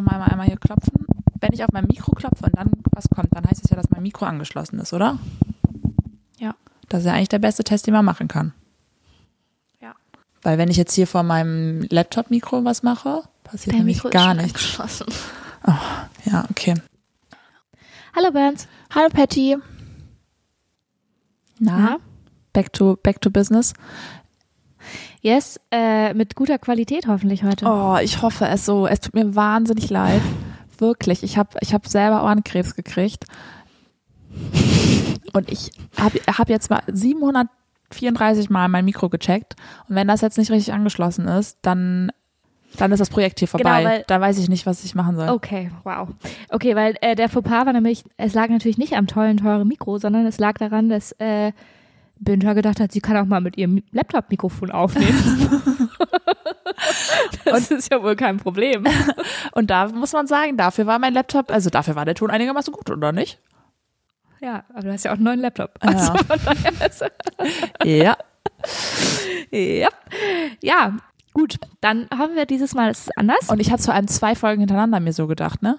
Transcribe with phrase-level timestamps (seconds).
[0.00, 1.06] noch mal einmal hier klopfen.
[1.40, 3.90] Wenn ich auf mein Mikro klopfe und dann was kommt, dann heißt es ja, dass
[3.90, 5.18] mein Mikro angeschlossen ist, oder?
[6.38, 6.54] Ja.
[6.88, 8.52] Das ist ja eigentlich der beste Test, den man machen kann.
[9.80, 9.92] Ja.
[10.42, 14.34] Weil wenn ich jetzt hier vor meinem Laptop-Mikro was mache, passiert Dein nämlich Mikro gar
[14.34, 14.54] nichts.
[14.54, 15.06] angeschlossen.
[16.24, 16.74] Ja, okay.
[18.16, 18.66] Hallo Bernd.
[18.94, 19.56] Hallo Patty.
[21.60, 21.96] Na, Na?
[22.52, 23.74] back to back to business.
[25.20, 27.66] Yes, äh, mit guter Qualität hoffentlich heute.
[27.66, 28.86] Oh, ich hoffe es so.
[28.86, 30.22] Es tut mir wahnsinnig leid.
[30.78, 31.22] Wirklich.
[31.24, 33.24] Ich habe ich hab selber Ohrenkrebs gekriegt.
[35.32, 39.56] Und ich habe hab jetzt mal 734 Mal mein Mikro gecheckt.
[39.88, 42.12] Und wenn das jetzt nicht richtig angeschlossen ist, dann,
[42.76, 43.78] dann ist das Projekt hier vorbei.
[43.78, 45.28] Genau, weil- da weiß ich nicht, was ich machen soll.
[45.30, 46.08] Okay, wow.
[46.50, 49.98] Okay, weil äh, der Fauxpas war nämlich, es lag natürlich nicht am tollen, teuren Mikro,
[49.98, 51.52] sondern es lag daran, dass äh,
[52.20, 55.50] Binta gedacht hat, sie kann auch mal mit ihrem Laptop-Mikrofon aufnehmen.
[57.44, 58.84] das ist ja wohl kein Problem.
[59.52, 62.72] Und da muss man sagen, dafür war mein Laptop, also dafür war der Ton einigermaßen
[62.72, 63.40] gut, oder nicht?
[64.40, 65.78] Ja, aber du hast ja auch einen neuen Laptop.
[65.82, 65.90] Ja.
[65.90, 67.04] Also ist,
[67.84, 68.16] Ja.
[69.50, 69.88] ja.
[70.62, 70.92] ja,
[71.32, 71.58] gut.
[71.80, 73.48] Dann haben wir dieses Mal es anders.
[73.48, 75.78] Und ich habe zu einem zwei Folgen hintereinander mir so gedacht, ne?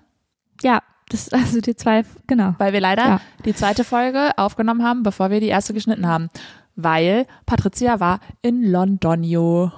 [0.61, 2.55] ja, das also die zwei, genau.
[2.57, 3.21] Weil wir leider Ja.
[3.45, 6.29] die zweite Folge aufgenommen haben, bevor wir die erste geschnitten haben.
[6.75, 9.71] Weil Patricia war in Londonio.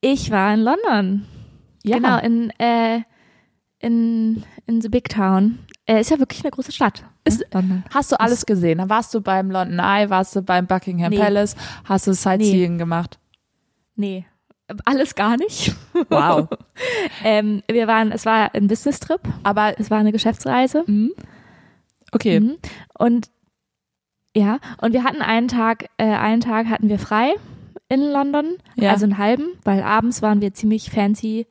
[0.00, 1.26] Ich war in London.
[1.82, 1.96] Ja.
[1.96, 3.00] Genau, in, äh,
[3.78, 5.58] in, in the Big Town.
[5.86, 7.04] Äh, ist ja wirklich eine große Stadt.
[7.24, 7.46] Ist- ne?
[7.52, 7.84] London.
[7.94, 8.82] Hast du alles gesehen?
[8.88, 11.18] Warst du beim London Eye, warst du beim Buckingham Nee.
[11.18, 13.18] Palace, hast du Sightseeing gemacht.
[13.96, 14.26] Nee,
[14.84, 15.74] alles gar nicht.
[16.10, 16.48] Wow.
[17.24, 20.84] ähm, wir waren, es war ein Business-Trip, Aber es war eine Geschäftsreise.
[20.86, 21.12] mhm.
[22.12, 22.56] okay, Mhm.
[22.98, 23.30] Und
[24.36, 27.34] ja, und wir hatten einen Tag, äh, einen Tag hatten wir frei
[27.88, 28.90] in London, Ja.
[28.92, 31.46] also einen halben, weil abends waren wir ziemlich fancy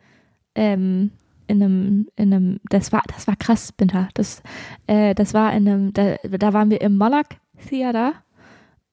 [0.56, 1.12] ähm,
[1.48, 4.09] in einem, in einem, das war, das war krass, Binter.
[4.14, 4.44] Das,
[4.86, 7.28] äh, das war in einem, da, da waren wir im Monarch
[7.68, 8.14] Theater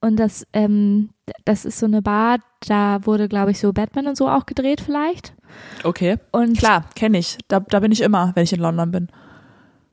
[0.05, 1.09] und das, ähm,
[1.47, 4.83] das ist so eine Bar, da wurde, glaube ich, so Batman und so auch gedreht
[4.83, 5.33] vielleicht.
[5.83, 6.19] okay.
[6.31, 7.39] Und Klar, kenne ich.
[7.49, 9.09] Da, da bin ich immer, wenn ich in London bin.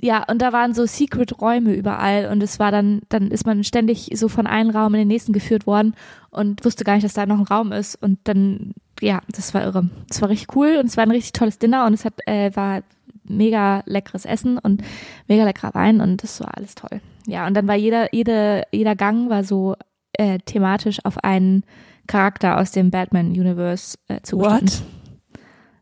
[0.02, 4.10] Ja, und da waren so Secret-Räume überall und es war dann, dann ist man ständig
[4.16, 5.94] so von einem Raum in den nächsten geführt worden
[6.32, 9.64] und wusste gar nicht, dass da noch ein Raum ist und dann, ja, das war
[9.64, 9.90] irre.
[10.10, 12.54] Das war richtig cool und es war ein richtig tolles Dinner und es hat, äh,
[12.56, 12.82] war
[13.24, 14.82] mega leckeres Essen und
[15.28, 17.00] mega leckerer Wein und das war alles toll.
[17.28, 19.76] Ja, und dann war jeder, jede, jeder Gang war so
[20.14, 21.64] äh, thematisch auf einen
[22.08, 24.70] Charakter aus dem Batman-Universe äh, zugeschnitten.
[24.70, 24.84] What?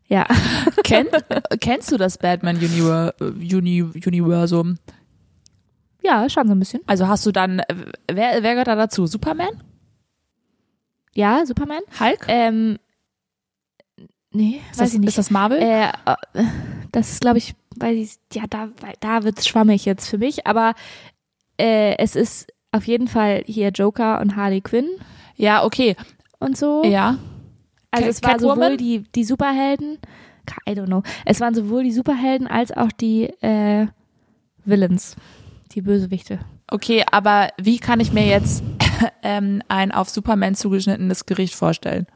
[0.06, 0.26] Ja.
[0.84, 1.06] Kenn,
[1.60, 4.78] kennst du das Batman Univer Uni Universum?
[6.02, 6.82] Ja, schon so ein bisschen.
[6.86, 7.62] Also hast du dann,
[8.10, 9.06] wer, wer gehört da dazu?
[9.06, 9.62] Superman?
[11.14, 11.82] Ja, Superman.
[11.98, 12.24] Hulk?
[12.28, 12.78] Ähm,
[14.32, 15.08] nee, ist, weiß das, ich nicht.
[15.10, 15.58] ist das Marvel?
[15.58, 16.44] Äh, äh,
[16.92, 18.70] das ist, glaube ich, weiß ich, ja, da,
[19.00, 20.74] da wird's schwammig jetzt für mich, aber
[21.58, 24.88] äh, es ist auf jeden Fall hier Joker und Harley Quinn
[25.36, 25.96] ja, okay.
[26.38, 26.84] und so.
[26.84, 27.18] Ja.
[27.90, 28.56] also Cat- es war Catwoman?
[28.56, 29.98] sowohl die, die Superhelden,
[30.68, 33.86] I don't know, es waren sowohl die Superhelden als auch die äh,
[34.64, 35.16] Villains,
[35.72, 36.40] die Bösewichte.
[36.70, 38.62] Okay, aber wie kann ich mir jetzt
[39.22, 42.06] ähm, ein auf Superman zugeschnittenes Gericht vorstellen?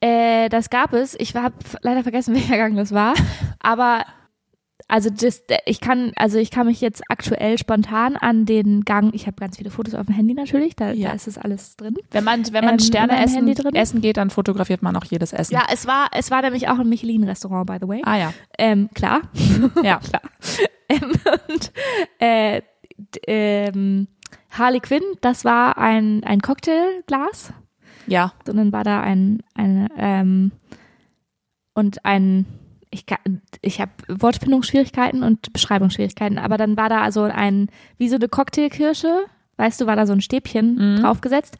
[0.00, 1.14] Äh, das gab es.
[1.18, 3.14] Ich habe leider vergessen, welcher Gang das war.
[3.60, 4.04] Aber
[4.88, 9.14] also das, ich kann, also ich kann mich jetzt aktuell spontan an den Gang.
[9.14, 10.76] Ich habe ganz viele Fotos auf dem Handy natürlich.
[10.76, 11.08] Da, Ja.
[11.08, 11.96] da ist es alles drin.
[12.10, 15.54] Wenn man, wenn man Ähm, Sterne essen, essen geht, dann fotografiert man auch jedes Essen.
[15.54, 18.02] Ja, es war, es war nämlich auch ein Michelin-Restaurant, by the way.
[18.04, 18.34] Ah ja.
[18.58, 19.22] Ähm, klar.
[19.82, 19.98] Ja.
[20.10, 20.22] klar.
[20.88, 21.12] Ähm,
[21.48, 21.72] und
[22.18, 22.62] äh,
[23.26, 24.08] ähm,
[24.50, 27.52] Harley Quinn, das war ein, ein Cocktailglas.
[28.06, 28.34] Ja.
[28.46, 30.52] Und dann war da ein, eine, ähm,
[31.72, 32.46] und ein,
[32.94, 33.04] ich,
[33.62, 37.68] ich habe Wortfindungsschwierigkeiten und Beschreibungsschwierigkeiten, aber dann war da also ein,
[37.98, 39.24] wie so eine Cocktailkirsche,
[39.56, 41.02] weißt du, war da so ein Stäbchen Mhm.
[41.02, 41.58] draufgesetzt,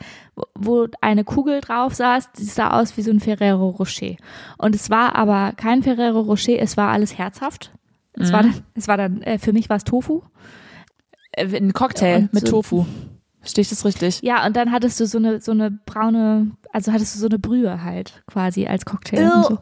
[0.55, 4.17] wo, eine Kugel drauf saß, die sah aus wie so ein Ferrero Rocher.
[4.59, 7.73] Und es war aber kein Ferrero Rocher, es war alles herzhaft.
[8.15, 8.53] Es war Mhm.
[8.53, 10.23] dann, es war dann, äh, für mich war es Tofu.
[11.33, 12.87] Äh, Ein Cocktail Und mit so- Tofu.
[13.41, 14.23] Verstehe ich das richtig?
[14.23, 17.39] Ja, und dann hattest du so eine, so eine braune, also hattest du so eine
[17.39, 19.25] Brühe halt quasi als Cocktail.
[19.25, 19.43] Und Ew.
[19.49, 19.59] so.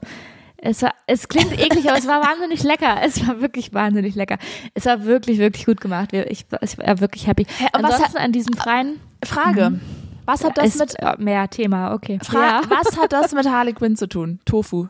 [0.64, 2.99] Es war, es klingt eklig, aber es war wahnsinnig lecker.
[3.03, 4.38] Es war wirklich wahnsinnig lecker.
[4.75, 6.12] Es war wirklich, wirklich gut gemacht.
[6.12, 7.47] Ich, ich war wirklich happy.
[7.73, 9.81] was Ansonsten an diesem freien, Frage.
[10.25, 12.20] Was hat das ist mit mehr Thema, okay.
[12.23, 14.38] Fra Was hat das mit Harley Quinn zu tun?
[14.44, 14.87] Tofu.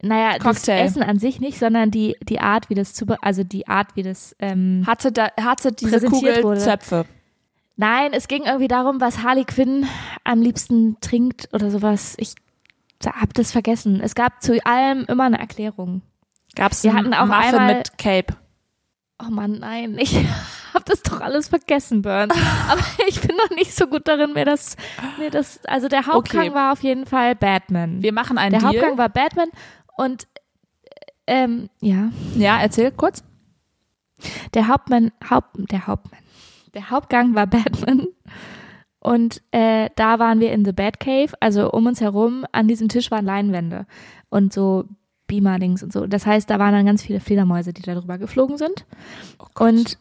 [0.00, 0.78] Naja, Cocktail.
[0.78, 3.88] das Essen an sich nicht, sondern die, die Art, wie das zu, also die Art,
[3.94, 6.60] wie das, ähm, Hatte da hatte diese Kugel wurde.
[6.60, 7.04] Zöpfe.
[7.76, 9.86] Nein, es ging irgendwie darum, was Harley Quinn
[10.24, 12.14] am liebsten trinkt oder sowas.
[12.18, 12.34] Ich
[13.04, 14.00] hab das vergessen.
[14.00, 16.02] Es gab zu allem immer eine Erklärung.
[16.54, 18.34] Gab's Wir hatten auch Muffin einmal- mit Cape?
[19.20, 20.16] Oh Mann, nein, ich
[20.74, 22.30] hab das doch alles vergessen, Burn.
[22.68, 24.76] Aber ich bin noch nicht so gut darin, mir das,
[25.18, 26.54] mir das, also der Hauptgang Okay.
[26.54, 28.00] war auf jeden Fall Batman.
[28.02, 28.72] Wir machen einen der Deal.
[28.72, 29.48] Hauptgang war Batman
[29.96, 30.28] und
[31.26, 33.22] ähm, ja, ja, erzähl kurz.
[34.54, 36.20] der Hauptmann, Haupt, der Hauptmann,
[36.74, 38.06] der Hauptgang war Batman
[39.00, 43.10] und äh, da waren wir in the Batcave, also um uns herum an diesem Tisch
[43.10, 43.86] waren Leinwände
[44.28, 44.84] und so
[45.26, 46.06] Beamer-Dings und so.
[46.06, 48.86] Das heißt, da waren dann ganz viele Fledermäuse, die da drüber geflogen sind
[49.58, 49.98] und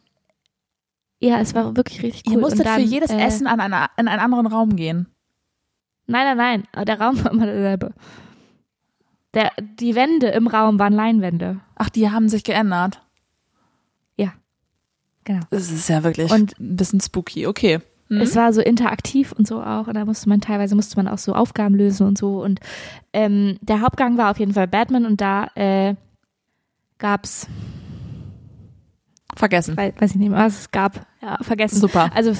[1.19, 2.33] ja, es war wirklich richtig cool.
[2.33, 5.07] Ihr musstet dann, für jedes äh, Essen an einer, in einen anderen Raum gehen.
[6.05, 7.93] Nein, nein, nein, der Raum war immer derselbe.
[9.33, 11.59] Der, die Wände im Raum waren Leinwände.
[11.75, 13.01] Ach, die haben sich geändert.
[15.27, 15.45] Genau.
[15.49, 17.47] Das ist ja wirklich Und- ein bisschen spooky.
[17.47, 17.79] Okay.
[18.09, 18.21] Hm?
[18.21, 19.87] Es war so interaktiv und so auch.
[19.87, 22.41] Und da musste man teilweise musste man auch so Aufgaben lösen und so.
[22.43, 22.59] Und
[23.13, 25.95] ähm, der Hauptgang war auf jeden Fall Batman und da äh,
[26.97, 27.47] gab's,
[29.35, 29.77] Vergessen.
[29.77, 31.05] weiß, weiß ich nicht mehr, was es gab.
[31.21, 31.79] Ja, vergessen.
[31.79, 32.09] Super.
[32.15, 32.33] Also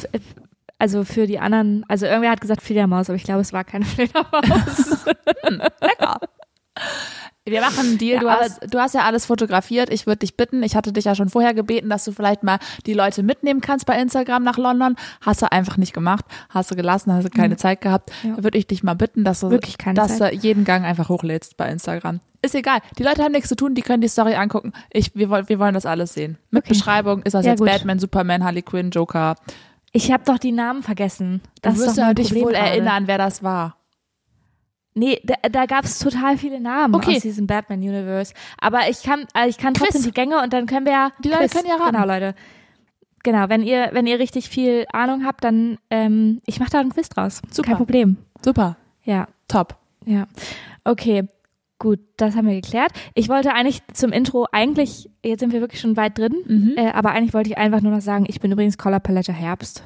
[0.80, 3.86] also für die anderen, also irgendwer hat gesagt Fledermaus, aber ich glaube, es war keine
[3.86, 5.06] Fledermaus.
[5.82, 6.20] Lecker.
[7.46, 8.16] Wir machen einen Deal.
[8.16, 9.90] Ja, du, hast, du hast ja alles fotografiert.
[9.90, 12.60] Ich würde dich bitten, ich hatte dich ja schon vorher gebeten, dass du vielleicht mal
[12.86, 14.98] die Leute mitnehmen kannst bei Instagram nach London.
[15.22, 16.26] Hast du einfach nicht gemacht.
[16.50, 18.12] Hast du gelassen, hast du keine Zeit gehabt.
[18.24, 18.30] Mhm.
[18.32, 18.44] Ja.
[18.44, 19.50] Würde ich dich mal bitten, dass du,
[19.94, 20.34] dass Zeit.
[20.34, 22.20] du jeden Gang einfach hochlädst bei Instagram.
[22.42, 22.80] Ist egal.
[23.00, 24.74] Die Leute haben nichts zu tun, die können die Story angucken.
[24.92, 26.38] Ich, wir, wollen, wir wollen das alles sehen.
[26.52, 26.74] Mit Okay.
[26.74, 27.70] Beschreibung ist das Ja, jetzt gut.
[27.70, 29.36] Batman, Superman, Harley Quinn, Joker.
[29.94, 31.42] Ich habe doch die Namen vergessen.
[31.62, 32.58] Das du wirst ja dich wohl gerade.
[32.58, 33.78] erinnern, wer das war.
[34.98, 37.16] Nee, da, da gab es total viele Namen Okay.
[37.18, 38.34] aus diesem Batman-Universe.
[38.60, 39.90] Aber ich kann, also ich kann Quiz.
[39.90, 41.12] trotzdem die Gänge und dann können wir ja.
[41.24, 41.94] Die Leute können ja raten.
[41.96, 42.36] Genau, Leute.
[43.24, 46.92] Genau, wenn ihr, wenn ihr richtig viel Ahnung habt, dann ähm, ich mache da einen
[46.92, 47.42] Quiz draus.
[47.52, 47.70] Super.
[47.70, 48.18] Kein Problem.
[48.44, 48.78] Super.
[49.04, 49.76] Ja, Top.
[50.06, 50.28] ja.
[50.84, 51.28] Okay,
[51.80, 52.92] gut, das haben wir geklärt.
[53.14, 56.74] Ich wollte eigentlich zum Intro, eigentlich, jetzt sind wir wirklich schon weit drin, Mhm.
[56.78, 59.84] äh, aber eigentlich wollte ich einfach nur noch sagen, ich bin übrigens Color Palette Herbst.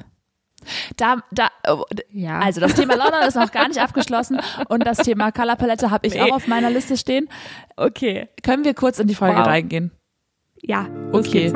[0.96, 2.38] Da, da, oh, Ja.
[2.40, 6.06] Also das Thema London ist noch gar nicht abgeschlossen und das Thema Color Palette habe
[6.06, 6.22] ich Nee.
[6.22, 7.28] auch auf meiner Liste stehen.
[7.76, 8.28] okay.
[8.42, 9.46] Können wir kurz in die Folge Wow.
[9.46, 9.90] reingehen?
[10.62, 11.50] Ja, los Okay.
[11.52, 11.54] geht's.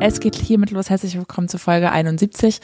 [0.00, 0.90] Es geht hiermit los.
[0.90, 2.60] Herzlich willkommen zu Folge 71.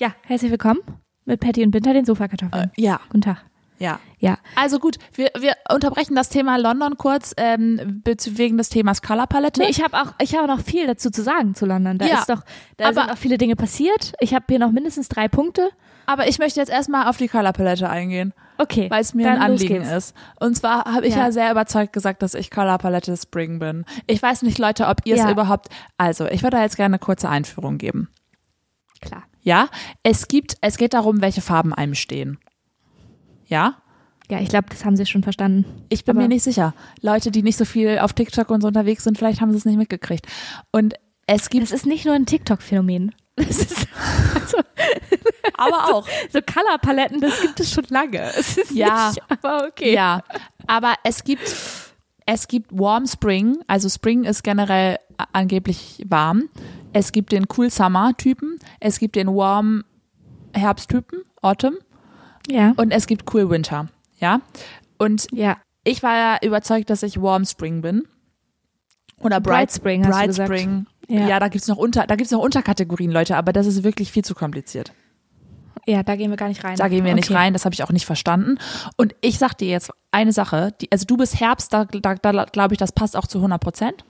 [0.00, 0.80] Ja, herzlich willkommen
[1.24, 2.72] mit Patty und Binter, den Sofakartoffeln.
[2.76, 3.44] Ja, Guten Tag.
[3.78, 4.00] ja.
[4.24, 9.26] Ja, Also gut, wir, wir unterbrechen das Thema London kurz ähm, wegen des Themas Color
[9.26, 9.60] Palette.
[9.60, 11.98] Nee, ich habe auch, ich habe noch viel dazu zu sagen zu London.
[11.98, 12.40] Da Ja, ist doch,
[12.78, 14.14] da aber- sind noch viele Dinge passiert.
[14.20, 15.68] Ich habe hier noch mindestens drei Punkte.
[16.06, 18.90] Aber ich möchte jetzt erstmal auf die Color Palette eingehen, Okay.
[18.90, 20.14] weil es mir ein Anliegen ist.
[20.38, 21.24] Und zwar habe ich ja.
[21.26, 21.32] Ja.
[21.32, 23.84] sehr überzeugt gesagt, dass ich Color Palette Spring bin.
[24.06, 25.30] Ich weiß nicht, Leute, ob ihr es Ja.
[25.30, 25.68] überhaupt.
[25.98, 28.08] Also, ich würde da jetzt gerne eine kurze Einführung geben.
[29.00, 29.24] Klar.
[29.42, 29.68] Ja,
[30.02, 32.38] es gibt, es geht darum, welche Farben einem stehen.
[33.46, 33.74] Ja,
[34.30, 35.64] Ja, ich glaube, das haben Sie schon verstanden.
[35.90, 36.74] ich bin Aber- mir nicht sicher.
[37.02, 39.64] Leute, die nicht so viel auf TikTok und so unterwegs sind, vielleicht haben sie es
[39.66, 40.26] nicht mitgekriegt.
[40.72, 40.94] Und
[41.26, 43.14] es gibt Das ist nicht nur ein TikTok-Phänomen.
[43.36, 43.88] Das ist
[44.34, 44.58] also,
[45.54, 46.08] aber auch.
[46.32, 48.20] so Colorpaletten, das gibt es schon lange.
[48.38, 49.08] Es ist Ja.
[49.08, 49.92] nicht, aber okay.
[49.92, 50.22] Ja,
[50.68, 51.52] aber es gibt,
[52.26, 53.58] es gibt Warm Spring.
[53.66, 54.98] Also Spring ist generell
[55.32, 56.44] angeblich warm.
[56.92, 58.58] Es gibt den Cool Summer Typen.
[58.78, 59.82] Es gibt den Warm
[60.52, 61.74] Herbst Typen, Autumn.
[62.48, 62.72] Ja.
[62.76, 63.88] Und es gibt Cool Winter.
[64.18, 64.40] Ja.
[64.98, 65.56] Und ja.
[65.84, 68.04] ich war ja überzeugt, dass ich Warm Spring bin.
[69.20, 70.34] Oder Bright, Bright Spring, Bright.
[70.34, 70.86] Spring.
[71.08, 71.40] Ja, Ja.
[71.40, 74.34] da gibt's noch unter, da gibt's noch Unterkategorien, Leute, aber das ist wirklich viel zu
[74.34, 74.92] kompliziert.
[75.86, 76.76] Ja, da gehen wir gar nicht rein.
[76.76, 77.36] Da gehen wir nicht Okay.
[77.38, 78.58] rein, das habe ich auch nicht verstanden.
[78.96, 82.44] Und ich sag dir jetzt eine Sache, die, also du bist Herbst, da, da, da
[82.46, 84.04] glaube ich, das passt auch zu 100 Prozent.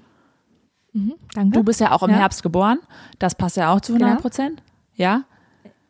[0.93, 1.51] Mhm, danke.
[1.59, 2.17] Du bist ja auch im Ja.
[2.19, 2.79] Herbst geboren,
[3.19, 4.63] das passt ja auch zu 100 Prozent.
[4.95, 5.25] Ja.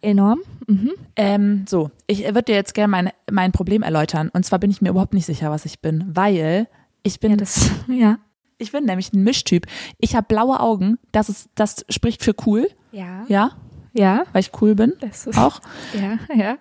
[0.04, 0.40] Enorm.
[0.66, 0.92] Mhm.
[1.16, 4.30] Ähm, so, ich würde dir jetzt gerne mein, mein Problem erläutern.
[4.32, 6.68] Und zwar bin ich mir überhaupt nicht sicher, was ich bin, weil
[7.02, 8.18] ich bin Ja, das, ja.
[8.58, 9.66] Ich bin nämlich ein Mischtyp.
[9.98, 10.98] Ich habe blaue Augen.
[11.12, 12.68] Das ist, das spricht für cool.
[12.92, 13.24] Ja.
[13.28, 13.50] Ja,
[13.92, 14.22] Ja.
[14.32, 14.92] weil ich cool bin.
[15.00, 15.60] Das ist, Auch.
[15.94, 16.58] Ja, ja.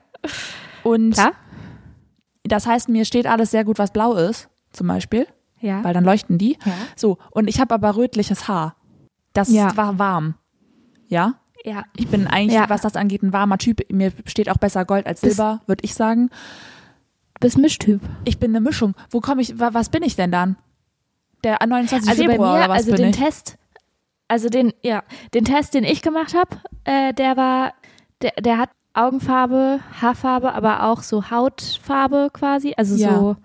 [0.84, 1.34] Und Klar.
[2.44, 5.28] das heißt, mir steht alles sehr gut, was blau ist, zum Beispiel,
[5.60, 5.84] Ja.
[5.84, 6.58] weil dann leuchten die.
[6.66, 6.74] Ja.
[6.96, 7.18] So.
[7.32, 8.76] Und ich habe aber rötliches Haar.
[9.34, 9.76] Das Ja.
[9.78, 10.36] war warm.
[11.08, 11.36] Ja.
[11.64, 11.84] Ja.
[11.96, 12.70] Ich bin eigentlich, Ja.
[12.70, 13.82] was das angeht, ein warmer Typ.
[13.92, 16.30] Mir steht auch besser Gold als Silber, würde ich sagen.
[17.36, 18.02] Du bist Mischtyp.
[18.26, 18.96] Ich bin eine Mischung.
[19.10, 20.58] Wo komme ich, wa- was bin ich denn dann?
[21.44, 22.10] Der 29.
[22.10, 23.16] Also bei Februar mir, oder was also den ich?
[23.18, 23.58] Test,
[24.28, 25.04] also den, ja,
[25.34, 27.74] den Test, den ich gemacht habe, äh, der war,
[28.22, 32.74] der, der hat Augenfarbe, Haarfarbe, aber auch so Hautfarbe quasi.
[32.78, 33.16] Also Ja.
[33.18, 33.36] so,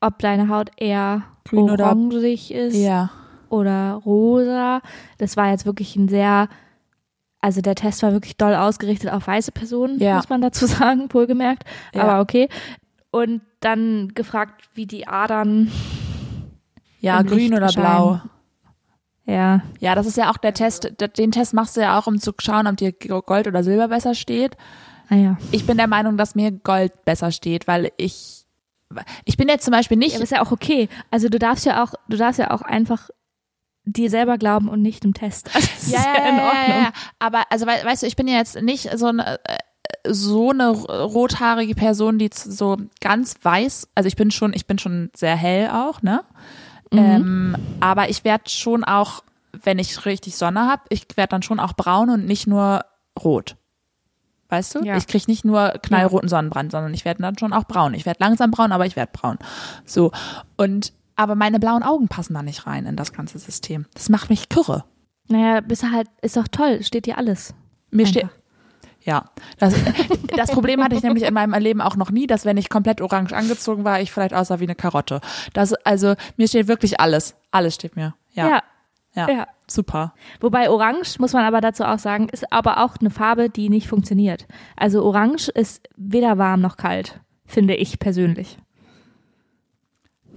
[0.00, 3.10] ob deine Haut eher Grün oder- orangig ist Ja.
[3.48, 4.80] oder rosa.
[5.18, 6.48] Das war jetzt wirklich ein sehr,
[7.40, 10.16] also der Test war wirklich doll ausgerichtet auf weiße Personen, Ja.
[10.16, 11.64] muss man dazu sagen, wohlgemerkt.
[11.94, 12.02] Ja.
[12.04, 12.48] Aber okay.
[13.10, 15.70] Und dann gefragt, wie die Adern,
[17.00, 18.20] Ja, grün Licht oder blau.
[19.26, 20.92] ja, Ja, das ist ja auch der Test.
[21.18, 24.14] Den Test machst du ja auch, um zu schauen, ob dir Gold oder Silber besser
[24.14, 24.56] steht.
[25.08, 25.36] naja.
[25.50, 28.44] Ich bin der Meinung, dass mir Gold besser steht, weil ich,
[29.24, 30.88] ich bin jetzt zum Beispiel Ja, nicht, aber ist ja auch okay.
[31.10, 33.10] Also du darfst ja auch, du darfst ja auch einfach
[33.84, 35.50] dir selber glauben und nicht im Test.
[35.54, 36.68] Also das ja, ist ja, ja in Ordnung.
[36.68, 39.58] ja, ja, aber also wei- weißt du, ich bin ja jetzt nicht so eine äh,
[40.06, 45.10] so eine rothaarige Person, die so ganz weiß, also ich bin schon, ich bin schon
[45.14, 46.22] sehr hell auch, ne?
[46.92, 46.98] Mhm.
[46.98, 49.22] Ähm, aber ich werde schon auch,
[49.52, 52.84] wenn ich richtig Sonne habe, ich werde dann schon auch braun und nicht nur
[53.22, 53.56] rot.
[54.48, 54.84] Weißt du?
[54.84, 54.96] Ja.
[54.96, 57.94] Ich krieg nicht nur knallroten Sonnenbrand, sondern ich werde dann schon auch braun.
[57.94, 59.38] Ich werde langsam braun, aber ich werde braun.
[59.84, 60.10] So.
[60.56, 63.84] Und aber meine blauen Augen passen da nicht rein in das ganze System.
[63.92, 64.84] Das macht mich kürre.
[65.28, 67.54] Naja, bist halt, ist doch toll, steht dir alles.
[67.90, 68.28] Mir steht.
[69.02, 69.26] Ja,
[69.58, 69.74] das,
[70.36, 73.02] das Problem hatte ich nämlich in meinem Leben auch noch nie, dass wenn ich komplett
[73.02, 75.20] orange angezogen war, ich vielleicht aussah wie eine Karotte.
[75.52, 77.36] Das, also mir steht wirklich alles.
[77.50, 78.14] Alles steht mir.
[78.32, 78.62] Ja, ja,
[79.14, 79.28] ja.
[79.28, 79.46] ja.
[79.66, 80.14] super.
[80.40, 83.88] Wobei Orange, muss man aber dazu auch sagen, ist aber auch eine Farbe, die nicht
[83.88, 84.46] funktioniert.
[84.74, 88.56] Also Orange ist weder warm noch kalt, finde ich persönlich.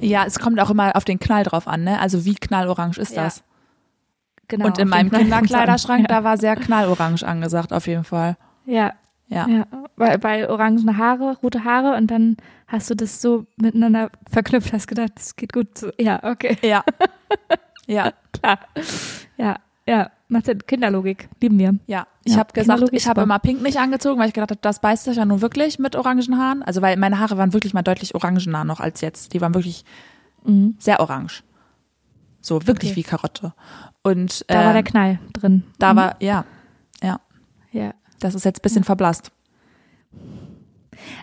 [0.04, 2.00] Ja, es kommt auch immer auf den Knall drauf an, ne?
[2.00, 3.44] Also wie knallorange ist Ja, das?
[4.48, 4.66] Genau.
[4.68, 5.10] Und in meinem.
[5.10, 8.38] Kinderkleiderschrank, da war sehr knallorange angesagt, auf jeden Fall.
[8.66, 8.94] Ja,
[9.28, 9.48] Ja.
[9.48, 9.66] ja.
[9.96, 14.88] Weil, weil orangene Haare, rote Haare und dann hast du das so miteinander verknüpft, hast
[14.88, 15.78] gedacht, das geht gut.
[15.78, 15.92] So.
[16.00, 16.58] Ja, okay.
[16.62, 16.84] Ja.
[17.86, 18.60] Ja, Klar.
[19.36, 19.58] Ja,
[19.88, 20.10] ja.
[20.30, 20.60] Macht Sinn.
[20.66, 21.30] Kinderlogik.
[21.42, 21.76] Lieben wir.
[21.88, 22.08] ja.
[22.26, 24.80] Ich Ja, habe gesagt, ich habe immer pink nicht angezogen, weil ich gedacht habe, das
[24.80, 26.64] beißt sich ja nun wirklich mit orangen Haaren.
[26.64, 29.34] Also weil meine Haare waren wirklich mal deutlich orangener noch als jetzt.
[29.34, 29.84] Die waren wirklich
[30.46, 30.76] Mhm.
[30.80, 31.44] sehr orange.
[32.42, 32.96] So, wirklich Okay.
[33.00, 33.54] wie Karotte.
[34.04, 35.64] Und Da war ähm, der Knall drin.
[35.80, 35.98] da Mhm.
[35.98, 36.46] war, ja,
[37.02, 37.20] ja,
[37.72, 37.94] Ja.
[38.20, 39.32] das ist jetzt ein bisschen verblasst.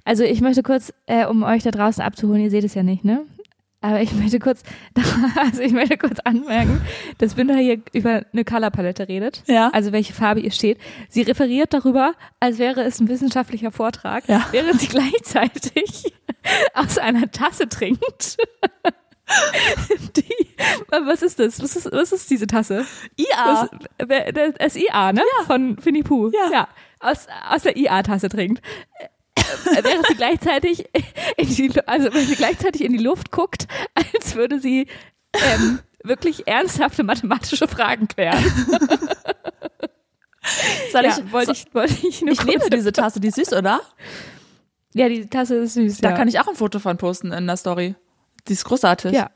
[0.05, 3.05] Also ich möchte kurz, äh, um euch da draußen abzuholen, ihr seht es ja nicht,
[3.05, 3.23] ne?
[3.82, 4.62] Aber ich möchte kurz,
[5.37, 6.80] also ich möchte kurz anmerken,
[7.18, 9.42] dass Binder hier über eine Colorpalette redet.
[9.46, 9.70] Ja.
[9.72, 10.78] Also welche Farbe ihr steht.
[11.08, 14.46] Sie referiert darüber, als wäre es ein wissenschaftlicher Vortrag, Ja.
[14.50, 16.12] während sie gleichzeitig
[16.75, 18.37] aus einer Tasse trinkt.
[20.16, 20.46] Die,
[20.90, 21.62] was ist das?
[21.62, 22.84] Was ist, was ist diese Tasse?
[23.16, 23.68] IA.
[23.99, 25.22] Das, das, das IA, ne?
[25.46, 26.30] Von Winnie Pooh.
[26.34, 26.50] Ja.
[26.52, 26.68] ja.
[26.99, 28.60] Aus, aus der IA-Tasse trinkt.
[29.37, 30.88] Äh, Während sie gleichzeitig
[31.37, 34.87] in die, also wenn sie gleichzeitig in die Luft guckt, als würde sie
[35.34, 38.42] ähm, wirklich ernsthafte mathematische Fragen klären.
[40.92, 43.52] Soll ja, ich, wollte ich, wollte ich nur ich kurz- diese Tasse, die ist süß,
[43.52, 43.80] oder?
[44.94, 45.99] Ja, die Tasse ist süß.
[45.99, 46.16] Da ja.
[46.16, 47.94] kann ich auch ein Foto von posten in der Story.
[48.49, 49.12] Die ist großartig.
[49.12, 49.30] Ja,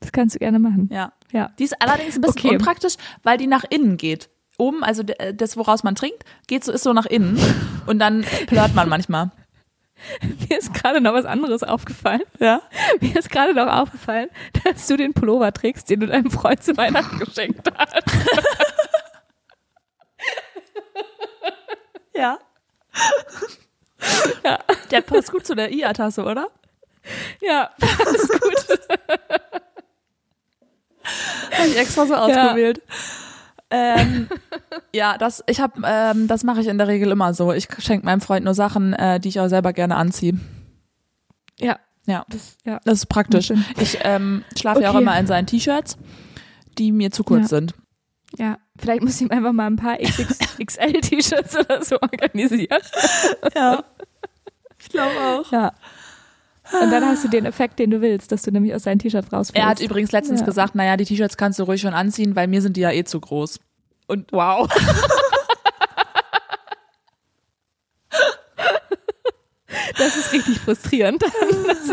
[0.00, 0.88] das kannst du gerne machen.
[0.92, 1.12] Ja.
[1.30, 1.50] Ja.
[1.58, 2.56] Die ist allerdings ein bisschen Okay.
[2.56, 4.30] unpraktisch, weil die nach innen geht.
[4.58, 7.38] Oben, also d- das, woraus man trinkt, geht so, ist so nach innen.
[7.86, 9.30] Und dann plört man manchmal.
[10.48, 12.22] Mir ist gerade noch was anderes aufgefallen.
[12.38, 12.60] Ja.
[13.00, 14.28] Mir ist gerade noch aufgefallen,
[14.64, 18.02] dass du den Pullover trägst, den du deinem Freund zu Weihnachten geschenkt hast.
[22.14, 22.38] Ja.
[24.44, 24.58] Ja.
[24.90, 26.48] Der passt gut zu der IA-Tasse, oder?
[27.40, 28.78] Ja, alles gut.
[31.52, 32.82] Habe ich extra so ausgewählt.
[33.70, 34.28] Ähm,
[34.94, 37.52] ja, das, ich hab, ähm, das mache ich in der Regel immer so.
[37.52, 40.38] Ich schenke meinem Freund nur Sachen, äh, die ich auch selber gerne anziehe.
[41.58, 42.80] Ja, Ja, das, ja.
[42.84, 43.52] das ist praktisch.
[43.80, 45.02] Ich ähm, schlafe ja auch Okay.
[45.02, 45.98] immer in seinen T-Shirts,
[46.78, 47.48] die mir zu kurz Ja.
[47.48, 47.74] sind.
[48.38, 52.80] Ja, vielleicht muss ich ihm einfach mal ein paar XXL-T-Shirts oder so organisieren.
[53.54, 53.84] Ja.
[54.78, 55.50] Ich glaube auch.
[55.52, 55.72] Ja.
[56.82, 59.32] Und dann hast du den Effekt, den du willst, dass du nämlich aus seinen T-Shirts
[59.32, 59.56] rausfällst.
[59.64, 60.46] Er hat übrigens letztens Ja.
[60.46, 63.04] gesagt, naja, die T-Shirts kannst du ruhig schon anziehen, weil mir sind die ja eh
[63.04, 63.58] zu groß.
[64.06, 64.68] Und wow.
[69.98, 71.22] Das ist richtig frustrierend.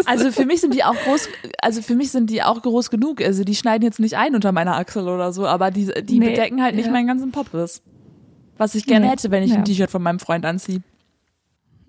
[0.05, 1.27] Also für mich sind die auch groß,
[1.61, 3.21] also für mich sind die auch groß genug.
[3.21, 6.29] Also die schneiden jetzt nicht ein unter meiner Achsel oder so, aber die, die Nee,
[6.29, 6.91] bedecken halt nicht ja.
[6.91, 7.81] meinen ganzen Poppes.
[8.57, 9.57] Was ich gerne Nee, hätte, wenn ich ja.
[9.57, 10.81] ein T-Shirt von meinem Freund anziehe.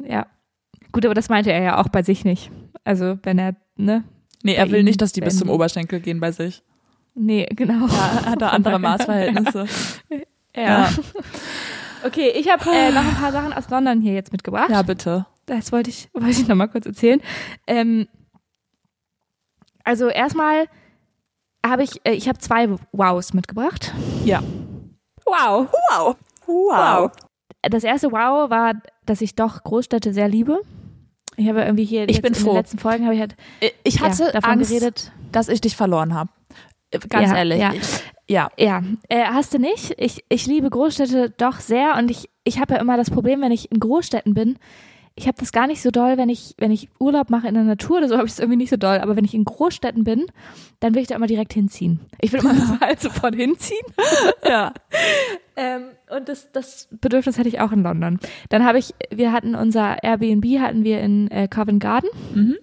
[0.05, 0.27] ja.
[0.93, 2.51] Gut, aber das meinte er ja auch bei sich nicht.
[2.87, 4.05] Also, wenn er, ne?
[4.45, 6.63] Nee, er will ihm, nicht, dass die bis zum Oberschenkel gehen bei sich.
[7.17, 7.87] Nee, genau.
[7.87, 9.67] Er hat da andere Maßverhältnisse.
[10.55, 10.63] Ja.
[10.63, 10.91] Ja.
[12.05, 14.71] Okay, ich habe äh, noch ein paar Sachen aus London hier jetzt mitgebracht.
[14.71, 15.27] Ja, bitte.
[15.47, 17.21] Das wollte ich, wollte ich noch mal kurz erzählen.
[17.67, 18.07] Ähm,
[19.83, 20.67] also erstmal
[21.67, 23.93] habe ich, äh, ich habe zwei Wows mitgebracht.
[24.25, 24.43] Ja.
[25.25, 25.69] Wow.
[25.91, 26.17] Wow.
[26.47, 27.11] Wow.
[27.63, 28.75] Das erste Wow war,
[29.07, 30.61] dass ich doch Großstädte sehr liebe.
[31.37, 32.51] Ich habe irgendwie hier Ich bin in froh.
[32.51, 33.37] den letzten Folgen habe ich halt
[33.85, 35.13] Ich hatte ja, davon Angst, geredet.
[35.33, 36.31] dass ich dich verloren habe.
[37.09, 37.73] ganz Ja, ehrlich, ja.
[38.29, 38.49] ja.
[38.59, 39.95] Ja, äh, hast du nicht?
[39.99, 43.53] Ich, ich liebe Großstädte doch sehr und ich, ich habe ja immer das Problem, wenn
[43.53, 44.59] ich in Großstädten bin,
[45.19, 47.63] ich habe das gar nicht so doll, wenn ich, wenn ich Urlaub mache in der
[47.65, 48.99] Natur oder so, habe ich es irgendwie nicht so doll.
[48.99, 50.27] Aber wenn ich in Großstädten bin,
[50.81, 52.01] dann will ich da immer direkt hinziehen.
[52.21, 53.85] Ich will immer überall sofort hinziehen.
[54.49, 54.75] ja.
[55.57, 58.21] Ähm, und das, das Bedürfnis hatte ich auch in London.
[58.51, 62.11] Dann habe ich, wir hatten unser Airbnb hatten wir in äh, Covent Garden.
[62.35, 62.57] Mhm.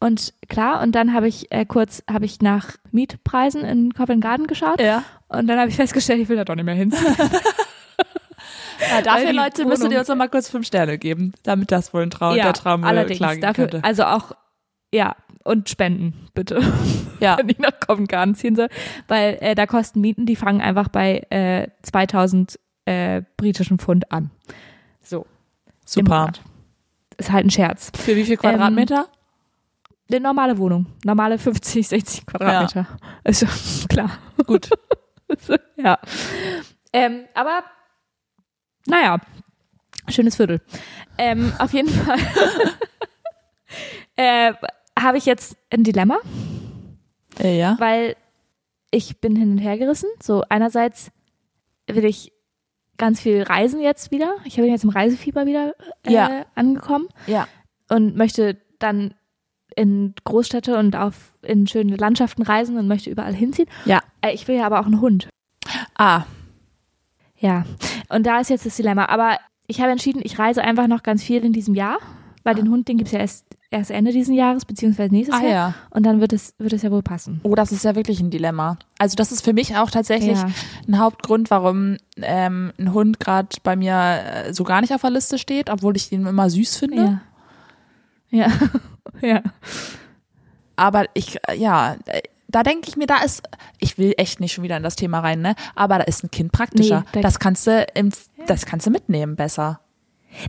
[0.00, 4.48] Und klar, und dann habe ich äh, kurz, habe ich nach Mietpreisen in Covent Garden
[4.48, 4.80] geschaut.
[4.80, 5.04] Ja.
[5.28, 6.92] Und dann habe ich festgestellt, ich will da doch nicht mehr hin.
[8.90, 11.70] ja dafür, die Leute, müsstet ihr Wohnung- uns noch mal kurz fünf Sterne geben, damit
[11.72, 13.18] das wohl ein Traum, der Traum äh, allerdings.
[13.18, 13.84] klagen Dafür, könnte.
[13.84, 14.32] also auch,
[14.92, 16.60] ja, und spenden, bitte.
[17.18, 17.38] Ja.
[17.38, 18.68] Wenn ich nach Covent Garden ziehen soll.
[19.08, 24.30] Weil äh, da kosten Mieten, die fangen einfach bei äh, 2000 äh, britischen Pfund an.
[25.00, 25.24] So.
[25.86, 26.30] Super.
[27.16, 27.90] Ist halt ein Scherz.
[27.96, 29.06] Für wie viel Quadratmeter?
[30.10, 30.84] Eine normale Wohnung.
[31.06, 32.86] Normale 50, 60 Quadratmeter.
[33.24, 33.46] Also,
[33.88, 34.10] klar.
[34.46, 34.68] Gut.
[35.76, 35.98] ja.
[36.92, 37.62] Ähm, aber,
[38.86, 39.18] naja,
[40.08, 40.60] schönes Viertel.
[41.18, 42.18] Ähm, auf jeden Fall
[44.16, 44.52] äh,
[44.98, 46.18] habe ich jetzt ein Dilemma,
[47.38, 47.76] Äh, ja.
[47.78, 48.16] weil
[48.90, 50.08] ich bin hin und her gerissen.
[50.22, 51.10] So, einerseits
[51.86, 52.32] will ich
[52.96, 54.36] ganz viel reisen jetzt wieder.
[54.44, 55.74] Ich bin jetzt im Reisefieber wieder
[56.04, 56.46] äh, Ja.
[56.54, 57.46] angekommen Ja.
[57.90, 59.14] und möchte dann
[59.74, 63.68] in Großstädte und auf in schöne Landschaften reisen und möchte überall hinziehen.
[63.84, 64.00] Ja.
[64.22, 65.28] Äh, ich will ja aber auch einen Hund.
[65.98, 66.24] Ah,
[67.38, 67.64] Ja.
[68.08, 69.06] Und da ist jetzt das Dilemma.
[69.06, 71.98] Aber ich habe entschieden, ich reise einfach noch ganz viel in diesem Jahr,
[72.44, 75.42] weil den Hund, den gibt es ja erst, erst Ende diesen Jahres, beziehungsweise nächstes ah
[75.42, 75.50] Jahr.
[75.50, 75.74] ja.
[75.90, 77.40] Und dann wird es, wird es ja wohl passen.
[77.42, 78.78] Oh, das ist ja wirklich ein Dilemma.
[78.98, 80.48] Also das ist für mich auch tatsächlich Ja.
[80.86, 83.94] ein Hauptgrund, warum ähm, ein Hund gerade bei mir
[84.46, 86.96] äh, so gar nicht auf der Liste steht, obwohl ich ihn immer süß finde.
[86.96, 87.20] Ja.
[88.30, 88.52] Ja.
[89.20, 89.42] ja.
[90.76, 93.42] Aber ich, äh, ja, äh, da denke ich mir, da ist,
[93.78, 95.54] ich will echt nicht schon wieder in das Thema rein, ne?
[95.74, 97.00] Aber da ist ein Kind praktischer.
[97.00, 98.10] Nee, da- das kannst du im,
[98.46, 99.80] das kannst du mitnehmen besser.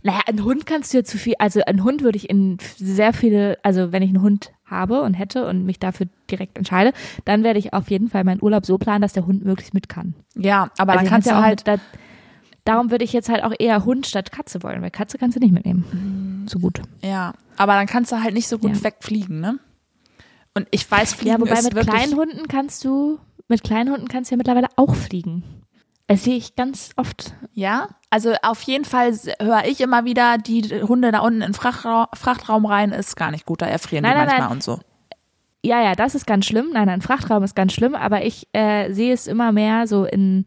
[0.02, 3.12] Naja, ein Hund kannst du ja zu viel, also ein Hund würde ich in sehr
[3.14, 6.92] viele, also wenn ich einen Hund habe und hätte und mich dafür direkt entscheide,
[7.24, 9.88] dann werde ich auf jeden Fall meinen Urlaub so planen, dass der Hund möglichst mit
[9.88, 10.14] kann.
[10.34, 11.82] Ja, aber also dann kannst kann's du ja halt, mit, da,
[12.64, 15.40] darum würde ich jetzt halt auch eher Hund statt Katze wollen, weil Katze kannst du
[15.40, 16.46] nicht mitnehmen.
[16.50, 16.82] So gut.
[17.02, 18.84] ja, aber dann kannst du halt nicht so gut Ja.
[18.84, 19.58] wegfliegen, ne?
[20.58, 24.30] Und ich weiß, fliegen Ja, wobei mit kleinen Hunden kannst du, mit kleinen Hunden kannst
[24.30, 25.44] du ja mittlerweile auch fliegen.
[26.08, 27.34] Das sehe ich ganz oft.
[27.52, 31.54] Ja, also auf jeden Fall höre ich immer wieder, die Hunde da unten in den
[31.54, 34.56] Frachtraum, Frachtraum rein ist gar nicht gut, da erfrieren Nein, die nein, manchmal nein.
[34.56, 34.80] und so.
[35.64, 36.70] Ja, ja, das ist ganz schlimm.
[36.72, 40.44] Nein, ein Frachtraum ist ganz schlimm, aber ich äh, sehe es immer mehr so in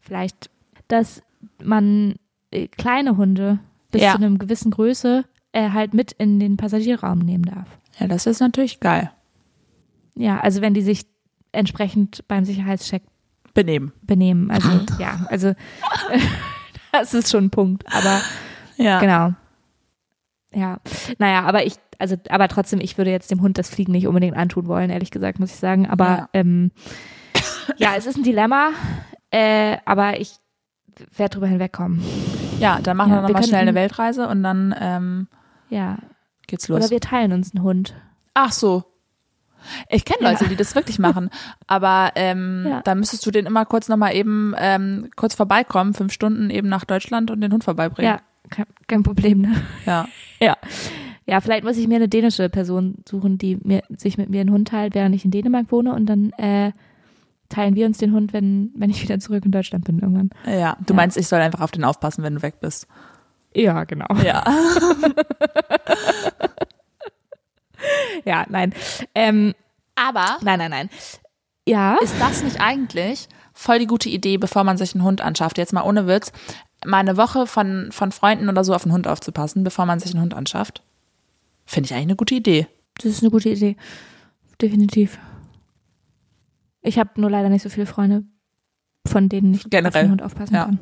[0.00, 0.48] vielleicht,
[0.88, 1.22] dass
[1.62, 2.14] man
[2.50, 3.58] äh, kleine Hunde
[3.90, 4.12] bis Ja.
[4.12, 7.66] zu einem gewissen Größe äh, halt mit in den Passagierraum nehmen darf.
[7.98, 9.10] Ja, das ist natürlich geil.
[10.16, 11.06] Ja, also wenn die sich
[11.52, 13.02] entsprechend beim Sicherheitscheck
[13.52, 13.92] Benehmen.
[14.02, 14.50] benehmen.
[14.50, 15.54] Also ja, also
[16.92, 17.84] das ist schon ein Punkt.
[17.94, 18.20] Aber
[18.76, 18.98] Ja.
[19.00, 19.32] genau.
[20.52, 20.78] Ja,
[21.18, 24.36] naja, aber ich, also, aber trotzdem, ich würde jetzt dem Hund das Fliegen nicht unbedingt
[24.36, 25.88] antun wollen, ehrlich gesagt, muss ich sagen.
[25.88, 26.28] Aber Ja.
[26.32, 26.70] ähm,
[27.76, 28.70] ja, es ist ein Dilemma,
[29.30, 30.36] äh, aber ich
[31.16, 32.00] werde drüber hinwegkommen.
[32.60, 35.28] Ja, dann machen Ja, wir nochmal schnell eine Weltreise und dann ähm,
[35.70, 35.98] Ja.
[36.46, 36.78] geht's los.
[36.78, 37.94] Oder wir teilen uns einen Hund.
[38.34, 38.84] Ach so.
[39.88, 40.30] Ich kenne Ja.
[40.30, 41.30] Leute, die das wirklich machen.
[41.66, 42.80] Aber ähm, Ja.
[42.82, 46.84] da müsstest du den immer kurz nochmal eben ähm, kurz vorbeikommen, fünf Stunden eben nach
[46.84, 48.12] Deutschland und den Hund vorbeibringen.
[48.14, 49.54] Ja, kein, kein Problem, ne?
[49.86, 50.06] Ja.
[50.40, 50.56] Ja.
[51.26, 54.50] Ja, vielleicht muss ich mir eine dänische Person suchen, die mir, sich mit mir einen
[54.50, 56.72] Hund teilt, während ich in Dänemark wohne und dann äh,
[57.48, 60.28] teilen wir uns den Hund, wenn, wenn ich wieder zurück in Deutschland bin irgendwann.
[60.44, 60.76] Ja.
[60.84, 60.96] Du Ja.
[60.96, 62.86] meinst, ich soll einfach auf den aufpassen, wenn du weg bist.
[63.54, 64.08] Ja, genau.
[64.22, 64.44] Ja.
[68.24, 68.72] Ja, nein.
[69.14, 69.54] Ähm,
[69.94, 70.90] Aber nein, nein, nein.
[71.66, 71.96] Ja.
[72.02, 75.58] ist das nicht eigentlich voll die gute Idee, bevor man sich einen Hund anschafft?
[75.58, 76.32] Jetzt mal ohne Witz,
[76.84, 80.12] mal eine Woche von, von Freunden oder so auf den Hund aufzupassen, bevor man sich
[80.12, 80.82] einen Hund anschafft?
[81.66, 82.66] Finde ich eigentlich eine gute Idee.
[82.96, 83.76] Das ist eine gute Idee.
[84.60, 85.18] Definitiv.
[86.82, 88.24] Ich habe nur leider nicht so viele Freunde,
[89.06, 90.04] von denen ich auf Generell.
[90.04, 90.64] den Hund aufpassen Ja.
[90.66, 90.80] kann.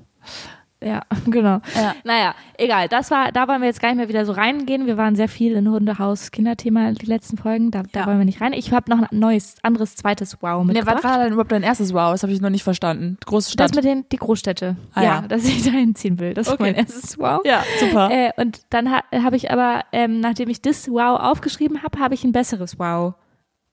[0.85, 1.61] Ja, genau.
[1.75, 1.95] Ja.
[2.05, 2.89] Naja, egal.
[2.89, 4.87] Das war, da wollen wir jetzt gar nicht mehr wieder so reingehen.
[4.87, 7.71] Wir waren sehr viel in Hundehaus Kinderthema die letzten Folgen.
[7.71, 8.07] Da, da Ja.
[8.07, 8.53] wollen wir nicht rein.
[8.53, 10.97] Ich habe noch ein neues, anderes, zweites Wow Nee, mitgebracht.
[10.97, 12.13] was war denn überhaupt dein erstes Wow?
[12.13, 13.17] Das habe ich noch nicht verstanden.
[13.25, 13.71] Große Stadt.
[13.71, 14.77] das mit den die Großstädte.
[14.95, 15.29] Ah, ja, ja.
[15.29, 16.35] dass ich da hinziehen will.
[16.35, 16.63] Das Okay.
[16.63, 17.43] mein erstes Wow.
[17.45, 18.11] ja, super.
[18.11, 22.15] Äh, und dann ha habe ich aber, ähm, nachdem ich das Wow aufgeschrieben habe, habe
[22.15, 23.15] ich ein besseres Wow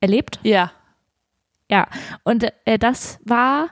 [0.02, 0.39] erlebt.
[0.43, 0.72] ja.
[1.72, 1.88] Ja,
[2.24, 3.67] und äh, das war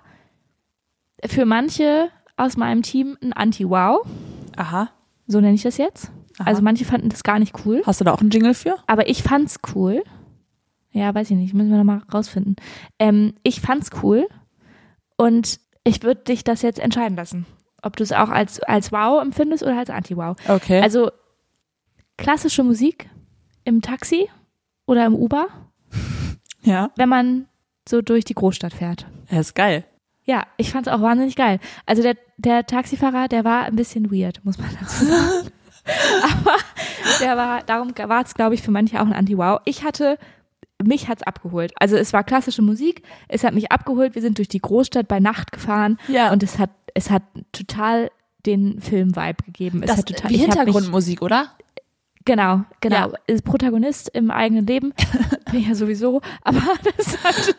[1.26, 4.06] für manche aus meinem Team ein Anti-Wow.
[4.56, 4.90] Aha.
[5.28, 6.12] So nenne ich das jetzt.
[6.40, 6.48] Aha.
[6.48, 8.76] Also manche fanden das gar nicht cool, Hast du da auch einen Jingle für?
[8.88, 10.04] aber ich fand's cool.
[10.92, 11.54] Ja, weiß ich nicht.
[11.54, 12.56] Müssen wir nochmal rausfinden.
[12.98, 14.28] Ähm, ich fand's cool
[15.18, 17.46] und ich würde dich das jetzt entscheiden lassen.
[17.82, 20.38] Ob du es auch als, als Wow empfindest oder als Anti-Wow.
[20.48, 20.82] Okay.
[20.82, 21.12] Also
[22.18, 23.10] klassische Musik
[23.64, 24.30] im Taxi
[24.86, 25.48] oder im Uber,
[26.64, 26.90] ja.
[26.96, 27.48] wenn man
[27.88, 29.06] so durch die Großstadt fährt.
[29.30, 29.86] Ja, ist geil.
[30.24, 31.60] Ja, ich fand's auch wahnsinnig geil.
[31.86, 35.48] Also der, der Taxifahrer, der war ein bisschen weird, muss man dazu sagen.
[36.24, 36.56] Aber
[37.22, 39.62] der war, darum war es, glaube ich, für manche auch ein Anti-Wow.
[39.66, 40.18] Ich hatte,
[40.84, 41.72] mich hat's abgeholt.
[41.80, 45.20] Also es war klassische Musik, es hat mich abgeholt, wir sind durch die Großstadt bei
[45.20, 46.32] Nacht gefahren Ja.
[46.32, 48.12] und es hat, es hat total
[48.46, 49.82] den Film-Vibe gegeben.
[49.84, 51.48] Es Das, hat total, wie hab mich- Hintergrundmusik, oder?
[52.26, 52.96] Genau, genau.
[53.12, 53.14] Ja.
[53.28, 54.94] Ist Protagonist im eigenen Leben.
[55.52, 56.22] Bin ja sowieso.
[56.44, 56.62] Aber
[56.98, 57.56] das hat,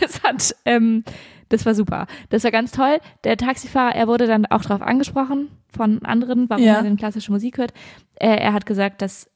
[0.00, 1.02] das hat, ähm,
[1.52, 2.06] das war super.
[2.30, 2.98] Das war ganz toll.
[3.24, 6.74] Der Taxifahrer, er wurde dann auch darauf angesprochen von anderen, warum Ja.
[6.76, 7.72] er denn klassische Musik hört.
[8.16, 9.30] Äh, er hat gesagt, dass,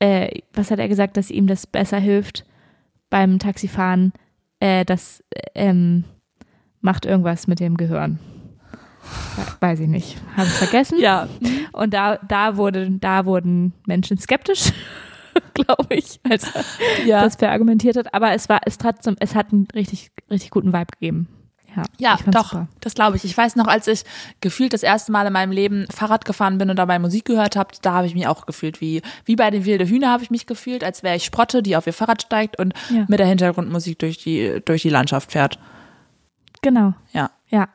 [0.00, 2.44] äh, was hat er gesagt, dass ihm das besser hilft
[3.10, 4.12] beim Taxifahren,
[4.60, 5.22] äh, das
[5.54, 6.04] ähm,
[6.80, 8.18] macht irgendwas mit dem Gehirn.
[9.36, 10.16] We- Weiß ich nicht.
[10.36, 10.98] Habe ich vergessen.
[11.00, 11.28] Ja.
[11.72, 14.72] Und da, da, wurde, da wurden Menschen skeptisch,
[15.54, 16.64] glaube ich, als er
[17.06, 17.22] Ja.
[17.22, 18.12] das verargumentiert hat.
[18.14, 21.28] Aber es war, es trotzdem, es hat einen richtig, richtig guten Vibe gegeben.
[21.76, 22.68] Ja, Ja, doch, super.
[22.80, 23.24] das glaube ich.
[23.24, 24.04] Ich weiß noch, als ich
[24.40, 27.74] gefühlt das erste Mal in meinem Leben Fahrrad gefahren bin und dabei Musik gehört habe,
[27.82, 30.46] da habe ich mich auch gefühlt wie wie bei den wilde Hühner habe ich mich
[30.46, 33.04] gefühlt, als wäre ich Sprotte, die auf ihr Fahrrad steigt und Ja.
[33.08, 35.58] mit der Hintergrundmusik durch die durch die Landschaft fährt.
[36.62, 37.68] Genau, Ja, ja.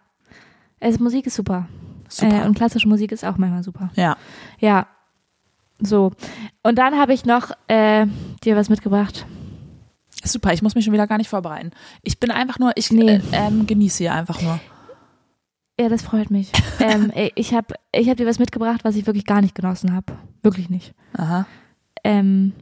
[0.79, 1.67] Also Musik ist super.
[2.09, 2.43] super.
[2.43, 3.91] Äh, und klassische Musik ist auch manchmal super.
[3.95, 4.17] ja.
[4.59, 4.87] Ja.
[5.81, 6.11] So.
[6.63, 8.05] Und dann habe ich noch äh,
[8.43, 9.25] dir was mitgebracht.
[10.23, 11.71] Super, ich muss mich schon wieder gar nicht vorbereiten.
[12.03, 13.15] Ich bin einfach nur, ich Nee.
[13.15, 14.59] äh, ähm, genieße hier einfach nur.
[15.79, 16.51] Ja, das freut mich.
[16.79, 20.13] ähm, ich habe ich hab dir was mitgebracht, was ich wirklich gar nicht genossen habe.
[20.43, 20.93] Wirklich nicht.
[21.17, 21.47] Aha.
[22.03, 22.53] Ähm,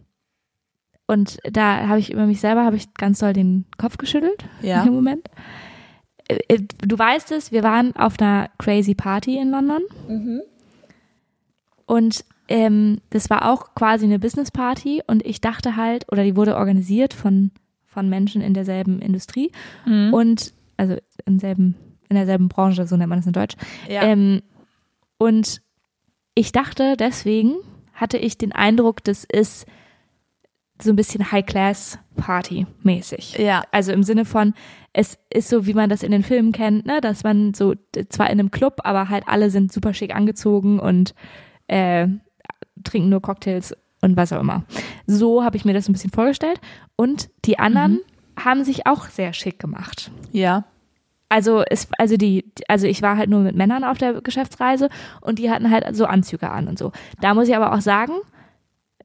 [1.08, 4.84] und da habe ich über mich selber habe ich ganz doll den Kopf geschüttelt Ja.
[4.84, 5.28] im Moment.
[6.30, 9.82] Äh, äh, Du weißt es, wir waren auf einer crazy Party in London
[11.86, 16.36] und ähm, das war auch quasi eine Business Party und ich dachte halt, oder die
[16.36, 17.52] wurde organisiert von
[17.86, 19.52] von Menschen in derselben Industrie
[19.86, 20.14] Mhm.
[20.14, 21.76] und also im selben
[22.10, 23.56] in derselben Branche, so nennt man das in Deutsch.
[23.88, 24.04] Ja.
[24.04, 24.42] Ähm,
[25.18, 25.62] und
[26.36, 27.56] ich dachte, deswegen
[27.94, 29.66] hatte ich den Eindruck, das ist
[30.82, 33.38] so ein bisschen High-Class-Party-mäßig.
[33.40, 33.64] ja.
[33.72, 34.54] Also im Sinne von,
[34.94, 37.74] es ist so, wie man das in den Filmen kennt, ne, dass man so
[38.10, 41.14] zwar in einem Club, aber halt alle sind super schick angezogen und
[41.68, 42.08] äh,
[42.84, 44.64] trinken nur Cocktails und was auch immer.
[45.08, 46.60] So habe ich mir das ein bisschen vorgestellt.
[46.96, 48.00] Und die anderen
[48.38, 50.12] haben sich auch sehr schick gemacht.
[50.32, 50.66] Ja.
[51.28, 54.90] Also es, also die, also ich war halt nur mit Männern auf der Geschäftsreise
[55.22, 56.92] und die hatten halt so Anzüge an und so.
[57.22, 58.14] Da muss ich aber auch sagen,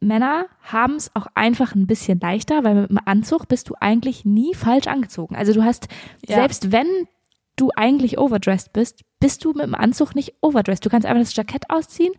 [0.01, 4.25] Männer haben es auch einfach ein bisschen leichter, weil mit dem Anzug bist du eigentlich
[4.25, 5.37] nie falsch angezogen.
[5.37, 5.89] Also du hast,
[6.27, 6.37] Ja.
[6.37, 6.87] selbst wenn
[7.57, 10.85] du eigentlich overdressed bist, bist du mit dem Anzug nicht overdressed.
[10.85, 12.13] Du kannst einfach das Jackett ausziehen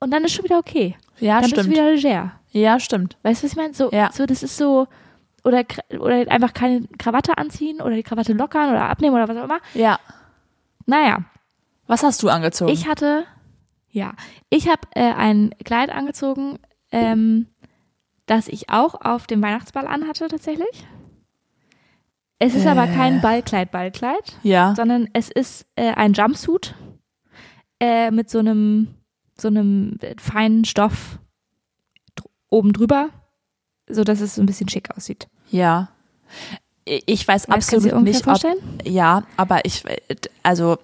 [0.00, 0.96] und dann ist schon wieder okay.
[1.18, 1.74] Ja, dann bist du stimmt.
[1.76, 2.32] wieder leger.
[2.50, 3.16] Ja, stimmt.
[3.22, 3.74] Weißt du, was ich meine?
[3.74, 4.10] So, Ja.
[4.12, 4.86] so, das ist so,
[5.44, 5.64] oder,
[5.98, 9.58] oder einfach keine Krawatte anziehen oder die Krawatte lockern oder abnehmen oder was auch immer.
[9.74, 9.98] Ja.
[10.86, 11.24] Naja,
[11.86, 12.70] Was hast du angezogen?
[12.72, 13.24] ich hatte,
[13.90, 14.12] ja,
[14.50, 16.58] ich habe äh, ein Kleid angezogen,
[16.92, 17.46] ähm,
[18.26, 20.86] das ich auch auf dem Weihnachtsball anhatte tatsächlich.
[22.38, 24.74] Es ist aber kein Ballkleid, Ballkleid, ja.
[24.74, 26.74] sondern es ist äh, ein Jumpsuit
[27.80, 28.88] äh, mit so einem
[29.38, 31.18] so einem äh, feinen Stoff
[32.50, 33.10] oben drüber,
[33.88, 35.28] so dass es so ein bisschen schick aussieht.
[35.50, 35.88] Ja.
[36.84, 38.58] Ich weiß dir absolut nicht, ob, vorstellen?
[38.84, 39.84] ja, aber ich,
[40.42, 40.78] also,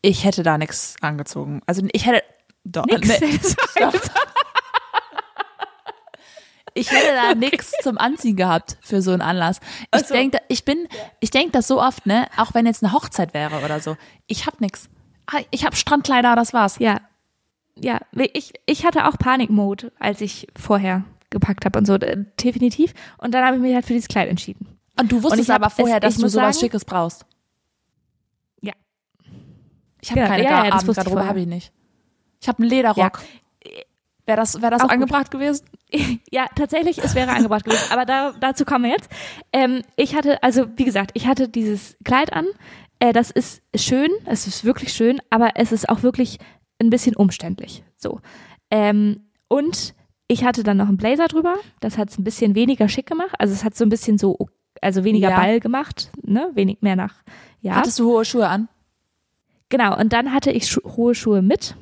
[0.00, 1.60] ich hätte da nichts angezogen.
[1.66, 2.22] Also, ich hätte,
[2.64, 3.08] doch, Nix.
[3.08, 3.18] ne,
[3.80, 3.94] doch.
[6.74, 9.60] ich hätte da nichts zum Anziehen gehabt für so einen Anlass.
[9.94, 10.14] Ich so.
[10.14, 10.88] denke, ich bin,
[11.20, 13.96] ich denke das so oft, ne, auch wenn jetzt eine Hochzeit wäre oder so.
[14.26, 14.88] Ich hab nix.
[15.26, 16.78] Ah, Ich hab Strandkleider, das war's.
[16.78, 17.00] Ja.
[17.78, 18.00] Ja,
[18.34, 22.92] ich, ich hatte auch Panikmode, als ich vorher gepackt habe und so, definitiv.
[23.18, 24.66] Und dann habe ich mich halt für dieses Kleid entschieden.
[25.00, 27.24] Und du wusstest hab aber vorher, es- dass du sowas sagen- Schickes brauchst.
[28.60, 28.74] Ja.
[30.02, 31.72] Ich habe Ja, keine ja, ja, das wusste ich Abendgarderobe, habe ich nicht.
[32.40, 33.20] Ich habe einen Lederrock.
[34.24, 34.92] Wäre das, wär das Auch gut.
[34.92, 35.64] angebracht gewesen?
[36.30, 37.84] Ja, tatsächlich, es wäre angebracht gewesen.
[37.92, 39.10] Aber da, dazu kommen wir jetzt.
[39.52, 42.46] Ähm, ich hatte, also wie gesagt, ich hatte dieses Kleid an.
[42.98, 46.38] Äh, das ist schön, es ist wirklich schön, aber es ist auch wirklich
[46.86, 47.82] ein bisschen umständlich.
[47.96, 48.20] So.
[48.70, 49.94] Ähm, und
[50.28, 51.56] ich hatte dann noch einen Blazer drüber.
[51.80, 53.34] Das hat es ein bisschen weniger schick gemacht.
[53.38, 54.38] Also es hat so ein bisschen so,
[54.80, 55.36] also weniger Ja.
[55.40, 56.50] Ball gemacht, ne?
[56.54, 57.16] Wenig mehr nach.
[57.60, 57.74] Ja.
[57.76, 58.68] Hattest du hohe Schuhe an?
[59.68, 61.74] Genau, und dann hatte ich Schu hohe Schuhe mit.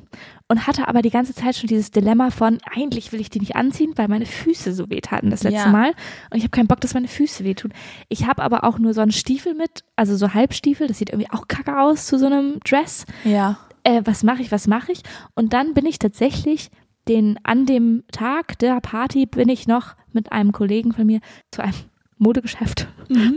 [0.47, 3.55] und hatte aber die ganze Zeit schon dieses Dilemma von, eigentlich will ich die nicht
[3.55, 5.71] anziehen, weil meine Füße so wehtaten das letzte Ja.
[5.71, 5.91] Mal.
[6.29, 7.71] Und ich habe keinen Bock, dass meine Füße wehtun.
[8.09, 11.29] Ich habe aber auch nur so einen Stiefel mit, also so Halbstiefel, das sieht irgendwie
[11.31, 13.05] auch kacke aus zu so einem Dress.
[13.23, 13.59] Ja.
[13.83, 15.01] Äh, was mache ich, was mache ich?
[15.35, 16.69] Und dann bin ich tatsächlich
[17.07, 21.19] den, an dem Tag der Party bin ich noch mit einem Kollegen von mir
[21.51, 21.73] zu einem
[22.17, 22.87] Modegeschäft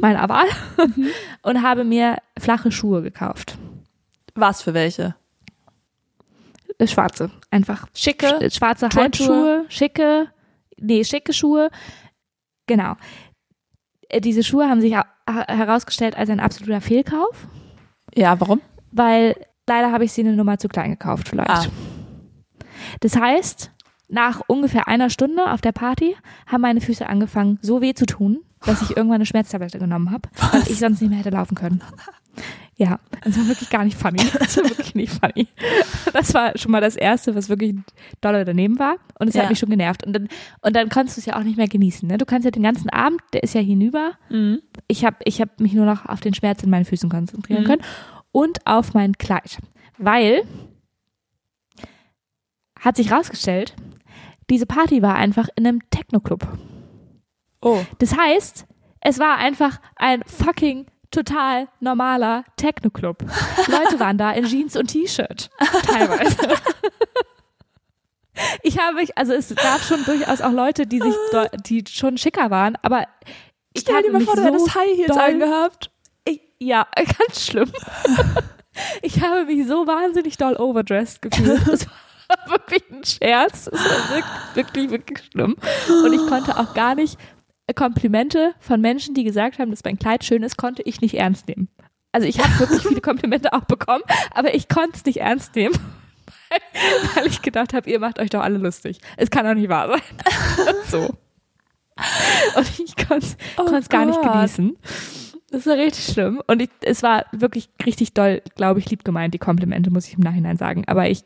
[0.01, 0.47] meiner Wahl
[1.43, 3.57] und habe mir flache Schuhe gekauft.
[4.35, 5.15] Was für welche?
[6.79, 8.27] Äh, Schwarze, einfach Schicke.
[8.27, 9.27] Sch- schwarze Turnschuhe?
[9.29, 10.29] Halbschuhe, schicke,
[10.79, 11.71] nee, schicke Schuhe.
[12.67, 12.97] Genau.
[14.09, 14.95] Äh, Diese Schuhe haben sich
[15.27, 17.47] herausgestellt als ein absoluter Fehlkauf,
[18.15, 18.61] Ja, warum?
[18.93, 19.35] weil
[19.69, 21.51] leider habe ich sie eine Nummer zu klein gekauft vielleicht.
[21.51, 21.67] Ah.
[23.01, 23.71] Das heißt,
[24.09, 28.41] nach ungefähr einer Stunde auf der Party haben meine Füße angefangen, so weh zu tun,
[28.65, 31.83] dass ich irgendwann eine Schmerztablette genommen habe, weil ich sonst nicht mehr hätte laufen können.
[32.77, 34.21] Ja, das war wirklich gar nicht funny.
[34.39, 35.47] Das war wirklich nicht funny.
[36.13, 37.77] Das war schon mal das Erste, was wirklich
[38.21, 38.97] doll daneben war.
[39.21, 39.43] Und es Ja.
[39.43, 40.05] hat mich schon genervt.
[40.05, 40.29] Und dann,
[40.61, 42.09] und dann konntest du es ja auch nicht mehr genießen.
[42.09, 42.19] Ne?
[42.19, 44.13] Du kannst ja den ganzen Abend, der ist ja hinüber.
[44.29, 44.61] Mhm.
[44.89, 47.67] Ich habe ich hab mich nur noch auf den Schmerz in meinen Füßen konzentrieren Mhm.
[47.67, 47.83] können.
[48.35, 49.59] Und auf mein Kleid.
[49.97, 50.43] Weil
[52.81, 53.77] hat sich rausgestellt,
[54.51, 56.45] diese Party war einfach in einem Techno-Club.
[57.63, 57.85] Oh.
[58.01, 58.67] Das heißt,
[59.01, 63.23] es war einfach ein fucking total normaler Techno-Club.
[63.69, 65.49] Leute waren da in Jeans und T-Shirt.
[65.87, 66.37] Teilweise.
[68.63, 71.15] Ich habe mich, also es gab schon durchaus auch Leute, die sich,
[71.67, 73.07] die schon schicker waren, aber
[73.73, 75.91] ich Stell habe dir mal mich vor, du so hättest High Heels angehabt.
[76.65, 77.71] Ja, ganz schlimm.
[79.03, 81.67] Ich habe mich so wahnsinnig doll overdressed gefühlt.
[81.67, 83.65] Das war wirklich ein Scherz.
[83.71, 85.57] Das war wirklich, wirklich, wirklich schlimm.
[86.05, 87.19] Und ich konnte auch gar nicht
[87.75, 91.49] Komplimente von Menschen, die gesagt haben, dass mein Kleid schön ist, konnte ich nicht ernst
[91.49, 91.69] nehmen.
[92.13, 95.75] Also ich habe wirklich viele Komplimente auch bekommen, aber ich konnte es nicht ernst nehmen,
[96.51, 96.61] weil,
[97.15, 99.01] weil ich gedacht habe, ihr macht euch doch alle lustig.
[99.17, 100.03] Es kann doch nicht wahr sein.
[100.89, 100.99] so.
[102.57, 104.77] Und ich konnte es Oh gar nicht genießen.
[105.55, 106.43] Das war richtig schlimm.
[106.47, 110.15] Und ich, es war wirklich richtig doll, glaube ich, lieb gemeint, die Komplimente, muss ich
[110.15, 110.85] im Nachhinein sagen.
[110.87, 111.23] Aber ich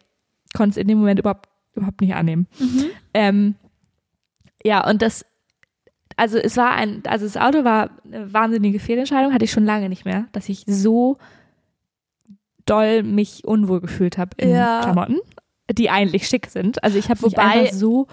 [0.55, 2.47] konnte es in dem Moment überhaupt, überhaupt nicht annehmen.
[3.15, 3.55] Ähm,
[4.65, 5.25] ja, und das,
[6.17, 9.89] also es war ein, also das Auto war eine wahnsinnige Fehlentscheidung, hatte ich schon lange
[9.89, 11.17] nicht mehr, dass ich so
[12.67, 14.81] doll mich unwohl gefühlt habe in Ja.
[14.83, 15.19] Klamotten,
[15.73, 16.83] die eigentlich schick sind.
[16.85, 18.07] Also ich habe mich Wobei- einfach so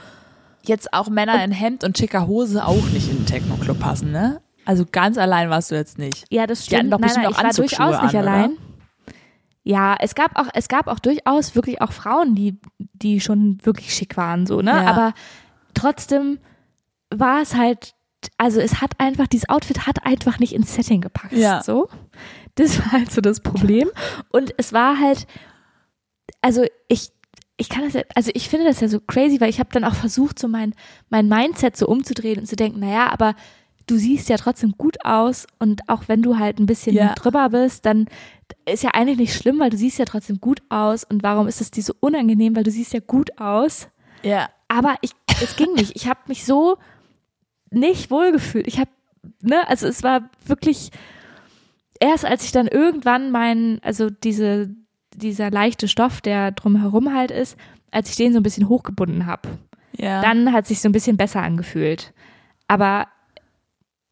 [0.67, 4.41] Jetzt auch Männer in Hemd und schicker Hose auch nicht in den Techno-Club passen, ne?
[4.65, 6.25] Also ganz allein warst du jetzt nicht.
[6.31, 6.93] Ja, das Die hatten stimmt.
[6.93, 8.31] doch nein, bestimmt nein, ich war durchaus nicht an, oder?
[8.31, 8.57] allein.
[9.63, 13.93] Ja, es gab auch, es gab auch durchaus wirklich auch Frauen, die, die schon wirklich
[13.93, 14.71] schick waren, so, ne?
[14.71, 14.85] Ja.
[14.85, 15.13] Aber
[15.73, 16.37] trotzdem
[17.09, 17.95] war es halt,
[18.37, 21.63] also es hat einfach, dieses Outfit hat einfach nicht ins Setting gepasst, Ja.
[21.63, 21.89] so.
[22.55, 23.89] Das war halt so das Problem.
[24.29, 25.25] Und es war halt,
[26.41, 27.09] also ich,
[27.57, 29.83] ich kann das ja, also ich finde das ja so crazy, weil ich habe dann
[29.83, 30.73] auch versucht, so mein,
[31.09, 33.33] mein Mindset so umzudrehen und zu denken, naja, aber
[33.87, 37.13] du siehst ja trotzdem gut aus und auch wenn du halt ein bisschen Ja.
[37.13, 38.07] drüber bist, dann
[38.65, 41.61] ist ja eigentlich nicht schlimm, weil du siehst ja trotzdem gut aus und warum ist
[41.61, 43.87] es dir so unangenehm, weil du siehst ja gut aus.
[44.23, 44.49] Ja.
[44.67, 45.11] Aber ich,
[45.43, 45.95] es ging nicht.
[45.95, 46.77] Ich habe mich so
[47.69, 48.67] nicht wohlgefühlt.
[48.67, 48.89] Ich habe,
[49.41, 50.91] ne, also es war wirklich
[51.99, 54.69] erst als ich dann irgendwann meinen, also diese,
[55.15, 57.57] dieser leichte Stoff, der drumherum halt ist,
[57.91, 59.47] als ich den so ein bisschen hochgebunden habe,
[59.97, 60.21] Ja.
[60.21, 62.13] dann hat sich so ein bisschen besser angefühlt.
[62.67, 63.07] Aber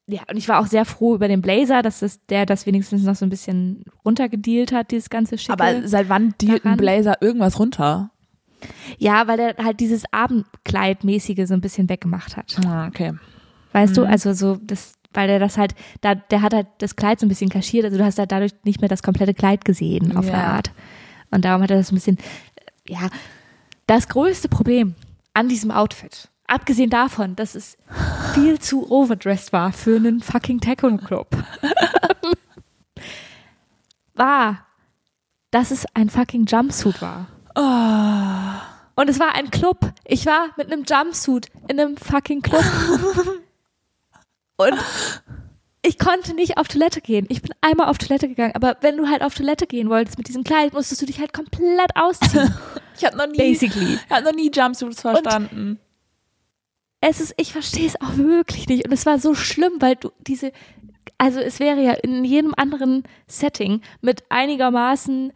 [0.07, 3.03] ja, und ich war auch sehr froh über den Blazer, dass das, der das wenigstens
[3.03, 5.53] noch so ein bisschen runtergedealt hat, dieses ganze Schicke.
[5.53, 6.77] Aber seit wann dealt ein.
[6.77, 8.09] Blazer irgendwas runter?
[8.97, 12.55] ja, weil er halt dieses Abendkleidmäßige so ein bisschen weggemacht hat.
[12.65, 13.13] Ah, okay.
[13.73, 14.07] Weißt du, Mhm.
[14.11, 17.29] also so das, weil der das halt, da, der hat halt das Kleid so ein
[17.29, 20.33] bisschen kaschiert, also du hast halt dadurch nicht mehr das komplette Kleid gesehen auf Ja.
[20.33, 20.71] eine Art.
[21.31, 22.17] Und darum hat er das ein bisschen,
[22.87, 23.09] ja,
[23.87, 24.95] das größte Problem
[25.33, 27.77] an diesem Outfit, abgesehen davon, dass es
[28.33, 31.27] viel zu overdressed war für einen fucking Techno-Club,
[34.13, 34.65] war,
[35.51, 37.27] dass es ein fucking Jumpsuit war.
[38.95, 39.93] Und es war ein Club.
[40.05, 42.63] Ich war mit einem Jumpsuit in einem fucking Club.
[44.57, 44.73] Und
[45.81, 47.25] ich konnte nicht auf Toilette gehen.
[47.29, 50.27] Ich bin einmal auf Toilette gegangen, aber wenn du halt auf Toilette gehen wolltest mit
[50.27, 52.53] diesem Kleid, musstest du dich halt komplett ausziehen.
[52.95, 53.95] Ich habe noch nie, Basically.
[53.95, 55.79] ich hab noch nie Jumpsuits verstanden.
[57.05, 58.85] Es ist, ich verstehe es auch wirklich nicht.
[58.85, 60.51] Und es war so schlimm, weil du diese,
[61.17, 65.33] also es wäre ja in jedem anderen Setting mit einigermaßen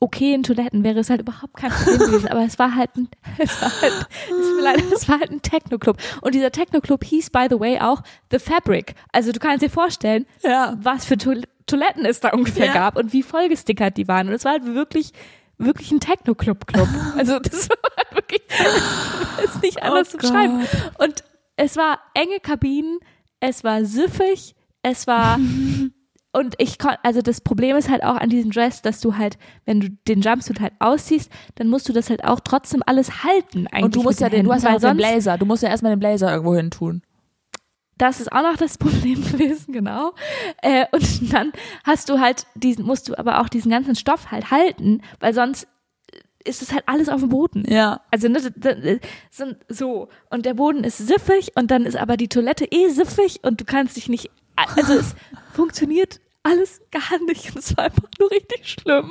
[0.00, 2.28] okayen Toiletten wäre es halt überhaupt kein Problem gewesen.
[2.28, 5.30] Aber es war halt ein, es war halt, es, tut mir leid, es war halt
[5.30, 5.98] ein Techno-Club.
[6.22, 8.94] Und dieser Techno-Club hieß, by the way, auch The Fabric.
[9.12, 10.76] Also du kannst dir vorstellen, Ja.
[10.80, 12.72] was für Toil- Toiletten es da ungefähr Ja.
[12.74, 14.28] gab und wie vollgestickert die waren.
[14.28, 15.12] Und es war halt wirklich
[15.58, 16.88] wirklich ein Techno-Club-Club.
[17.16, 17.76] Also das war
[18.12, 20.66] wirklich, das ist nicht anders Oh zu beschreiben.
[20.98, 21.24] Und
[21.56, 22.98] es war enge Kabinen,
[23.40, 25.38] es war süffig, es war
[26.32, 29.38] und ich kon also das Problem ist halt auch an diesem Dress, dass du halt,
[29.64, 33.66] wenn du den Jumpsuit halt ausziehst, dann musst du das halt auch trotzdem alles halten
[33.68, 33.84] eigentlich.
[33.84, 35.38] Und du musst ja den, Händen, du hast ja den Blazer.
[35.38, 37.02] Du musst ja erstmal den Blazer irgendwo hin tun.
[37.98, 40.14] Das ist auch noch das Problem gewesen, genau.
[40.62, 41.52] Äh, und dann
[41.84, 45.68] hast du halt diesen, musst du aber auch diesen ganzen Stoff halt halten, weil sonst
[46.44, 47.64] ist es halt alles auf dem Boden.
[47.66, 48.02] Ja.
[48.10, 48.40] Also ne,
[49.30, 53.40] sind so und der Boden ist siffig und dann ist aber die Toilette eh siffig
[53.42, 55.14] und du kannst dich nicht, also es
[55.54, 59.10] funktioniert alles gar nicht und es war einfach nur richtig schlimm.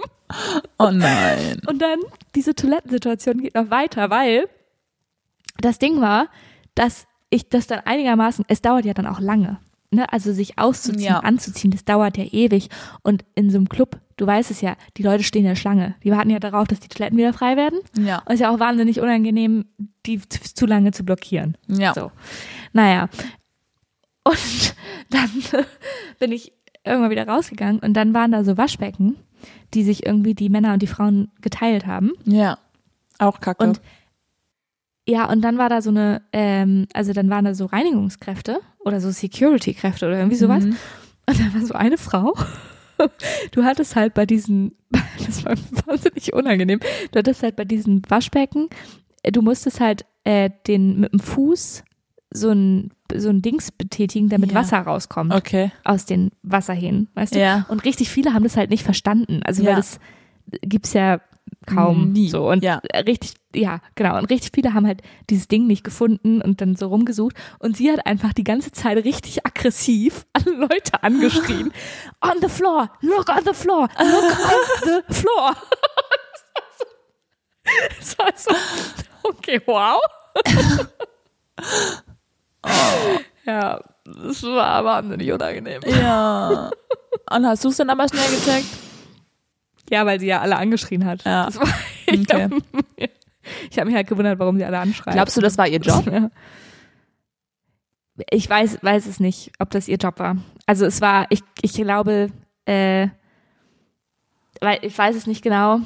[0.78, 1.60] Oh nein.
[1.68, 2.00] Und dann
[2.36, 4.48] diese Toilettensituation geht noch weiter, weil
[5.58, 6.30] das Ding war,
[6.76, 9.58] dass ich das dann einigermaßen, es dauert ja dann auch lange.
[9.92, 10.12] Ne?
[10.12, 11.20] Also sich auszuziehen, Ja.
[11.20, 12.70] anzuziehen, das dauert ja ewig.
[13.04, 15.96] Und in so einem Club, du weißt es ja, die Leute stehen in der Schlange.
[16.04, 17.80] Die warten ja darauf, dass die Toiletten wieder frei werden.
[17.98, 18.18] Ja.
[18.20, 19.66] Und es ist ja auch wahnsinnig unangenehm,
[20.06, 21.58] die zu, zu lange zu blockieren.
[21.68, 21.94] Ja.
[21.94, 22.12] So.
[22.72, 23.08] Naja.
[24.24, 24.76] Und
[25.10, 25.30] dann
[26.20, 26.54] bin ich
[26.86, 29.16] irgendwann wieder rausgegangen und dann waren da so Waschbecken,
[29.74, 32.12] die sich irgendwie die Männer und die Frauen geteilt haben.
[32.26, 32.58] Ja.
[33.20, 33.64] Auch kacke.
[33.66, 33.82] Und
[35.08, 39.02] ja, und dann war da so eine, ähm, also dann waren da so Reinigungskräfte oder
[39.02, 40.64] so Security-Kräfte oder irgendwie sowas.
[40.64, 40.76] Mhm.
[41.28, 42.34] Und da war so eine Frau.
[43.52, 44.76] Du hattest halt bei diesen,
[45.26, 45.56] das war
[45.88, 46.80] wahnsinnig unangenehm,
[47.12, 48.70] du hattest halt bei diesen Waschbecken,
[49.24, 51.84] äh, du musstest halt äh, den mit dem Fuß
[52.32, 54.60] so ein, so ein Dings betätigen, damit Ja.
[54.60, 55.72] Wasser rauskommt Okay.
[55.84, 57.40] aus den Wasserhähnen, weißt du?
[57.40, 57.66] Ja.
[57.68, 59.42] Und richtig viele haben das halt nicht verstanden.
[59.44, 59.76] Also weil Ja.
[59.78, 60.00] das
[60.62, 61.20] gibt's ja
[61.66, 62.30] kaum Nie.
[62.30, 62.50] so.
[62.50, 62.82] Und Ja.
[63.08, 64.18] richtig, ja, genau.
[64.18, 67.36] Und richtig viele haben halt dieses Ding nicht gefunden und dann so rumgesucht.
[67.60, 71.72] Und sie hat einfach die ganze Zeit richtig aggressiv alle Leute angeschrien.
[72.22, 75.56] on the floor, look on the floor, look on the floor.
[78.00, 78.52] Es war so,
[79.24, 80.00] okay, wow.
[83.46, 85.82] Ja, das war wahnsinnig unangenehm.
[85.86, 86.72] Ja.
[87.32, 88.68] Und hast du es dann aber schnell gecheckt?
[89.90, 91.24] Ja, weil sie ja alle angeschrien hat.
[91.26, 91.46] Ja.
[91.46, 91.68] Das war,
[92.08, 92.44] ich Okay.
[92.44, 92.62] habe
[93.78, 95.16] hab mich halt gewundert, warum sie alle anschreien.
[95.16, 96.06] Glaubst du, das war ihr Job?
[96.12, 96.30] Ja.
[98.30, 100.38] Ich weiß, weiß es nicht, ob das ihr Job war.
[100.66, 102.30] Also es war, ich, ich glaube,
[102.66, 103.08] äh,
[104.82, 105.80] ich weiß es nicht genau.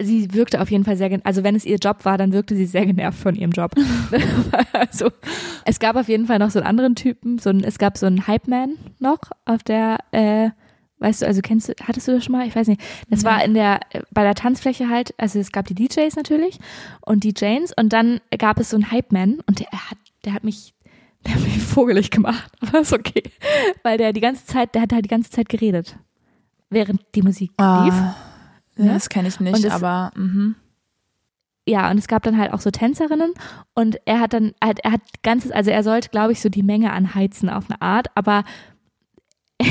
[0.00, 2.64] Sie wirkte auf jeden Fall sehr, also wenn es ihr Job war, dann wirkte sie
[2.66, 3.74] sehr genervt von ihrem Job.
[4.72, 5.10] also
[5.66, 8.06] es gab auf jeden Fall noch so einen anderen Typen, so ein, es gab so
[8.06, 10.50] einen Hype-Man noch auf der, äh,
[11.02, 12.46] weißt du, also kennst du, hattest du das schon mal?
[12.46, 12.80] Ich weiß nicht.
[13.10, 16.58] Das war in der, bei der Tanzfläche halt, also es gab die DJs natürlich
[17.02, 20.44] und die Janes und dann gab es so einen Hype-Man und der hat, der hat
[20.44, 20.72] mich,
[21.26, 23.22] der hat mich vogelig gemacht, aber ist okay.
[23.82, 25.96] Weil der die ganze Zeit, der hat halt die ganze Zeit geredet.
[26.70, 27.58] Während die Musik lief.
[27.58, 28.16] Ah,
[28.76, 28.94] Ne?
[28.94, 30.54] Das kenne ich nicht, es- aber mhm.
[31.68, 33.34] ja, und es gab dann halt auch so Tänzerinnen
[33.74, 36.62] und er hat dann halt, er hat ganzes, also er sollte, glaube ich, so die
[36.62, 38.44] Menge anheizen auf eine Art, aber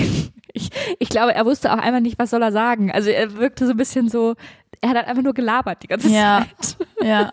[0.54, 2.92] ich, ich glaube, er wusste auch einmal nicht, was soll er sagen.
[2.92, 4.36] Also er wirkte so ein bisschen so,
[4.82, 6.46] er hat halt einfach nur gelabert die ganze Ja.
[6.60, 6.88] Zeit.
[7.04, 7.32] ja.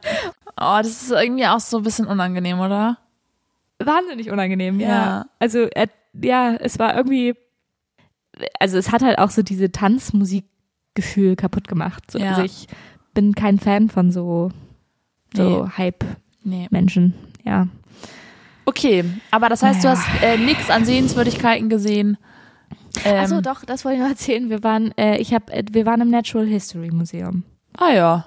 [0.61, 2.98] Oh, das ist irgendwie auch so ein bisschen unangenehm, oder?
[3.78, 4.88] Wahnsinnig unangenehm, ja.
[4.88, 5.26] Ja.
[5.38, 5.88] Also er,
[6.20, 7.35] ja, es war irgendwie,
[8.59, 12.11] also es hat halt auch so diese Tanzmusikgefühl kaputt gemacht.
[12.11, 12.31] So, Ja.
[12.31, 12.66] Also ich
[13.14, 14.50] bin kein Fan von so,
[15.35, 17.50] so Hype-Menschen, Nee.
[17.50, 17.68] ja.
[18.64, 19.94] Okay, aber das heißt, Naja.
[19.94, 22.18] du hast äh, nichts an Sehenswürdigkeiten gesehen.
[23.05, 24.51] Ähm, Achso, doch, das wollte ich noch erzählen.
[24.51, 27.44] Wir waren, äh, ich hab, äh, wir waren im Natural History Museum.
[27.77, 28.27] Ah ja.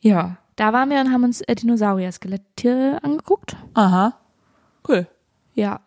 [0.00, 0.36] Ja.
[0.56, 3.56] Da waren wir und haben uns äh, Dinosaurier-Skelette angeguckt.
[3.74, 4.14] Aha.
[4.88, 5.06] Cool.
[5.54, 5.80] Ja,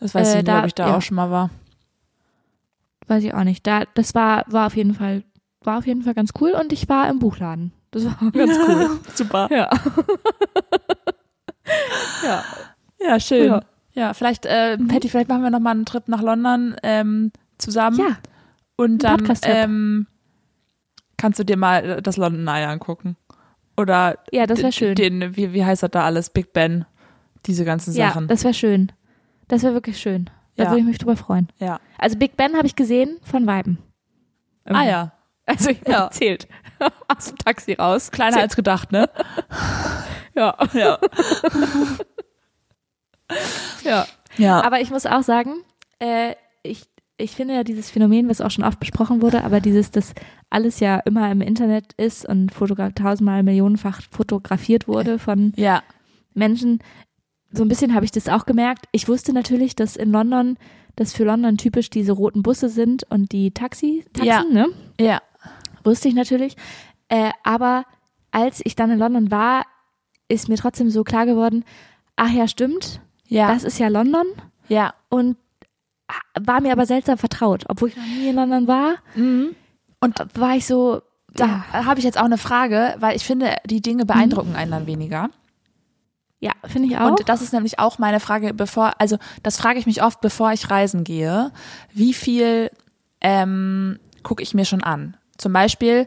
[0.00, 0.96] Das weiß Äh, ich nicht, da- ob ich da ja.
[0.96, 1.50] auch schon mal war.
[3.06, 3.66] weiß ich auch nicht.
[3.66, 5.24] Da, das war, war auf jeden Fall,
[5.62, 7.72] war auf jeden Fall ganz cool und ich war im Buchladen.
[7.90, 8.90] Das war ganz cool.
[9.14, 9.48] Super.
[9.50, 9.68] Ja.
[12.24, 12.44] ja.
[13.00, 13.46] Ja, schön.
[13.48, 13.60] Ja.
[13.94, 17.98] Ja, vielleicht, äh, Patty, vielleicht machen wir noch mal einen Trip nach London ähm, zusammen.
[17.98, 18.16] Ja.
[18.76, 20.06] Und dann ähm,
[21.16, 23.16] kannst du dir mal das London Eye angucken.
[23.76, 24.94] Oder Ja, das wäre schön.
[24.96, 26.30] Den, wie, wie heißt das da alles?
[26.30, 26.84] Big Ben.
[27.46, 28.26] Diese ganzen ja, Sachen.
[28.28, 28.90] das wäre schön.
[29.48, 30.30] Das wäre wirklich schön.
[30.56, 30.70] Da Ja.
[30.70, 31.48] würde ich mich drüber freuen.
[31.58, 31.78] ja.
[31.98, 33.78] Also Big Ben habe ich gesehen von Weiben.
[34.64, 35.12] Ah ja.
[35.46, 35.92] Also ich Ja.
[36.04, 36.10] ja.
[36.10, 36.48] zählt.
[37.08, 38.10] Aus dem Taxi raus.
[38.10, 39.08] Kleiner als gedacht, ne?
[40.34, 40.56] Ja.
[40.72, 40.98] ja.
[43.84, 44.06] Ja.
[44.36, 44.62] Ja.
[44.62, 45.54] Aber ich muss auch sagen,
[46.00, 46.82] äh, ich,
[47.16, 50.12] ich finde ja dieses Phänomen, was auch schon oft besprochen wurde, aber dieses, dass
[50.50, 55.82] alles ja immer im Internet ist und fotogra tausendmal millionenfach fotografiert wurde von ja.
[56.34, 56.80] Menschen.
[57.52, 58.86] So ein bisschen habe ich das auch gemerkt.
[58.90, 60.58] Ich wusste natürlich, dass in London,
[60.96, 64.42] dass für London typisch diese roten Busse sind und die Taxi, Taxen, Ja.
[64.42, 64.66] ne?
[65.00, 65.22] Ja.
[65.84, 66.56] Wusste ich natürlich.
[67.08, 67.84] Äh, aber
[68.32, 69.66] als ich dann in London war,
[70.26, 71.64] ist mir trotzdem so klar geworden,
[72.16, 73.00] ach ja, stimmt,
[73.34, 73.48] Ja.
[73.52, 74.26] das ist ja London.
[74.68, 74.94] ja.
[75.08, 75.36] Und
[76.38, 77.64] war mir aber seltsam vertraut.
[77.68, 79.54] Obwohl ich noch nie in London war, Mhm.
[80.00, 81.00] und war ich so,
[81.32, 84.70] Da ja, habe ich jetzt auch eine Frage, weil ich finde, die Dinge beeindrucken einen
[84.70, 85.30] dann weniger.
[86.40, 87.10] ja finde ich auch.
[87.10, 90.52] Und das ist nämlich auch meine Frage, bevor, also das frage ich mich oft, bevor
[90.52, 91.50] ich reisen gehe,
[91.92, 92.70] wie viel
[93.22, 95.16] ähm, gucke ich mir schon an?
[95.38, 96.06] Zum Beispiel,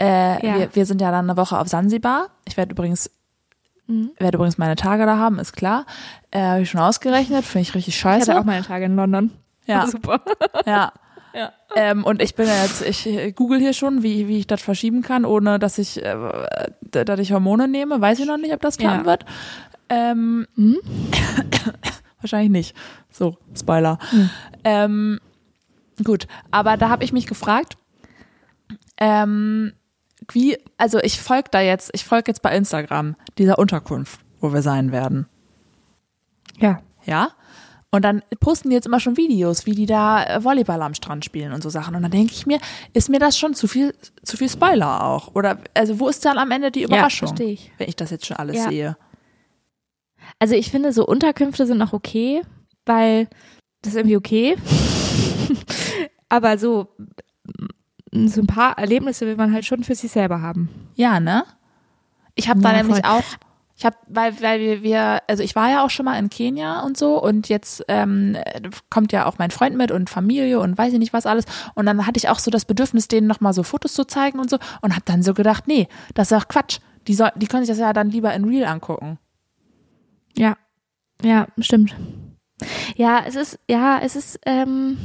[0.00, 0.58] äh, Ja.
[0.60, 2.28] wir, wir sind ja dann eine Woche auf Sansibar.
[2.46, 3.10] Ich werde übrigens
[3.88, 4.10] Mhm.
[4.18, 5.84] werde übrigens meine Tage da haben, ist klar.
[6.30, 8.30] Äh, Habe ich schon ausgerechnet, finde ich richtig ich scheiße.
[8.30, 9.30] hatte auch meine Tage in London.
[9.66, 9.86] Ja.
[9.90, 10.20] Super.
[10.66, 10.92] Ja.
[11.34, 11.52] Ja.
[11.76, 14.62] Ähm, und ich bin ja jetzt, ich äh, google hier schon, wie, wie ich das
[14.62, 16.16] verschieben kann, ohne dass ich, äh,
[16.90, 18.00] dass ich Hormone nehme.
[18.00, 19.04] Weiß ich noch nicht, ob das klappen Ja.
[19.06, 19.24] wird.
[19.90, 20.76] Ähm, Hm?
[22.20, 22.76] wahrscheinlich nicht.
[23.10, 23.98] So, Spoiler.
[24.10, 24.30] Hm.
[24.64, 25.20] Ähm,
[26.04, 27.76] gut, aber da habe ich mich gefragt,
[28.98, 29.72] ähm,
[30.32, 34.62] wie, also ich folge da jetzt, ich folge jetzt bei Instagram dieser Unterkunft, wo wir
[34.62, 35.26] sein werden.
[36.58, 36.80] Ja.
[37.04, 37.30] Ja.
[37.90, 41.24] Und dann posten die jetzt immer schon Videos, wie die da äh, Volleyball am Strand
[41.24, 41.94] spielen und so Sachen.
[41.94, 42.58] Und dann denke ich mir,
[42.92, 45.34] ist mir das schon zu viel, zu viel Spoiler auch?
[45.34, 47.28] Oder, also wo ist dann am Ende die Überraschung?
[47.28, 47.72] verstehe ich.
[47.78, 48.68] Wenn ich das jetzt schon alles Ja.
[48.68, 48.96] sehe.
[50.38, 52.42] Also ich finde, so Unterkünfte sind noch okay,
[52.84, 53.26] weil
[53.80, 54.56] das ist irgendwie okay.
[56.28, 56.88] Aber so,
[58.12, 60.68] so ein paar Erlebnisse will man halt schon für sich selber haben.
[60.94, 61.44] Ja, ne?
[62.34, 63.10] Ich habe da Ja, nämlich voll.
[63.10, 63.24] auch,
[63.76, 66.80] ich habe, weil, weil wir, wir, also ich war ja auch schon mal in Kenia
[66.80, 68.36] und so und jetzt ähm,
[68.90, 71.44] kommt ja auch mein Freund mit und Familie und weiß ich nicht was alles
[71.74, 74.50] und dann hatte ich auch so das Bedürfnis, denen nochmal so Fotos zu zeigen und
[74.50, 76.78] so und habe dann so gedacht, nee, das ist doch Quatsch.
[77.06, 79.18] Die, soll, die können sich das ja dann lieber in Real angucken.
[80.36, 80.56] Ja,
[81.22, 81.96] ja, stimmt.
[82.96, 84.98] Ja, es ist, ja, es ist ähm,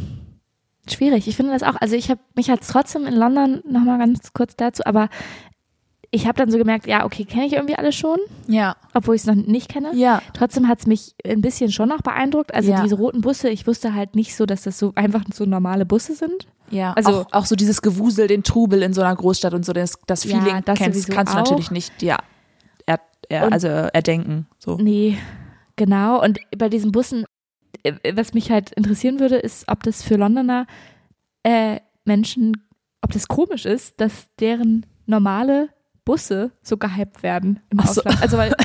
[0.89, 1.27] schwierig.
[1.27, 4.55] Ich finde das auch, also ich habe mich jetzt trotzdem in London nochmal ganz kurz
[4.55, 5.09] dazu, aber
[6.11, 8.75] ich habe dann so gemerkt, ja, okay, kenne ich irgendwie alles schon, Ja.
[8.93, 9.95] obwohl ich es noch nicht kenne.
[9.95, 10.21] Ja.
[10.34, 12.53] Trotzdem hat es mich ein bisschen schon noch beeindruckt.
[12.53, 12.84] Also Ja.
[12.84, 16.13] diese roten Busse, ich wusste halt nicht so, dass das so einfach so normale Busse
[16.13, 16.45] sind.
[16.69, 19.73] Ja, Also- auch, auch so dieses Gewusel, den Trubel in so einer Großstadt und so,
[19.73, 21.41] das, das Ja, Feeling das kennst, kannst du auch.
[21.43, 22.17] natürlich nicht, ja,
[22.86, 24.45] er, er, also erdenken.
[24.59, 24.75] So.
[24.77, 25.17] Nee,
[25.77, 26.21] genau.
[26.23, 27.25] Und bei diesen Bussen,
[28.13, 30.67] was mich halt interessieren würde, ist, ob das für Londoner
[31.43, 32.63] äh, Menschen,
[33.01, 35.69] ob das komisch ist, dass deren normale
[36.05, 38.01] Busse so gehypt werden im Ach so.
[38.01, 38.21] Ausland.
[38.21, 38.55] Also weil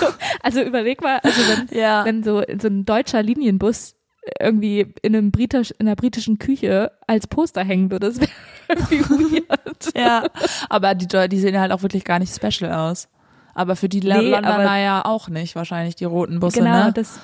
[0.00, 0.06] so,
[0.42, 2.04] also überleg mal, also wenn, Ja.
[2.04, 3.94] wenn so, so ein deutscher Linienbus
[4.40, 8.30] irgendwie in einem britisch, in einer britischen Küche als Poster hängen würde, das wäre
[8.68, 9.88] irgendwie weird.
[9.96, 10.24] ja,
[10.68, 13.08] aber die, die sehen halt auch wirklich gar nicht special aus.
[13.54, 16.92] Aber für die Nee, Londoner ja auch nicht, wahrscheinlich die roten Busse, genau, ne?
[16.94, 17.18] das,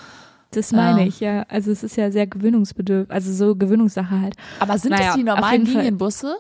[0.51, 1.07] das meine Ja.
[1.07, 1.43] ich, ja.
[1.49, 4.35] Also es ist ja sehr gewöhnungsbedürftig, also so Gewöhnungssache halt.
[4.61, 5.65] Aber sind Naja, das die normalen.
[5.65, 6.37] Linienbusse?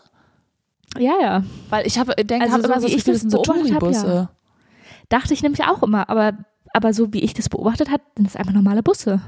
[0.99, 1.45] Ja, ja.
[1.71, 3.43] Weil ich habe, denke, Also habe so immer so wie ich das das sind so
[3.43, 4.29] beobachtet hab, Touri-Busse.
[5.11, 6.33] Dachte ich nämlich auch immer, aber,
[6.73, 9.21] aber so wie ich das beobachtet habe, sind das einfach normale Busse.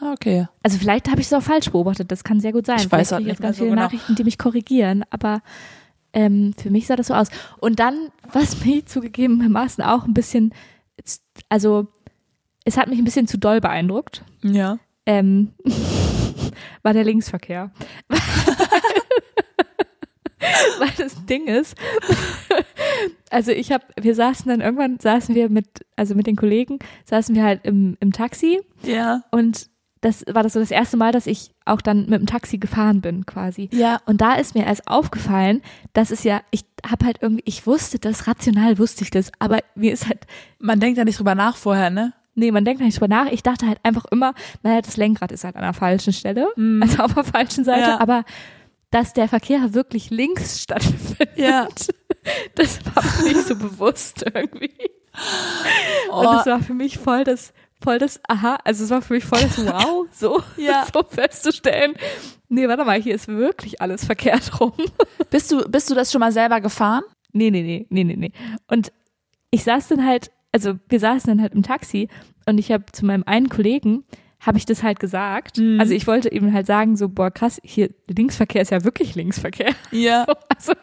[0.00, 0.48] Ah, Okay.
[0.62, 2.76] Also vielleicht habe ich es auch falsch beobachtet, das kann sehr gut sein.
[2.76, 3.82] Ich vielleicht weiß halt nicht ganz so viele genau.
[3.84, 5.40] Nachrichten, die mich korrigieren, aber
[6.12, 7.28] ähm, für mich sah das so aus.
[7.60, 7.94] Und dann,
[8.32, 10.52] was mich zugegebenermaßen auch ein bisschen,
[11.48, 11.86] also
[12.64, 14.78] es hat mich ein bisschen zu doll beeindruckt, Ja.
[15.06, 15.52] ähm,
[16.82, 17.70] war der Linksverkehr.
[20.78, 21.76] Weil das Ding ist,
[23.30, 27.34] also ich habe, wir saßen dann irgendwann, saßen wir mit, also mit den Kollegen, saßen
[27.36, 29.22] wir halt im, im Taxi Ja.
[29.30, 32.58] und das war das so das erste Mal, dass ich auch dann mit dem Taxi
[32.58, 33.70] gefahren bin quasi.
[33.72, 34.00] Ja.
[34.04, 38.00] Und da ist mir erst aufgefallen, dass es ja, ich habe halt irgendwie, ich wusste
[38.00, 40.26] das, rational wusste ich das, aber mir ist halt,
[40.58, 42.14] Man denkt ja nicht drüber nach vorher, ne?
[42.34, 43.26] Nee, man denkt nicht drüber nach.
[43.30, 46.48] Ich dachte halt einfach immer, naja, das Lenkrad ist halt an der falschen Stelle,
[46.80, 48.00] also auf der falschen Seite, Ja.
[48.00, 48.24] aber
[48.90, 51.66] dass der Verkehr wirklich links stattfindet, Ja.
[52.54, 54.70] das war mir nicht so bewusst irgendwie.
[56.10, 57.52] Und Oh, es war für mich voll das,
[57.82, 60.86] voll das, aha, also es war für mich voll das Wow, so, Ja.
[60.92, 61.94] so festzustellen.
[62.48, 64.72] Nee, warte mal, hier ist wirklich alles verkehrt rum.
[65.30, 67.02] bist du, bist du das schon mal selber gefahren?
[67.32, 68.32] Nee, nee, nee, nee, nee, nee.
[68.68, 68.92] Und
[69.50, 72.08] ich saß dann halt, also wir saßen dann halt im Taxi
[72.46, 74.04] und ich habe zu meinem einen Kollegen,
[74.40, 75.58] habe ich das halt gesagt.
[75.58, 75.80] Mhm.
[75.80, 79.74] Also ich wollte ihm halt sagen, so, boah, krass, hier, Linksverkehr ist ja wirklich Linksverkehr.
[79.90, 80.26] Ja.
[80.54, 80.74] Also,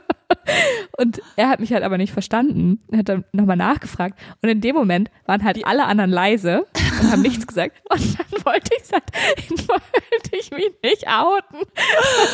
[0.98, 2.80] und er hat mich halt aber nicht verstanden.
[2.92, 4.20] Er hat dann nochmal nachgefragt.
[4.42, 6.66] Und in dem Moment waren halt alle anderen leise
[7.02, 7.82] und haben nichts gesagt.
[7.90, 9.04] Und dann wollte ich halt,
[9.70, 11.60] wollte ich mich nicht outen.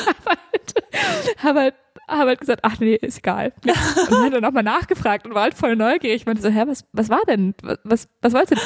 [0.07, 1.73] Habe halt, hab halt,
[2.07, 3.53] hab halt gesagt, ach nee, ist egal.
[3.65, 6.21] Und dann hat er nochmal nachgefragt und war halt voll neugierig.
[6.21, 7.53] Ich meinte so, hä, was, was war denn?
[7.83, 8.63] Was, was, wolltest du denn?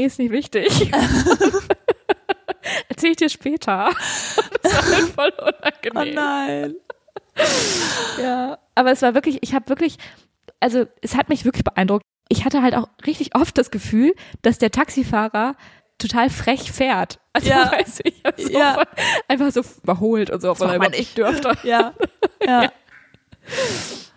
[0.00, 0.90] Nee, ist nicht wichtig.
[2.88, 3.90] Erzähl ich dir später.
[4.62, 5.48] Das war halt voll Oh
[5.98, 6.14] unangenehm.
[6.14, 6.74] nein.
[8.20, 9.96] Ja, aber es war wirklich, ich habe wirklich,
[10.60, 12.04] also es hat mich wirklich beeindruckt.
[12.28, 15.56] Ich hatte halt auch richtig oft das Gefühl, dass der Taxifahrer
[16.02, 17.18] total frech fährt.
[17.32, 17.72] Also Ja.
[17.72, 18.74] weißt du, ich so Ja.
[18.74, 18.84] voll,
[19.28, 21.56] einfach so überholt und so, obwohl er überhaupt nicht dürfte.
[21.64, 21.94] Ja.
[22.46, 22.72] Ja.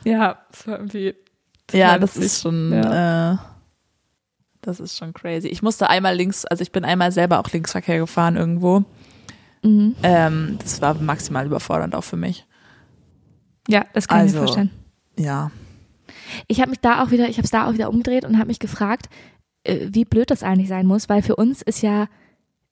[0.03, 1.15] Ja, das war irgendwie.
[1.71, 3.35] Ja, das ist schon, äh,
[4.61, 5.47] das ist schon crazy.
[5.47, 8.83] Ich musste einmal links, also ich bin einmal selber auch Linksverkehr gefahren irgendwo.
[9.63, 9.95] Mhm.
[10.03, 12.45] Ähm, das war maximal überfordernd auch für mich.
[13.67, 14.71] Ja, das kann ich Also- mir vorstellen.
[15.17, 15.51] Ja.
[16.47, 18.47] Ich habe mich da auch wieder, ich habe es da auch wieder umgedreht und habe
[18.47, 19.07] mich gefragt,
[19.91, 22.07] wie blöd das eigentlich sein muss, weil für uns ist ja,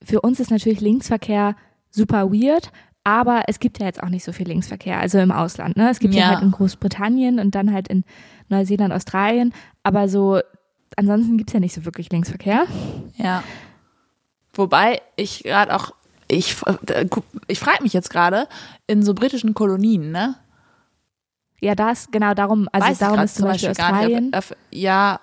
[0.04, 1.56] für uns ist natürlich Linksverkehr
[1.90, 2.72] super weird,
[3.04, 5.76] aber es gibt ja jetzt auch nicht so viel Linksverkehr, also im Ausland.
[5.78, 5.90] Ne?
[5.90, 6.22] Es gibt ja.
[6.22, 6.28] Ja.
[6.30, 8.04] halt in Großbritannien und dann halt in
[8.50, 10.40] Neuseeland, Australien, aber so
[10.96, 12.66] ansonsten gibt's ja nicht so wirklich Linksverkehr.
[13.18, 13.44] Ja.
[14.54, 15.92] Wobei ich gerade auch,
[16.28, 16.56] ich,
[16.88, 17.08] äh,
[17.48, 18.48] ich frage mich jetzt gerade,
[18.88, 20.36] in so britischen Kolonien, ne?
[21.62, 24.32] Ja, das genau darum, also Weiß darum ist zum Beispiel Australien.
[24.36, 25.20] ob- ob- ja.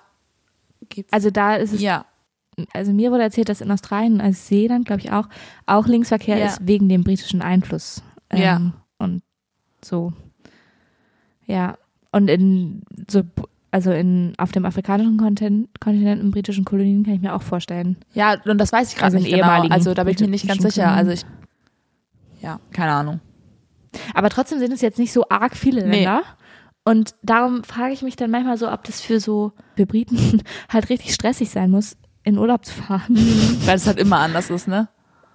[0.89, 2.05] Gibt's, also da ist es ja.
[2.73, 5.27] also mir wurde erzählt, dass in Australien und Neuseeland, glaube ich auch,
[5.65, 6.45] auch Linksverkehr Ja.
[6.47, 8.03] ist wegen dem britischen Einfluss.
[8.29, 8.61] Ähm, Ja.
[8.97, 9.23] Und
[9.83, 10.13] so.
[11.45, 11.77] Ja.
[12.11, 13.21] Und in so,
[13.71, 17.97] also in, auf dem afrikanischen Kontinent, Kontinent in britischen Kolonien kann ich mir auch vorstellen.
[18.13, 19.67] Ja, und das weiß ich gerade Also nicht genau.
[19.69, 20.89] Also da bin ich mir nicht ganz sicher.
[20.91, 21.21] Also ich,
[22.41, 23.19] ja, keine Ahnung.
[24.13, 25.85] Aber trotzdem sind es jetzt nicht so arg viele.
[25.85, 26.23] Länder.
[26.83, 30.89] Und darum frage ich mich dann manchmal so, ob das für so, für Briten halt
[30.89, 33.15] richtig stressig sein muss, in Urlaub zu fahren.
[33.65, 34.89] Weil es halt immer anders ist, ne?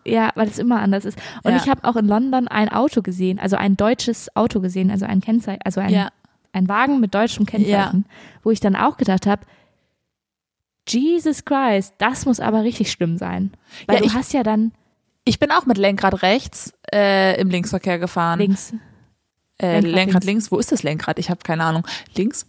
[0.05, 1.19] Ja, weil es immer anders ist.
[1.43, 1.57] Und Ja.
[1.59, 5.21] ich habe auch in London ein Auto gesehen, also ein deutsches Auto gesehen, also ein
[5.21, 6.11] Kennzeichen, also ein, Ja.
[6.53, 8.07] ein Wagen mit deutschem Kennzeichen,
[8.43, 9.43] wo ich dann auch gedacht habe,
[10.89, 13.53] Jesus Christ, das muss aber richtig schlimm sein.
[13.87, 14.73] Weil Ja, du ich- hast ja dann
[15.25, 18.39] Ich bin auch mit Lenkrad rechts äh, im Linksverkehr gefahren.
[18.39, 18.73] links,
[19.59, 20.27] äh, Lenkrad Lenkrad, links.
[20.27, 20.53] links.
[20.53, 21.19] Wo ist das Lenkrad?
[21.19, 21.87] Ich habe keine Ahnung.
[22.17, 22.47] Links?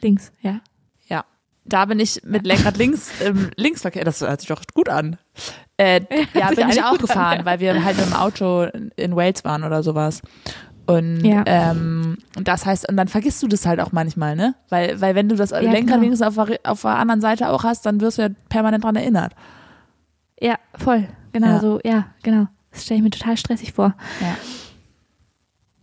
[0.00, 0.60] links, ja.
[1.08, 1.24] Ja.
[1.64, 4.04] Da bin ich mit Lenkrad links im Linksverkehr.
[4.04, 5.18] Das hört sich doch gut an.
[5.78, 6.00] Äh,
[6.34, 7.44] ja, sich bin ich auch gut an, gefahren, ja.
[7.44, 8.64] weil wir halt mit dem Auto
[8.96, 10.22] in Wales waren oder sowas.
[10.86, 11.42] Und Ja.
[11.46, 14.54] ähm, das heißt, und dann vergisst du das halt auch manchmal, ne?
[14.68, 16.00] Weil, weil wenn du das Lenkrad genau.
[16.00, 18.94] links auf der, auf der anderen Seite auch hast, dann wirst du ja permanent dran
[18.94, 19.32] erinnert.
[20.40, 21.08] Ja, voll.
[21.32, 21.60] Genau Ja.
[21.60, 22.46] so, ja, genau.
[22.70, 23.94] Das stelle ich mir total stressig vor.
[24.20, 24.36] Ja.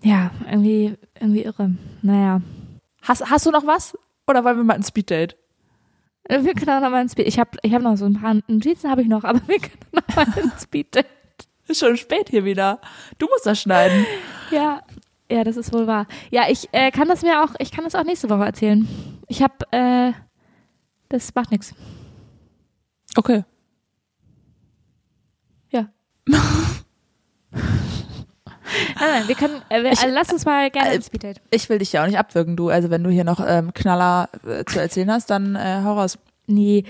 [0.03, 1.71] Ja, irgendwie, irgendwie irre.
[2.01, 2.41] Naja.
[3.01, 3.97] Hast, hast du noch was?
[4.27, 5.35] Oder wollen wir mal ein Speeddate?
[6.25, 7.27] Äh, Wir können auch noch mal ein Speed.
[7.27, 9.79] Ich habe ich hab noch so ein paar Notizen habe ich noch, aber wir können
[9.91, 11.05] noch mal ein Speed.
[11.67, 12.79] Ist schon spät hier wieder.
[13.17, 14.05] Du musst das schneiden.
[14.51, 14.81] Ja,
[15.31, 16.07] ja, das ist wohl wahr.
[16.29, 18.85] Ja, ich äh, kann das mir auch, ich kann das auch nächste Woche erzählen.
[19.29, 20.11] Ich habe, äh,
[21.07, 21.73] das macht nichts.
[23.15, 23.45] Okay.
[25.71, 25.87] Ja.
[28.99, 31.41] Nein, nein, wir können, äh, wir, Ich- also lass uns mal gerne äh, ein Speeddate.
[31.51, 32.69] Ich will dich ja auch nicht abwürgen, du.
[32.69, 36.17] Also wenn du hier noch ähm, Knaller äh, zu erzählen hast, dann äh, hau raus.
[36.47, 36.83] Nee,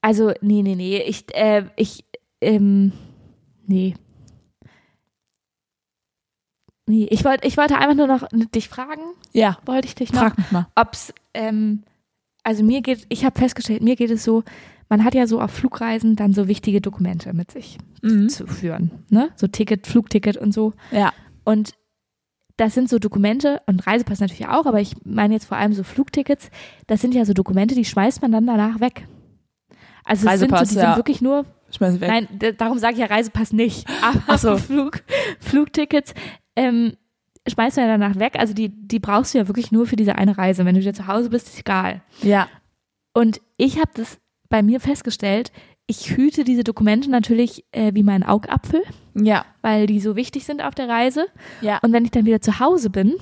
[0.00, 0.98] also, nee, nee, nee.
[1.02, 2.04] Ich, äh, ich,
[2.40, 2.92] ähm,
[3.66, 3.94] nee.
[6.86, 9.00] Nee, ich wollte, ich wollte einfach nur noch dich fragen,
[9.32, 10.20] Ja, wollte ich dich noch.
[10.20, 10.66] frag mich mal.
[10.74, 11.82] ob's, ähm,
[12.42, 14.44] also mir geht, ich habe festgestellt, mir geht es so,
[14.90, 18.28] man hat ja so auf Flugreisen dann so wichtige Dokumente mit sich Mhm.
[18.28, 19.30] zu führen, ne?
[19.34, 20.74] So Ticket, Flugticket und so.
[20.90, 21.14] Ja.
[21.44, 21.74] Und
[22.56, 25.82] das sind so Dokumente und Reisepass natürlich auch, aber ich meine jetzt vor allem so
[25.82, 26.50] Flugtickets.
[26.86, 29.06] Das sind ja so Dokumente, die schmeißt man dann danach weg.
[30.04, 30.86] Also es sind, so, die ja.
[30.86, 32.08] sind wirklich nur Schmeiß weg.
[32.08, 33.88] Nein, darum sage ich ja Reisepass nicht.
[34.02, 34.56] Aber so.
[34.56, 35.02] Flug,
[35.40, 36.14] Flugtickets
[36.56, 36.96] ähm,
[37.48, 38.36] schmeißt man ja danach weg.
[38.38, 40.64] Also die, die brauchst du ja wirklich nur für diese eine Reise.
[40.64, 42.02] Wenn du wieder zu Hause bist, ist egal.
[42.22, 42.48] Ja.
[43.12, 44.18] Und ich habe das
[44.48, 45.52] bei mir festgestellt,
[45.86, 48.82] ich hüte diese Dokumente natürlich äh, wie meinen Augapfel,
[49.14, 49.44] Ja.
[49.62, 51.26] weil die so wichtig sind auf der Reise.
[51.60, 51.78] Ja.
[51.82, 53.14] Und wenn ich dann wieder zu Hause bin,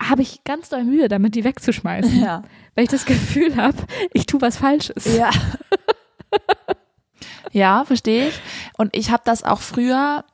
[0.00, 2.20] habe ich ganz doll Mühe, damit die wegzuschmeißen.
[2.20, 2.42] Ja.
[2.74, 3.76] Weil ich das Gefühl habe,
[4.14, 5.16] ich tue was Falsches.
[5.16, 5.30] Ja.
[7.52, 8.40] ja, verstehe ich.
[8.78, 10.24] Und ich habe das auch früher,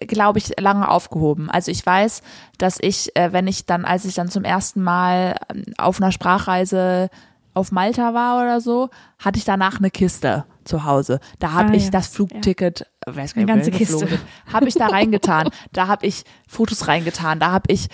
[0.00, 1.50] glaube ich, lange aufgehoben.
[1.50, 2.22] Also ich weiß,
[2.56, 6.12] dass ich, äh, wenn ich dann, als ich dann zum ersten Mal ähm, auf einer
[6.12, 7.10] Sprachreise
[7.58, 8.88] auf Malta war oder so,
[9.18, 11.20] hatte ich danach eine Kiste zu Hause.
[11.38, 11.90] Da habe Ah, ich ja.
[11.90, 14.24] das Flugticket, äh, weiß gar Eine nicht, ganze wohin geflogen Kiste.
[14.52, 15.48] habe ich da reingetan.
[15.72, 17.38] da habe ich Fotos reingetan.
[17.40, 17.88] Da habe ich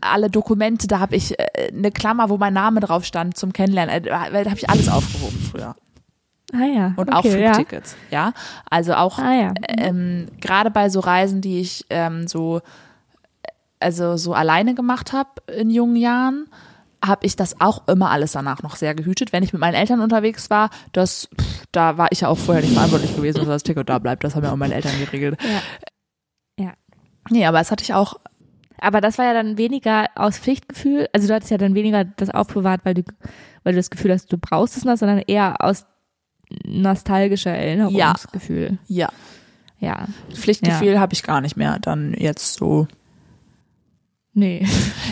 [0.00, 3.94] alle Dokumente, da habe ich äh, eine Klammer, wo mein Name drauf stand zum Kennenlernen.
[3.94, 5.76] Äh, Da habe ich alles aufgehoben früher.
[6.54, 6.92] Ah ja.
[6.96, 7.54] Und auch okay, ja.
[7.54, 7.96] Flugtickets.
[8.10, 8.32] Ja.
[8.68, 9.54] Also auch Ah ja.
[9.68, 12.60] ähm, gerade bei so Reisen, die ich ähm, so
[13.80, 16.46] also so alleine gemacht habe in jungen Jahren,
[17.04, 19.32] habe ich das auch immer alles danach noch sehr gehütet.
[19.32, 22.62] Wenn ich mit meinen Eltern unterwegs war, das pff, da war ich ja auch vorher
[22.62, 24.24] nicht verantwortlich gewesen, dass das Ticket da bleibt.
[24.24, 25.38] Das haben ja auch meine Eltern geregelt.
[25.42, 25.62] Ja.
[26.64, 26.72] Ja.
[27.30, 28.16] Nee, aber das hatte ich auch
[28.78, 31.08] Aber das war ja dann weniger aus Pflichtgefühl.
[31.12, 33.02] Also du hattest ja dann weniger das aufbewahrt, weil du,
[33.62, 35.86] weil du das Gefühl hast, du brauchst es noch, sondern eher aus
[36.64, 38.78] nostalgischer Erinnerungsgefühl.
[38.86, 39.08] Ja.
[39.78, 40.06] Ja.
[40.32, 41.78] Pflichtgefühl habe ich gar nicht mehr.
[41.80, 42.86] Dann jetzt so.
[44.34, 44.66] Nee.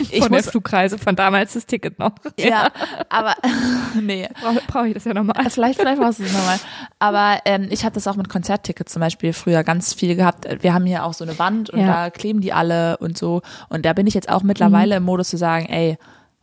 [0.09, 2.13] Ich von der muss- Flugreise von damals das Ticket noch.
[2.39, 2.69] Ja,
[3.09, 3.35] aber
[4.01, 4.27] nee.
[4.41, 5.35] Brauche brauch ich das ja nochmal.
[5.49, 6.57] Vielleicht, vielleicht machst du es nochmal.
[6.97, 10.47] Aber ähm, ich habe das auch mit Konzerttickets zum Beispiel früher ganz viel gehabt.
[10.63, 11.85] Wir haben hier auch so eine Wand und Ja.
[12.05, 13.43] da kleben die alle und so.
[13.69, 15.99] Und da bin ich jetzt auch mittlerweile im Modus zu sagen, ey,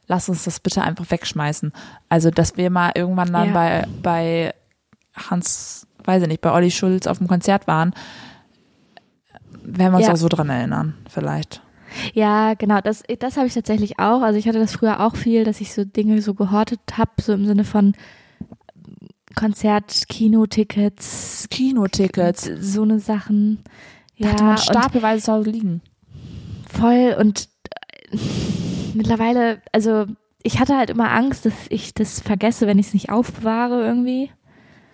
[0.07, 1.73] lass uns das bitte einfach wegschmeißen.
[2.09, 3.53] Also, dass wir mal irgendwann dann Ja.
[3.55, 4.55] bei, bei
[5.31, 7.93] Hans, weiß ich nicht, bei Olli Schulz auf dem Konzert waren,
[9.65, 10.13] werden wir uns Ja.
[10.13, 11.61] auch so dran erinnern, vielleicht.
[12.15, 14.23] Ja, genau, das, das habe ich tatsächlich auch.
[14.23, 17.33] Also ich hatte das früher auch viel, dass ich so Dinge so gehortet habe, so
[17.33, 17.95] im Sinne von
[19.35, 22.45] Konzert, Kinotickets, Kinotickets.
[22.61, 23.59] so eine Sachen.
[24.19, 25.81] Da Ja, hatte man stapelweise zu Hause liegen.
[26.71, 27.49] voll und
[28.11, 28.17] äh,
[28.95, 30.07] mittlerweile, also
[30.43, 34.31] ich hatte halt immer Angst, dass ich das vergesse, wenn ich es nicht aufbewahre irgendwie.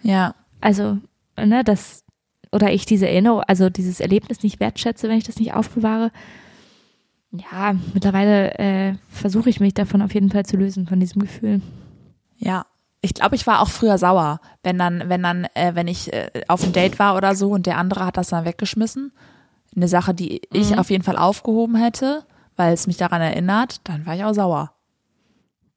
[0.03, 0.34] Ja.
[0.61, 0.99] Also,
[1.38, 2.05] ne, das,
[2.53, 6.11] oder ich diese Erinnerung, also dieses Erlebnis nicht wertschätze, wenn ich das nicht aufbewahre.
[7.37, 11.61] Ja, mittlerweile äh, versuche ich mich davon auf jeden Fall zu lösen, von diesem Gefühl.
[12.37, 12.66] Ja.
[13.01, 16.30] Ich glaube, ich war auch früher sauer, wenn dann, wenn dann, äh, wenn ich äh,
[16.49, 19.12] auf ein Date war oder so und der andere hat das dann weggeschmissen.
[19.76, 20.78] Eine Sache, die ich Mhm.
[20.78, 22.22] auf jeden Fall aufgehoben hätte,
[22.57, 24.72] weil es mich daran erinnert, dann war ich auch sauer.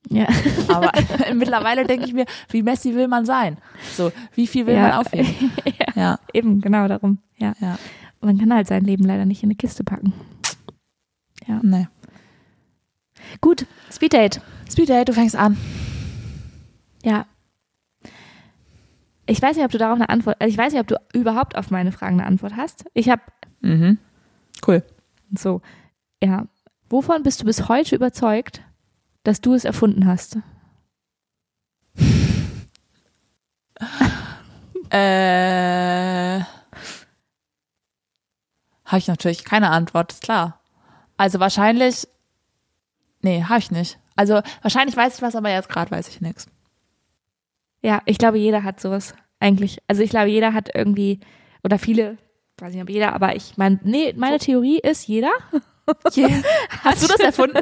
[0.09, 0.27] Ja.
[0.69, 0.91] Aber
[1.33, 3.57] mittlerweile denke ich mir, wie messy will man sein?
[3.95, 4.81] So, wie viel will Ja.
[4.83, 5.51] man aufheben?
[5.95, 7.17] Ja, Eben, genau darum.
[7.37, 7.53] Ja.
[7.59, 7.77] ja.
[8.21, 10.13] Man kann halt sein Leben leider nicht in eine Kiste packen.
[11.63, 11.87] Nee.
[13.41, 14.41] Gut, Speeddate.
[14.69, 15.57] Speed Date, du fängst an.
[17.03, 17.25] Ja.
[19.25, 21.57] Ich weiß nicht, ob du darauf eine Antwort, also ich weiß nicht, ob du überhaupt
[21.57, 22.85] auf meine Fragen eine Antwort hast.
[22.93, 23.21] Ich habe
[23.61, 23.97] Mhm.
[24.65, 24.83] Cool.
[25.35, 25.61] so,
[26.23, 26.45] ja.
[26.89, 28.61] Wovon bist du bis heute überzeugt,
[29.23, 30.37] dass du es erfunden hast?
[34.89, 36.39] Äh,
[38.85, 40.61] habe ich natürlich keine Antwort, ist klar.
[41.17, 42.07] Also wahrscheinlich,
[43.21, 43.99] nee, habe ich nicht.
[44.15, 46.47] Also wahrscheinlich weiß ich was, aber jetzt gerade weiß ich nichts.
[47.81, 49.79] Ja, ich glaube, jeder hat sowas eigentlich.
[49.87, 51.19] Also ich glaube, jeder hat irgendwie,
[51.63, 52.17] oder viele,
[52.57, 55.31] weiß nicht, ob jeder, aber ich meine, nee, meine Theorie ist, jeder.
[56.83, 57.59] Hast du das erfunden?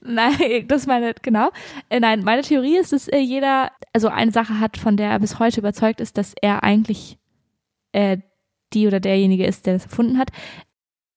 [0.00, 1.50] Nein, das meine, genau.
[1.88, 5.18] Äh, nein, meine Theorie ist, dass äh, jeder, also eine Sache hat, von der er
[5.18, 7.18] bis heute überzeugt ist, dass er eigentlich
[7.90, 8.18] äh,
[8.72, 10.30] die oder derjenige ist, der das erfunden hat.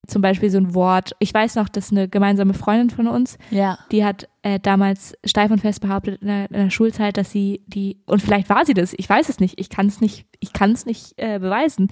[0.07, 1.11] Zum Beispiel so ein Wort.
[1.19, 3.77] Ich weiß noch, dass eine gemeinsame Freundin von uns, Ja.
[3.91, 7.61] die hat äh, damals steif und fest behauptet in der, in der Schulzeit, dass sie
[7.67, 10.53] die, und vielleicht war sie das, ich weiß es nicht, ich kann es nicht, ich
[10.53, 11.89] kann es nicht äh, beweisen.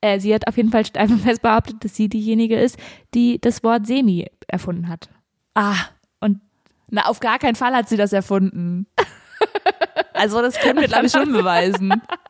[0.00, 2.78] Äh, sie hat auf jeden Fall steif und fest behauptet, dass sie diejenige ist,
[3.14, 5.08] die das Wort Semi erfunden hat.
[5.54, 5.74] Ah.
[6.20, 6.40] Und
[6.90, 8.86] Na, auf gar keinen Fall hat sie das erfunden.
[10.14, 11.92] Also das können wir, glaube ich, schon beweisen.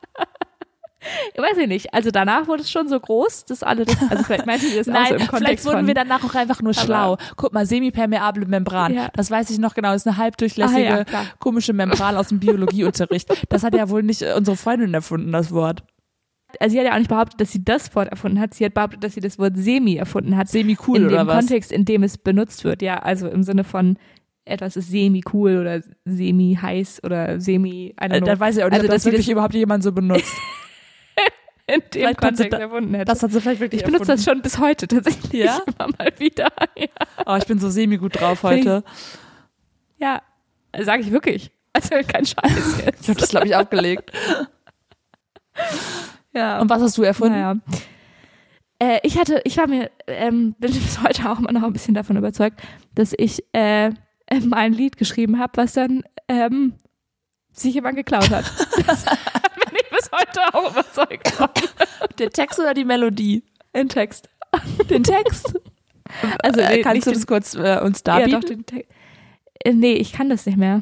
[1.33, 1.93] Ich weiß ich nicht.
[1.93, 4.89] Also danach wurde es schon so groß, dass alle das, also vielleicht meinte sie das
[4.89, 7.17] auch so Nein, im Kontext vielleicht wurden von, wir danach auch einfach nur schlau.
[7.37, 8.93] Guck mal, semipermeable Membran.
[8.93, 9.09] Ja.
[9.13, 9.93] Das weiß ich noch genau.
[9.93, 13.29] Das ist eine halbdurchlässige, Ah, ja, komische Membran aus dem Biologieunterricht.
[13.49, 15.83] Das hat ja wohl nicht äh, unsere Freundin erfunden, das Wort.
[16.59, 18.53] also sie hat ja auch nicht behauptet, dass sie das Wort erfunden hat.
[18.53, 20.49] Sie hat behauptet, dass sie das Wort Semi erfunden hat.
[20.49, 21.37] Semi-cool in oder dem was?
[21.45, 22.81] Kontext, in dem es benutzt wird.
[22.81, 23.97] Ja, also im Sinne von
[24.43, 28.25] etwas ist semi-cool oder semi-heiß oder semi, I don't Äh, know.
[28.25, 30.33] Dann weiß ich auch nicht, Also, ob dass das wirklich das- überhaupt jemand so benutzt.
[31.73, 33.05] in dem vielleicht Kontext da- erfunden hätte.
[33.05, 34.37] Das hat sie vielleicht wirklich ich benutze das erfunden.
[34.37, 35.59] schon bis heute tatsächlich Ja?
[35.65, 36.47] immer mal wieder.
[36.77, 36.87] Ja,
[37.25, 38.83] Oh, ich bin so semi-gut drauf heute.
[39.97, 40.21] ja
[40.81, 41.51] sage ich wirklich.
[41.73, 43.07] Also kein Scheiß Ich jetzt.
[43.09, 44.11] habe das, glaube ich, abgelegt.
[46.33, 46.59] Ja.
[46.61, 47.33] Und was hast du erfunden?
[47.35, 47.55] Naja.
[48.79, 51.93] Äh, ich hatte, ich war mir, ähm, bin bis heute auch immer noch ein bisschen
[51.93, 52.61] davon überzeugt,
[52.95, 56.73] dass ich äh, mal ein Lied geschrieben habe, was dann ähm,
[57.51, 58.45] sich jemand geklaut hat.
[60.09, 61.49] Bis heute auch überzeugt von.
[62.17, 63.43] Den Text oder die Melodie?
[63.73, 64.29] In Text.
[64.89, 65.59] Den Text?
[66.41, 68.41] Also äh, kannst du das kurz äh, uns den, ja, darbieten?
[68.41, 68.91] doch, den Text.
[69.63, 70.81] Äh, nee, ich kann das nicht mehr.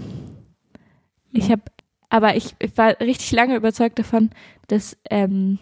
[1.34, 1.64] Ich habe,
[2.10, 4.30] aber ich, ich war richtig lange überzeugt davon,
[4.68, 5.60] dass ähm,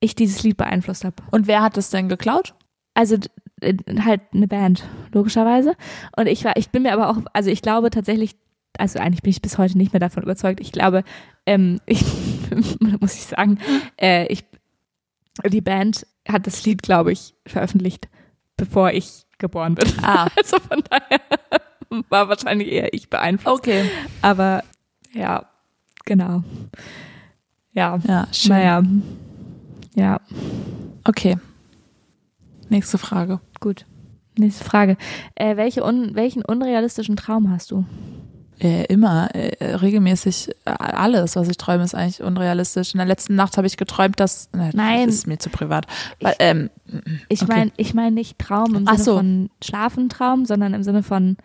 [0.00, 1.16] ich dieses Lied beeinflusst habe.
[1.30, 2.54] Und wer hat das denn geklaut?
[2.94, 3.16] also
[4.04, 5.76] halt eine Band, logischerweise.
[6.16, 8.36] Und ich war, ich bin mir aber auch, also ich glaube tatsächlich,
[8.78, 10.60] also eigentlich bin ich bis heute nicht mehr davon überzeugt.
[10.60, 11.04] Ich glaube,
[11.46, 12.04] ähm, ich
[13.00, 13.58] muss ich sagen,
[14.00, 14.44] äh, ich
[15.46, 18.08] die Band hat das Lied, glaube ich, veröffentlicht,
[18.56, 19.90] bevor ich geboren bin.
[20.02, 21.20] Ah, Also von daher
[22.10, 23.56] war wahrscheinlich eher ich beeinflusst.
[23.58, 23.84] okay.
[24.20, 24.62] Aber
[25.14, 25.46] ja,
[26.04, 26.42] genau.
[27.72, 28.50] Ja, Ja, schön.
[28.52, 28.82] naja.
[29.94, 30.20] Ja.
[31.04, 31.38] Okay.
[32.68, 33.40] Nächste Frage.
[33.60, 33.86] Gut.
[34.38, 34.96] Nächste Frage.
[35.34, 37.84] Äh, welche un welchen unrealistischen Traum hast du?
[38.62, 42.94] Äh, immer, äh, regelmäßig äh, alles, was ich träume, ist eigentlich unrealistisch.
[42.94, 44.50] In der letzten Nacht habe ich geträumt, dass.
[44.52, 45.06] Ne, Nein.
[45.06, 45.86] Das ist mir zu privat.
[46.20, 46.70] Weil, ähm,
[47.28, 47.52] Ich okay.
[47.52, 49.16] meine ich mein nicht Traum im Ach Sinne so.
[49.16, 51.36] von Schlafentraum, sondern im Sinne von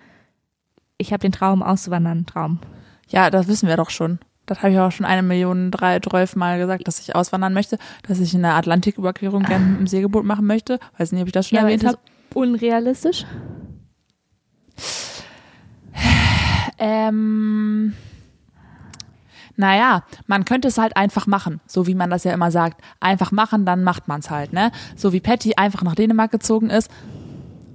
[0.99, 2.59] ich habe den Traum auszuwandern, Traum.
[3.07, 4.20] Ja, das wissen wir doch schon.
[4.45, 7.80] Das habe ich auch schon eine Million drei, zwölf Mal gesagt, dass ich auswandern möchte,
[8.07, 10.80] dass ich eine Atlantiküberquerung gerne mit dem Segelboot machen möchte.
[10.97, 11.99] Weiß nicht, ob ich das schon aber erwähnt ist habe.
[12.36, 13.26] unrealistisch?
[16.78, 17.93] Ähm,
[19.55, 22.82] naja, man könnte es halt einfach machen, so wie man das ja immer sagt.
[22.99, 24.71] Einfach machen, dann macht man es halt, ne?
[24.95, 26.91] So wie Patty einfach nach Dänemark gezogen ist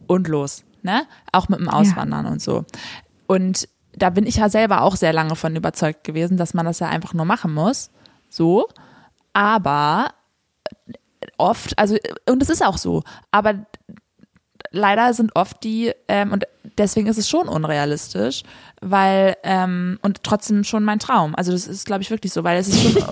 [0.07, 1.07] und los, ne?
[1.33, 2.65] Auch mit dem Auswandern und so.
[3.27, 6.79] Und da bin ich ja selber auch sehr lange von überzeugt gewesen, dass man das
[6.79, 7.91] ja einfach nur machen muss.
[8.29, 8.69] So.
[9.33, 10.15] Aber
[11.37, 11.97] oft, also,
[12.29, 13.67] und es ist auch so, aber
[14.73, 16.45] leider sind oft die, ähm, und
[16.79, 18.43] deswegen ist es schon unrealistisch,
[18.81, 21.35] weil, ähm, und trotzdem schon mein Traum.
[21.35, 23.05] Also das ist, glaube ich, wirklich so, weil es ist schon,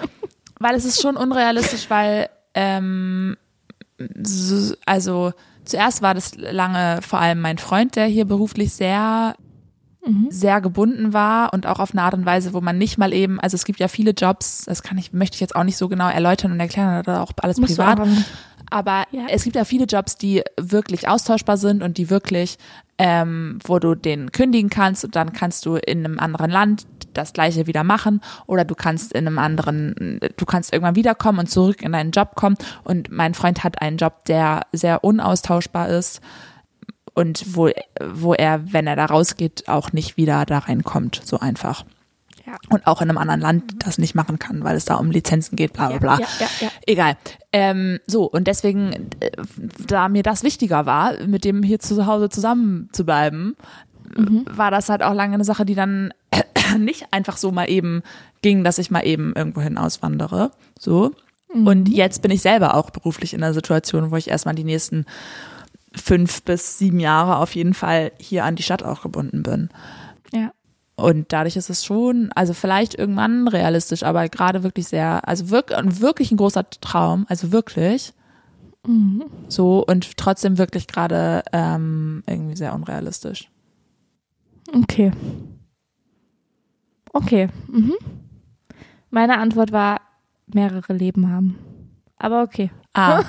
[0.60, 3.36] weil es ist schon unrealistisch, weil, ähm,
[4.22, 5.32] so, also
[5.64, 9.34] zuerst war das lange vor allem mein Freund, der hier beruflich sehr
[10.28, 13.40] sehr gebunden war und auch auf eine Art und Weise, wo man nicht mal eben,
[13.40, 15.88] also es gibt ja viele Jobs, das kann ich, möchte ich jetzt auch nicht so
[15.88, 18.06] genau erläutern und erklären, oder auch alles Musst du privat.
[18.70, 19.26] Aber Ja.
[19.30, 22.58] es gibt ja viele Jobs, die wirklich austauschbar sind und die wirklich,
[22.98, 27.32] ähm, wo du den kündigen kannst und dann kannst du in einem anderen Land das
[27.32, 31.82] gleiche wieder machen oder du kannst in einem anderen, du kannst irgendwann wiederkommen und zurück
[31.82, 32.56] in deinen Job kommen.
[32.84, 36.20] Und mein Freund hat einen Job, der sehr unaustauschbar ist
[37.14, 41.84] und wo, wo er, wenn er da rausgeht, auch nicht wieder da reinkommt, so einfach.
[42.46, 42.58] Ja.
[42.70, 45.56] Und auch in einem anderen Land das nicht machen kann, weil es da um Lizenzen
[45.56, 46.18] geht, bla bla bla.
[46.20, 46.68] Ja, ja, ja.
[46.86, 47.16] Egal.
[47.52, 49.32] Ähm, so, und deswegen, äh,
[49.86, 53.56] da mir das wichtiger war, mit dem hier zu Hause zusammen zu bleiben,
[54.48, 56.12] war das halt auch lange eine Sache, die dann
[56.78, 58.02] nicht einfach so mal eben
[58.42, 60.52] ging, dass ich mal eben irgendwohin auswandere.
[60.78, 61.12] So.
[61.48, 65.06] Und jetzt bin ich selber auch beruflich in einer Situation, wo ich erstmal die nächsten
[65.94, 69.70] fünf bis sieben Jahre auf jeden Fall hier an die Stadt auch gebunden bin.
[70.32, 70.52] Ja.
[70.96, 76.00] Und dadurch ist es schon, also vielleicht irgendwann realistisch, aber gerade wirklich sehr, also wirklich,
[76.00, 78.14] wirklich ein großer Traum, also wirklich.
[79.48, 83.50] So und trotzdem wirklich gerade ähm, irgendwie sehr unrealistisch.
[84.72, 85.12] Okay.
[87.12, 87.48] Okay.
[87.68, 87.94] Mhm.
[89.10, 90.00] Meine Antwort war
[90.46, 91.58] mehrere Leben haben.
[92.16, 92.70] Aber okay.
[92.94, 93.22] Ah.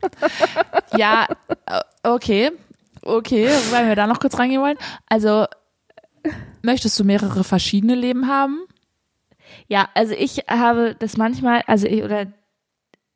[0.96, 1.26] ja,
[1.66, 2.50] äh, okay.
[3.02, 4.76] Okay, weil wir da noch kurz reingehen wollen.
[5.06, 5.46] Also,
[6.62, 8.60] möchtest du mehrere verschiedene Leben haben?
[9.66, 12.26] Ja, also ich habe das manchmal, also ich, oder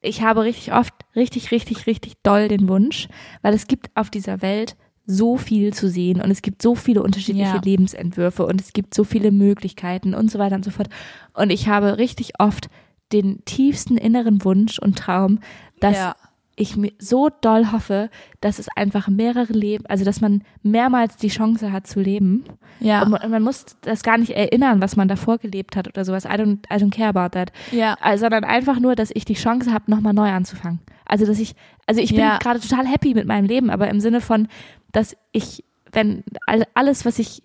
[0.00, 3.08] ich habe richtig oft richtig, richtig, richtig doll den Wunsch,
[3.42, 7.02] weil es gibt auf dieser Welt so viel zu sehen und es gibt so viele
[7.02, 7.60] unterschiedliche Ja.
[7.62, 10.88] Lebensentwürfe und es gibt so viele Möglichkeiten und so weiter und so fort.
[11.34, 12.68] Und ich habe richtig oft
[13.12, 15.40] den tiefsten inneren Wunsch und Traum,
[15.80, 16.16] dass Ja.
[16.56, 21.72] Ich so doll hoffe, dass es einfach mehrere Leben, also dass man mehrmals die Chance
[21.72, 22.44] hat zu leben.
[22.80, 23.02] Ja.
[23.02, 26.24] Und man, man muss das gar nicht erinnern, was man davor gelebt hat oder sowas.
[26.24, 27.52] I don't, I don't care about that.
[27.70, 27.96] Ja.
[28.00, 30.80] Also, sondern einfach nur, dass ich die Chance habe, nochmal neu anzufangen.
[31.06, 31.54] Also, dass ich,
[31.86, 32.38] also ich bin Ja.
[32.38, 34.48] gerade total happy mit meinem Leben, aber im Sinne von,
[34.92, 37.42] dass ich, wenn all- alles, was ich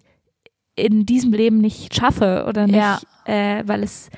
[0.76, 3.00] in diesem Leben nicht schaffe oder nicht, Ja.
[3.26, 4.10] äh, weil es,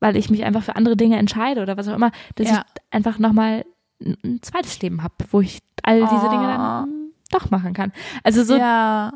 [0.00, 2.64] weil ich mich einfach für andere Dinge entscheide oder was auch immer, dass Ja.
[2.66, 3.64] ich einfach nochmal
[4.00, 7.92] ein, zweites Leben habe, wo ich all diese Dinge dann mm, doch machen kann.
[8.22, 9.12] Also so, ja.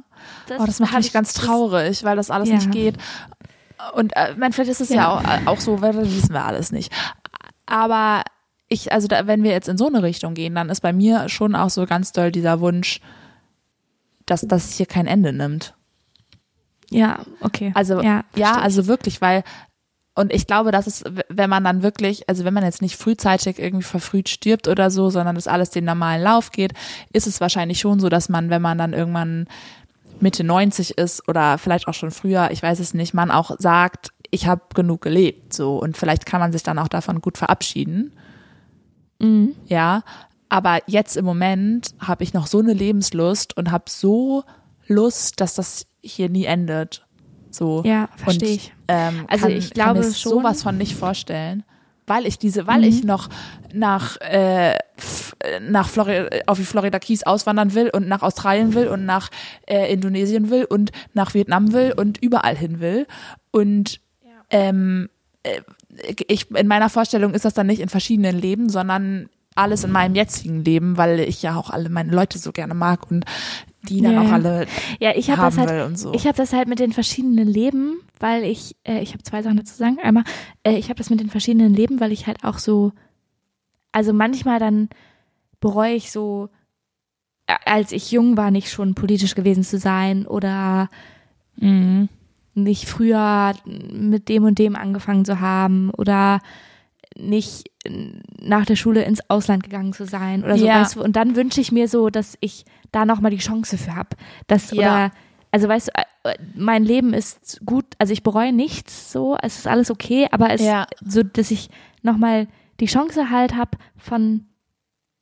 [0.58, 2.56] oh, das macht mich ich- ganz das- traurig, weil das alles Ja.
[2.56, 2.96] nicht geht.
[3.94, 5.08] Und äh, mein, vielleicht ist es ja, Ja.
[5.10, 6.92] auch, äh, auch so, weil das wissen wir alles nicht.
[7.66, 8.22] Aber
[8.68, 11.28] ich, also da, wenn wir jetzt in so eine Richtung gehen, dann ist bei mir
[11.28, 13.00] schon auch so ganz doll dieser Wunsch,
[14.26, 15.74] dass das hier kein Ende nimmt.
[16.90, 17.72] Ja, okay.
[17.74, 19.42] Also ja, ja, also wirklich, weil
[20.14, 22.96] und ich glaube, dass es, w- wenn man dann wirklich, also wenn man jetzt nicht
[22.96, 26.72] frühzeitig irgendwie verfrüht stirbt oder so, sondern das alles den normalen Lauf geht,
[27.12, 29.46] ist es wahrscheinlich schon so, dass man, wenn man dann irgendwann
[30.20, 34.10] Mitte 90 ist oder vielleicht auch schon früher, ich weiß es nicht, man auch sagt,
[34.30, 38.12] ich habe genug gelebt, so und vielleicht kann man sich dann auch davon gut verabschieden.
[39.18, 39.54] Mhm.
[39.66, 40.02] Ja,
[40.48, 44.44] aber jetzt im Moment habe ich noch so eine Lebenslust und habe so
[44.86, 47.06] Lust, dass das hier nie endet.
[47.52, 47.82] So.
[47.84, 48.72] Ja, verstehe ich.
[48.88, 51.62] Ähm, Also kann, ich glaube kann mir schon- sowas von nicht vorstellen,
[52.06, 52.84] weil ich diese, weil Mhm.
[52.84, 53.28] ich noch
[53.72, 54.76] nach äh,
[55.60, 59.28] nach Florida, auf die Florida Keys auswandern will und nach Australien will und nach
[59.68, 63.06] äh, Indonesien will und nach Vietnam will und überall hin will
[63.50, 64.00] und
[64.50, 65.08] ähm,
[65.42, 65.60] äh,
[66.28, 70.14] ich in meiner Vorstellung ist das dann nicht in verschiedenen Leben, sondern alles in meinem
[70.14, 73.24] jetzigen Leben, weil ich ja auch alle meine Leute so gerne mag und
[73.88, 74.66] die dann Ja, auch alle
[75.00, 76.12] Ja, ich habe haben das halt, und so.
[76.14, 79.56] ich habe das halt mit den verschiedenen Leben, weil ich, äh, ich habe zwei Sachen
[79.56, 79.98] dazu zu sagen.
[80.02, 80.24] Einmal,
[80.62, 82.92] äh, ich habe das mit den verschiedenen Leben, weil ich halt auch so,
[83.90, 84.88] also manchmal dann
[85.60, 86.48] bereue ich so,
[87.46, 90.88] äh, als ich jung war, nicht schon politisch gewesen zu sein oder
[91.56, 92.08] mhm.
[92.54, 96.40] nicht früher mit dem und dem angefangen zu haben oder
[97.16, 97.70] nicht
[98.40, 100.64] nach der Schule ins Ausland gegangen zu sein oder so.
[100.66, 100.80] Ja.
[100.82, 101.02] Weißt du?
[101.02, 104.10] Und dann wünsche ich mir so, dass ich da nochmal die Chance für habe.
[104.46, 104.78] Dass, Ja.
[104.78, 105.10] oder,
[105.50, 105.92] also weißt du,
[106.30, 110.50] äh, mein Leben ist gut, also ich bereue nichts so, es ist alles okay, aber
[110.50, 110.86] es Ja.
[111.04, 111.70] so, dass ich
[112.02, 112.46] nochmal
[112.80, 114.46] die Chance halt habe, von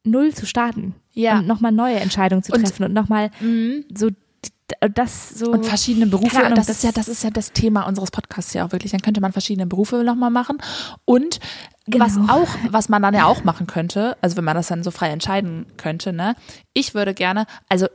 [0.04, 1.38] null zu starten Ja.
[1.38, 3.84] und nochmal neue Entscheidungen zu Und- treffen und nochmal Mhm.
[3.94, 4.08] so
[4.94, 7.82] das so Und verschiedene Berufe, Ahnung, das, das- ist ja, das ist ja das Thema
[7.88, 8.92] unseres Podcasts ja auch wirklich.
[8.92, 10.58] Dann könnte man verschiedene Berufe nochmal machen.
[11.04, 11.40] Und
[11.98, 12.32] was Genau.
[12.32, 15.08] auch, was man dann ja auch machen könnte, also wenn man das dann so frei
[15.10, 16.34] entscheiden könnte, ne,
[16.72, 17.86] ich würde gerne, also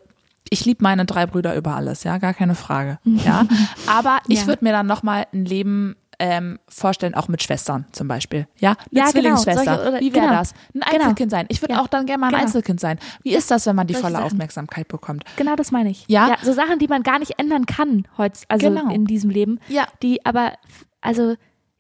[0.50, 3.00] ich liebe meine drei Brüder über alles, ja, gar keine Frage.
[3.04, 3.46] Ja.
[3.88, 4.48] Aber ich Ja.
[4.48, 8.48] würde mir dann nochmal ein Leben ähm, vorstellen, auch mit Schwestern zum Beispiel.
[8.58, 9.64] Ja, eine Ja, genau, Zwillingsschwester.
[9.66, 10.38] solche- oder- Wie wäre genau.
[10.40, 10.54] das?
[10.74, 10.86] Ein Genau.
[11.04, 11.46] Einzelkind sein.
[11.50, 11.82] Ich würde Ja.
[11.82, 12.44] auch dann gerne mal ein Genau.
[12.44, 13.00] Einzelkind sein.
[13.24, 14.26] Wie ist das, wenn man die Solche volle Sachen.
[14.28, 15.26] Aufmerksamkeit bekommt?
[15.36, 16.06] Genau, das meine ich.
[16.08, 16.38] Ja?
[16.42, 18.94] so Sachen, die man gar nicht ändern kann heute, also Genau.
[18.94, 19.60] in diesem Leben.
[19.68, 19.88] Ja.
[20.04, 20.54] Die aber,
[21.02, 21.36] also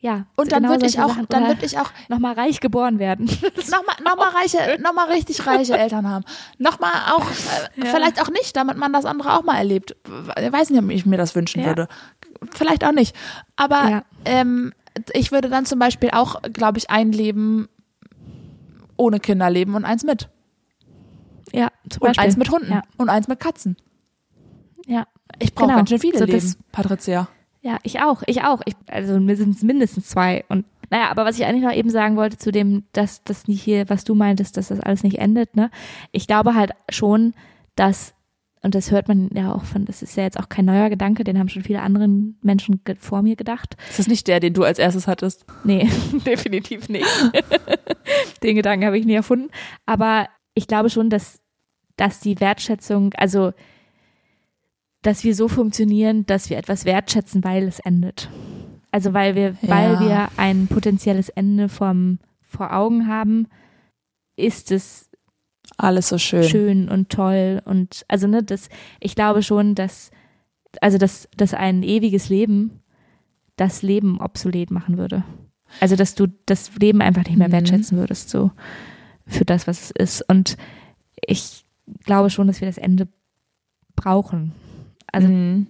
[0.06, 0.26] ja.
[0.36, 1.26] Und dann genau würde ich auch, Sachen.
[1.30, 3.26] dann würde ich auch nochmal reich geboren werden.
[3.72, 6.24] nochmal noch mal reiche, noch mal richtig reiche Eltern haben.
[6.60, 7.86] Nochmal auch, äh, Ja.
[7.88, 9.95] vielleicht auch nicht, damit man das andere auch mal erlebt.
[10.39, 11.68] Ich weiß nicht, ob ich mir das wünschen Ja.
[11.68, 11.88] würde.
[12.53, 13.16] Vielleicht auch nicht.
[13.56, 14.03] Aber Ja.
[14.26, 14.74] ähm,
[15.14, 17.68] ich würde dann zum Beispiel auch, glaube ich, ein Leben
[18.97, 20.30] ohne Kinder leben und eins mit.
[21.51, 22.24] ja, zum Und Beispiel.
[22.26, 23.76] eins mit Hunden und eins mit Katzen.
[24.86, 25.06] ja.
[25.39, 25.78] Ich brauche Genau.
[25.80, 27.28] ganz schön viele So Leben, Patricia.
[27.66, 28.61] Ja, ich auch, ich auch.
[28.66, 30.45] Ich, also mir sind es mindestens zwei.
[30.49, 33.63] Und naja, aber was ich eigentlich noch eben sagen wollte zu dem, dass das nicht
[33.63, 35.72] hier, was du meintest, dass das alles nicht endet, ne?
[36.11, 37.34] Ich glaube halt schon,
[37.76, 38.13] dass,
[38.61, 41.24] und das hört man ja auch von, das ist ja jetzt auch kein neuer Gedanke,
[41.24, 43.76] den haben schon viele andere Menschen vor mir gedacht.
[43.89, 45.47] Ist das nicht der, den du als erstes hattest?
[45.63, 45.89] Nee,
[46.26, 47.07] definitiv nicht.
[48.43, 49.49] Den Gedanken habe ich nie erfunden.
[49.88, 51.41] Aber ich glaube schon, dass,
[51.95, 53.53] dass die Wertschätzung, also
[55.06, 58.30] dass wir so funktionieren, dass wir etwas wertschätzen, weil es endet.
[58.91, 59.99] Also weil wir, weil Ja.
[59.99, 63.47] wir ein potenzielles Ende vom, vor Augen haben,
[64.38, 65.10] ist es
[65.78, 66.43] Alles so schön.
[66.43, 70.12] schön und toll und also ne, das, ich glaube schon, dass
[70.82, 72.82] also dass, dass ein ewiges Leben
[73.58, 75.24] das Leben obsolet machen würde.
[75.80, 77.53] Also dass du das Leben einfach nicht mehr Mhm.
[77.53, 78.51] wertschätzen würdest, so
[79.26, 80.30] für das, was es ist.
[80.30, 80.58] Und
[81.26, 81.66] ich
[82.03, 83.08] glaube schon, dass wir das Ende
[83.95, 84.51] brauchen.
[85.16, 85.68] Also Mhm.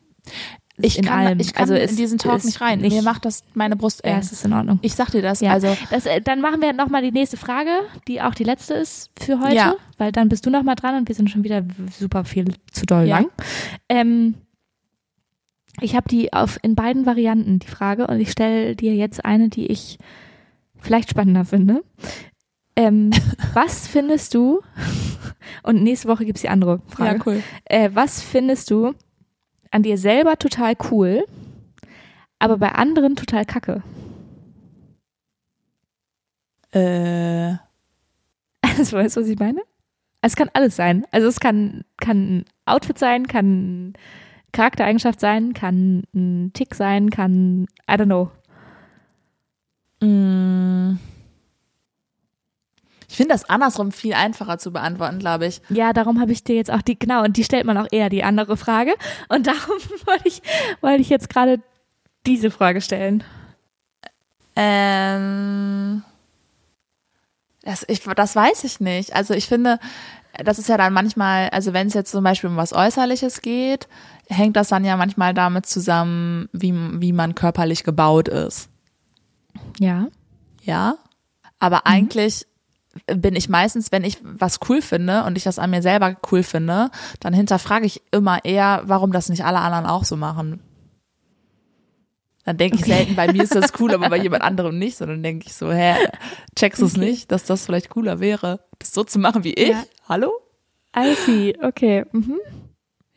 [0.77, 1.39] ich in kann, allem.
[1.39, 2.79] ich kann also in es diesen Talk nicht rein.
[2.81, 4.19] Nicht, Mir macht das meine Brust ja, eng.
[4.19, 4.79] es ist in Ordnung.
[4.81, 5.39] Ich sag dir das.
[5.39, 5.51] Ja.
[5.51, 7.69] Also Das, äh, dann machen wir nochmal die nächste Frage,
[8.07, 9.75] die auch die letzte ist für heute, Ja.
[9.97, 11.63] weil dann bist du nochmal dran und wir sind schon wieder
[11.97, 13.19] super viel zu doll Ja.
[13.19, 13.27] lang.
[13.87, 14.35] Ähm,
[15.81, 19.49] ich habe die auf in beiden Varianten die Frage und ich stelle dir jetzt eine,
[19.49, 19.97] die ich
[20.79, 21.83] vielleicht spannender finde.
[22.77, 23.11] Ähm,
[23.53, 24.61] was findest du,
[25.63, 27.43] und nächste Woche gibt's die andere Frage, cool.
[27.65, 28.93] äh, was findest du
[29.75, 31.25] an dir selber total cool,
[32.39, 33.83] aber bei anderen total kacke?
[36.71, 37.55] Äh,
[38.77, 39.61] Also, weißt du, was ich meine?
[40.21, 41.05] Es kann alles sein.
[41.11, 43.93] Also es kann, kann ein Outfit sein, kann
[44.53, 48.31] Charaktereigenschaft sein, kann ein Tick sein, kann, I don't know.
[50.01, 50.97] mh.
[53.07, 55.61] Ich finde das andersrum viel einfacher zu beantworten, glaube ich.
[55.69, 58.09] Ja, darum habe ich dir jetzt auch die, genau, und die stellt man auch eher
[58.09, 58.93] die andere Frage.
[59.29, 60.41] Und darum wollte ich,
[60.81, 61.59] wollte ich jetzt gerade
[62.25, 63.23] diese Frage stellen.
[64.55, 66.03] Ähm,
[67.61, 69.15] das, ich, das weiß ich nicht.
[69.15, 69.79] Also ich finde,
[70.43, 73.87] das ist ja dann manchmal, also wenn es jetzt zum Beispiel um was Äußerliches geht,
[74.27, 78.69] hängt das dann ja manchmal damit zusammen, wie, wie man körperlich gebaut ist.
[79.79, 80.07] Ja.
[80.63, 80.97] Ja.
[81.59, 82.45] Aber eigentlich
[83.07, 86.43] bin ich meistens, wenn ich was cool finde und ich das an mir selber cool
[86.43, 86.89] finde,
[87.19, 90.59] dann hinterfrage ich immer eher, warum das nicht alle anderen auch so machen.
[92.45, 92.91] Dann denke ich Okay.
[92.91, 95.71] selten, bei mir ist das cool, aber bei jemand anderem nicht, sondern denke ich so,
[95.71, 95.95] hä,
[96.55, 97.05] checkst du es Okay.
[97.05, 99.69] nicht, dass das vielleicht cooler wäre, das so zu machen wie ich?
[99.69, 99.83] Ja.
[100.07, 100.31] Hallo?
[100.95, 102.05] I see, okay.
[102.11, 102.39] Mhm.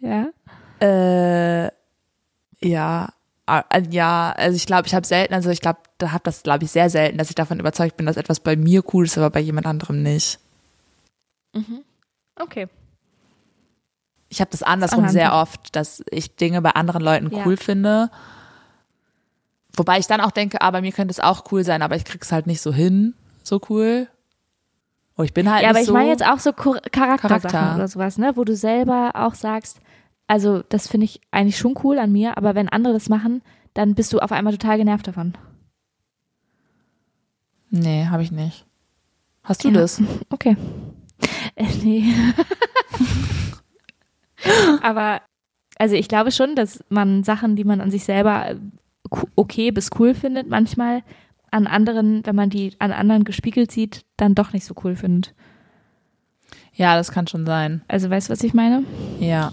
[0.01, 0.29] Ja.
[0.81, 1.71] Äh,
[2.67, 3.09] ja,
[3.91, 6.71] ja, also ich glaube, ich habe selten, also ich glaube, da habe das, glaube ich,
[6.71, 9.41] sehr selten, dass ich davon überzeugt bin, dass etwas bei mir cool ist, aber bei
[9.41, 10.39] jemand anderem nicht.
[11.55, 11.81] Mhm.
[12.41, 12.69] Okay.
[14.29, 17.47] Ich habe das andersrum Andere sehr oft, dass ich Dinge bei anderen Leuten Ja.
[17.47, 18.11] cool finde.
[19.77, 22.05] Wobei ich dann auch denke, ah, bei mir könnte es auch cool sein, aber ich
[22.05, 24.09] krieg's halt nicht so hin, so cool.
[25.17, 25.95] Oh, ich bin halt Ja, aber nicht ich so.
[25.95, 27.75] meine jetzt auch so Char- Charaktersachen Charakter.
[27.77, 28.33] oder sowas, ne?
[28.37, 29.81] Wo du selber auch sagst,
[30.29, 33.43] also das finde ich eigentlich schon cool an mir, aber wenn andere das machen,
[33.75, 35.35] dann bist du auf einmal total genervt davon.
[37.71, 38.65] nee, habe ich nicht.
[39.43, 39.81] Hast du Ja.
[39.81, 40.01] das?
[40.31, 40.57] Okay.
[41.57, 42.05] Äh, nee.
[44.83, 45.21] aber
[45.79, 48.57] also ich glaube schon, dass man Sachen, die man an sich selber äh,
[49.37, 51.03] okay bis cool findet, manchmal
[51.51, 55.35] an anderen, wenn man die an anderen gespiegelt sieht, dann doch nicht so cool findet.
[56.75, 57.83] Ja, das kann schon sein.
[57.89, 58.85] Also weißt du, was ich meine?
[59.19, 59.53] Ja.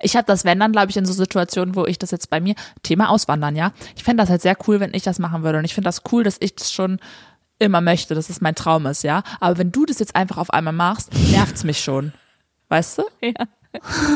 [0.00, 2.40] Ich habe das, wenn dann, glaube ich, in so Situationen, wo ich das jetzt bei
[2.40, 3.72] mir, Thema Auswandern, ja.
[3.96, 5.58] Ich fände das halt sehr cool, wenn ich das machen würde.
[5.58, 6.98] Und ich finde das cool, dass ich das schon
[7.58, 9.22] immer möchte, dass es mein Traum ist, ja.
[9.40, 12.12] Aber wenn du das jetzt einfach auf einmal machst, nervt's mich schon.
[12.68, 13.02] Weißt du?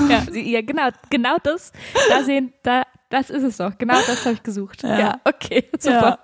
[0.09, 0.25] Ja.
[0.33, 1.73] ja, ja, genau, genau das.
[2.09, 3.77] Da sehen, da, das ist es doch.
[3.77, 4.83] Genau das habe ich gesucht.
[4.83, 4.99] Ja.
[4.99, 6.21] Ja, okay, super.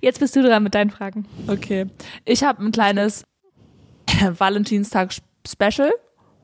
[0.00, 1.26] Jetzt bist du dran mit deinen Fragen.
[1.48, 1.86] Okay.
[2.24, 3.24] Ich habe ein kleines
[4.38, 5.92] Valentinstag-Special,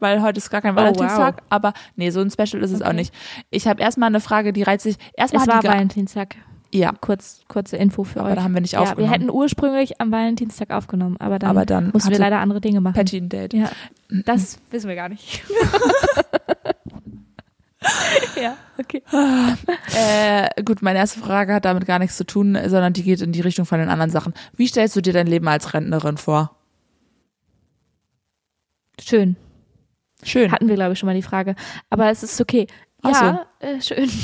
[0.05, 0.83] weil heute ist gar kein Oh, wow.
[0.85, 2.97] Valentinstag, aber nee, so ein Special ist es auch Okay.
[2.97, 3.15] nicht.
[3.51, 4.97] Ich habe erstmal eine Frage, die reizt sich.
[5.17, 6.37] Erstmal Es war Valentinstag.
[6.73, 8.35] Ja, Kurz, kurze Info für aber euch.
[8.35, 9.13] da haben wir nicht ja, wir aufgenommen.
[9.13, 12.95] hätten ursprünglich am Valentinstag aufgenommen, aber dann, aber dann mussten wir leider andere Dinge machen.
[12.95, 13.55] Patty ein Date.
[13.55, 13.71] Ja,
[14.27, 15.43] das wissen wir gar nicht.
[18.43, 19.03] ja, okay.
[19.97, 23.31] Äh, gut, meine erste Frage hat damit gar nichts zu tun, sondern die geht in
[23.33, 24.35] die Richtung von den anderen Sachen.
[24.57, 26.57] Wie stellst du dir dein Leben als Rentnerin vor?
[29.01, 29.37] Schön.
[30.25, 30.51] Schön.
[30.51, 31.55] Hatten wir, glaube ich, schon mal die Frage.
[31.91, 32.67] Aber es ist okay.
[33.03, 34.11] Ach Ja, äh, schön.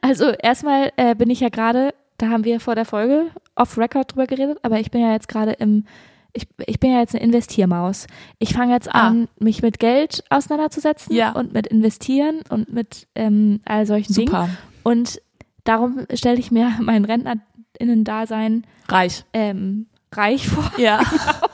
[0.00, 4.26] Also erstmal äh, bin ich ja gerade, da haben wir vor der Folge off-Record drüber
[4.26, 5.84] geredet, aber ich bin ja jetzt gerade im,
[6.32, 8.06] ich, ich bin ja jetzt eine Investiermaus.
[8.40, 9.06] Ich fange jetzt Ah.
[9.08, 11.32] an, mich mit Geld auseinanderzusetzen Ja.
[11.32, 14.26] und mit Investieren und mit ähm, all solchen Dingen.
[14.28, 14.48] Super.
[14.82, 15.20] Und
[15.64, 19.24] darum stelle ich mir mein RentnerInnen-Dasein Reich.
[19.34, 20.72] ähm, reich vor.
[20.78, 21.00] Ja.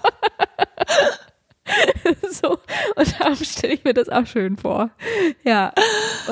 [2.30, 2.58] so.
[2.96, 4.90] Und darum stelle ich mir das auch schön vor.
[5.44, 5.72] Ja.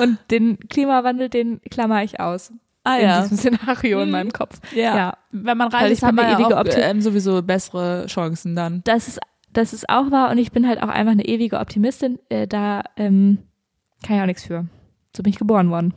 [0.01, 2.51] Und den Klimawandel, den klammer ich aus.
[2.83, 3.21] Ah in ja.
[3.21, 4.11] diesem Szenario in Mhm.
[4.11, 4.59] meinem Kopf.
[4.73, 4.95] ja.
[4.95, 5.17] Ja.
[5.31, 8.81] Wenn man reich ich ist, hat man ja ewige auch ähm, sowieso bessere Chancen dann.
[8.85, 9.19] Das ist,
[9.53, 12.19] das ist auch wahr und ich bin halt auch einfach eine ewige Optimistin.
[12.29, 13.39] Äh, da ähm,
[14.05, 14.67] kann ich auch nichts für.
[15.17, 15.93] So bin ich geboren worden.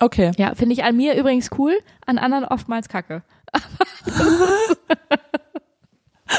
[0.00, 0.32] Okay.
[0.36, 1.72] Ja, finde ich an mir übrigens cool,
[2.06, 3.22] an anderen oftmals kacke.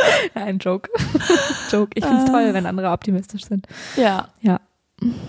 [0.35, 0.89] Nein, Joke.
[1.71, 1.91] Joke.
[1.95, 2.31] Ich finde es Ah.
[2.33, 3.67] toll, wenn andere optimistisch sind.
[3.95, 4.29] Ja.
[4.41, 4.59] Ja.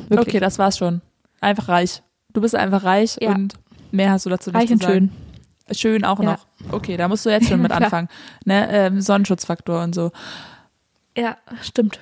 [0.08, 0.18] Wirklich.
[0.20, 1.00] Okay, das war's schon.
[1.40, 2.02] Einfach reich.
[2.32, 3.30] Du bist einfach reich Ja.
[3.30, 3.54] und
[3.92, 4.92] mehr hast du dazu nicht Reich zu und sagen.
[5.68, 5.76] schön.
[5.76, 6.24] Schön auch Ja.
[6.32, 6.46] noch.
[6.72, 8.08] Okay, da musst du jetzt schon mit anfangen.
[8.44, 10.12] Ne, ähm, Sonnenschutzfaktor und so.
[11.16, 12.00] Ja, stimmt.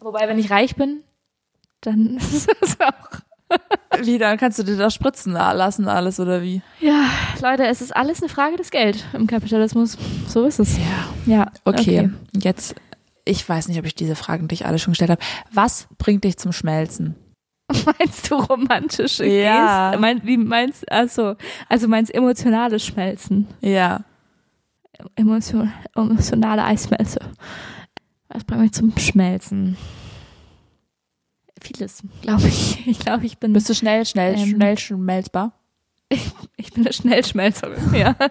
[0.00, 1.00] Wobei, wenn ich reich bin,
[1.80, 3.20] dann ist es auch.
[4.02, 6.62] Wie, dann kannst du dir das spritzen lassen alles oder wie?
[6.80, 7.06] Ja,
[7.40, 9.96] Leute, es ist alles eine Frage des Geld im Kapitalismus.
[10.26, 10.76] So ist es.
[10.78, 10.84] Ja.
[11.26, 11.52] Ja.
[11.64, 12.74] Okay, jetzt,
[13.24, 15.22] ich weiß nicht, ob ich diese Fragen dich alle schon gestellt habe.
[15.52, 17.14] Was bringt dich zum Schmelzen?
[17.98, 19.90] Meinst du romantische Ja.
[19.90, 20.00] Gesten?
[20.00, 21.36] Mein, wie meinst also,
[21.68, 23.46] also meinst emotionales Schmelzen?
[23.60, 24.00] Ja.
[25.16, 27.20] Emotion, emotionale Eismelze.
[28.28, 29.76] Was bringt mich zum Schmelzen?
[31.64, 32.86] Vieles, glaube ich.
[32.86, 34.46] Ich glaube, ich bin, Bist du schnell, schnell, Ähm.
[34.46, 35.52] schnell schmelzbar?
[36.56, 37.94] ich bin eine Schnellschmelzerin.
[37.94, 38.14] Ja.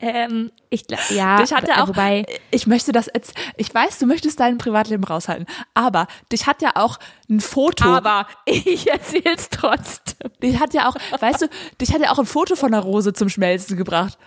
[0.00, 1.36] ähm, ich glaube, ja.
[1.36, 5.04] Dich hat ja auch- Wobei, Ich möchte das jetzt, ich weiß, du möchtest dein Privatleben
[5.04, 6.98] raushalten, aber dich hat ja auch
[7.30, 7.84] ein Foto.
[7.84, 10.30] aber ich erzähle es trotzdem.
[10.42, 11.48] Dich hat ja auch, weißt du,
[11.80, 14.18] dich hat ja auch ein Foto von einer Rose zum Schmelzen gebracht.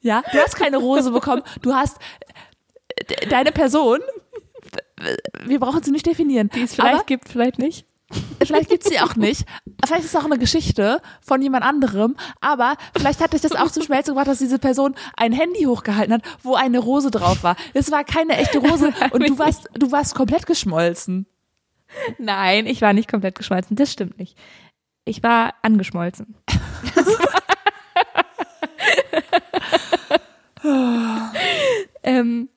[0.00, 1.96] Ja, du hast keine Rose bekommen, du hast
[3.08, 3.98] äh, deine Person,
[5.44, 7.86] wir brauchen sie nicht definieren, Die es vielleicht aber gibt, vielleicht nicht.
[8.42, 9.44] vielleicht gibt's sie auch nicht.
[9.84, 13.70] Vielleicht ist es auch eine Geschichte von jemand anderem, aber vielleicht hat dich das auch
[13.70, 17.56] zum Schmelzen gebracht, dass diese Person ein Handy hochgehalten hat, wo eine Rose drauf war.
[17.74, 21.26] Es war keine echte Rose und du warst, du warst komplett geschmolzen.
[22.18, 23.76] Nein, ich war nicht komplett geschmolzen.
[23.76, 24.36] Das stimmt nicht.
[25.04, 26.36] Ich war angeschmolzen.
[32.02, 32.48] ähm,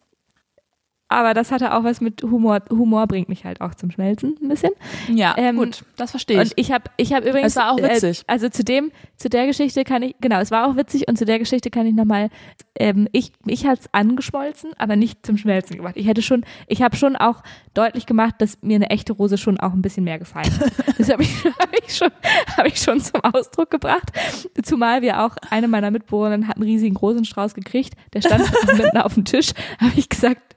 [1.11, 2.61] aber das hatte auch was mit Humor.
[2.69, 4.71] Humor bringt mich halt auch zum Schmelzen ein bisschen.
[5.09, 6.51] Ja, Ähm, gut, das verstehe ich.
[6.51, 8.21] Und ich habe ich hab übrigens Es war auch witzig.
[8.21, 11.17] Äh, also zu dem zu der Geschichte kann ich genau, es war auch witzig und
[11.17, 12.29] zu der Geschichte kann ich nochmal
[12.79, 15.95] ähm, ich mich hat's angeschmolzen, aber nicht zum Schmelzen gemacht.
[15.97, 17.43] Ich hätte schon ich habe schon auch
[17.73, 20.71] deutlich gemacht, dass mir eine echte Rose schon auch ein bisschen mehr gefallen hat.
[20.97, 22.11] Das habe ich, hab ich schon
[22.57, 24.11] habe ich schon zum Ausdruck gebracht.
[24.63, 28.43] Zumal wir auch eine meiner Mitbewohner hat einen riesigen Rosenstrauß gekriegt, der stand
[28.77, 30.50] mitten auf dem Tisch, habe ich gesagt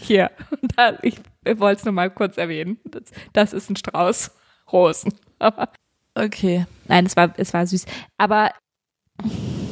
[0.00, 0.30] hier,
[0.76, 2.78] da, ich wollte es nur mal kurz erwähnen.
[2.84, 4.30] Das, das ist ein Strauß
[4.72, 5.12] Rosen.
[5.38, 5.68] Aber
[6.14, 7.84] Okay, Nein, es war, es war süß.
[8.16, 8.50] Aber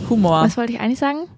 [0.09, 0.43] Humor.
[0.43, 1.29] was wollte ich eigentlich sagen?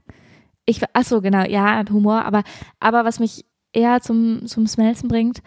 [0.66, 2.42] ich, ach so, genau, ja, Humor, aber,
[2.78, 5.40] aber was mich eher zum, zum Smelzen bringt,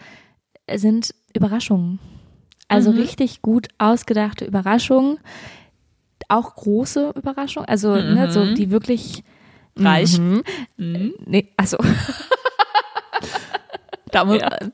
[0.74, 2.00] sind Überraschungen.
[2.66, 2.96] Also Mhm.
[2.98, 5.18] richtig gut ausgedachte Überraschungen,
[6.28, 8.54] auch große Überraschungen, also ne, so Mhm.
[8.56, 9.22] die wirklich
[9.76, 10.18] Reich.
[10.18, 10.42] Mhm.
[10.76, 11.14] Mhm.
[11.24, 11.76] Nee, also
[14.12, 14.50] Da muss, Ja.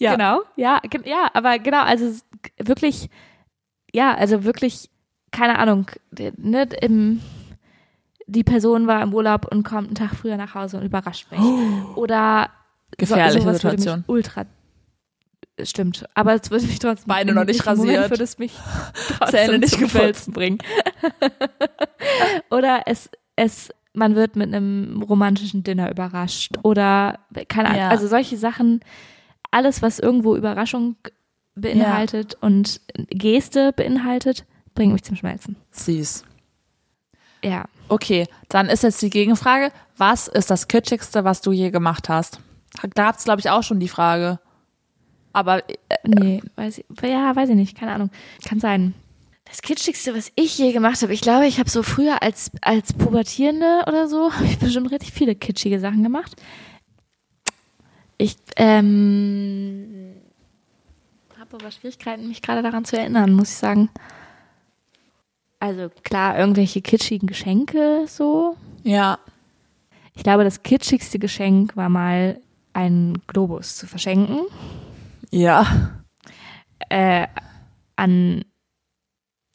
[0.00, 0.12] Ja.
[0.12, 2.20] genau, ja, ja, aber genau, also
[2.56, 3.10] wirklich,
[3.92, 4.90] ja, also wirklich,
[5.32, 5.90] keine Ahnung,
[6.36, 7.20] ne, im,
[8.28, 11.40] die Person war im Urlaub und kommt einen Tag früher nach Hause und überrascht mich.
[11.96, 12.48] Oder
[12.96, 14.04] Gefährliche würde Situation.
[14.06, 14.46] Ultra
[15.64, 18.52] stimmt, aber es würde mich trotzdem Beine noch nicht im Moment würde es mich
[19.26, 19.76] Zähne nicht.
[19.76, 20.58] Schmelzen bringen.
[22.50, 27.18] Oder es es man wird mit einem romantischen Dinner überrascht oder
[27.48, 27.88] keine Ahnung, Ja.
[27.90, 28.80] also solche Sachen,
[29.50, 30.96] alles was irgendwo Überraschung
[31.54, 32.80] beinhaltet und
[33.10, 34.44] Geste beinhaltet,
[34.74, 35.56] bringt mich zum Schmelzen.
[35.72, 36.24] Süß.
[37.44, 37.64] Ja.
[37.88, 39.72] Okay, dann ist jetzt die Gegenfrage.
[39.96, 42.40] Was ist das Kitschigste, was du je gemacht hast?
[42.82, 44.38] Da gab es, glaube ich, auch schon die Frage.
[45.32, 45.74] Aber äh,
[46.04, 48.10] Nee, weiß ich, ja, weiß ich nicht, keine Ahnung.
[48.44, 48.94] Kann sein.
[49.48, 52.92] Das Kitschigste, was ich je gemacht habe, ich glaube, ich habe so früher als, als
[52.92, 56.36] Pubertierende oder so, habe ich bestimmt richtig viele kitschige Sachen gemacht.
[58.18, 60.14] Ich ähm,
[61.38, 63.90] habe aber Schwierigkeiten, mich gerade daran zu erinnern, muss ich sagen.
[65.60, 68.56] Also klar, irgendwelche kitschigen Geschenke so.
[68.82, 69.18] ja,
[70.14, 72.40] Ich glaube, das kitschigste Geschenk war mal
[72.72, 74.40] einen Globus zu verschenken.
[75.30, 75.66] ja,
[76.90, 77.26] äh,
[77.96, 78.44] an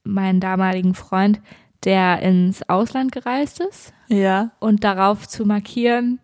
[0.03, 1.41] meinen damaligen Freund,
[1.83, 4.51] der ins Ausland gereist ist ja.
[4.59, 6.19] und darauf zu markieren,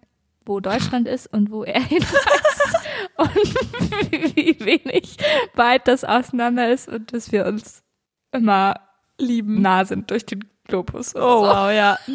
[0.45, 3.30] wo Deutschland ist und wo er hinreist und
[4.36, 5.17] wie wenig
[5.55, 7.84] weit das auseinander ist und dass wir uns
[8.32, 8.75] immer
[9.17, 9.61] Lieben.
[9.61, 11.15] nah sind durch den Globus.
[11.15, 11.41] Oh, so.
[11.41, 11.97] wow, ja.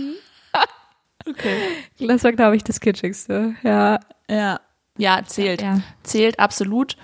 [1.27, 1.57] Okay.
[2.01, 3.55] Das war, glaube ich, das Kitschigste.
[3.63, 3.99] Ja.
[4.29, 4.61] Ja.
[4.99, 5.63] Ja, zählt.
[5.63, 5.81] ja.
[6.03, 6.99] Zählt absolut.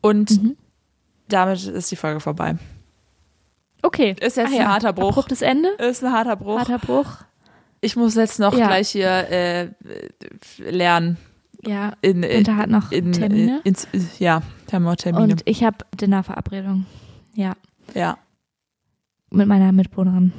[0.00, 0.56] Und Mhm.
[1.28, 2.56] damit ist die Folge vorbei.
[3.82, 4.14] Okay.
[4.20, 5.08] Ist jetzt Ach ein harter Bruch.
[5.10, 5.68] Abruptes Ende.
[5.78, 6.58] Ist ein harter Bruch.
[6.58, 7.06] Harter Bruch.
[7.80, 8.66] Ich muss jetzt noch Ja.
[8.66, 9.68] gleich hier äh,
[10.58, 11.16] lernen.
[11.64, 11.92] Ja.
[12.02, 13.60] In, in, Winter hat noch in, Termine.
[13.64, 13.86] ins,
[14.18, 15.22] ja, Thermotermine.
[15.32, 16.86] Und ich habe Dinnerverabredung.
[17.34, 17.54] Ja.
[17.94, 18.18] ja,
[19.30, 20.32] Mit meiner Mitbewohnerin.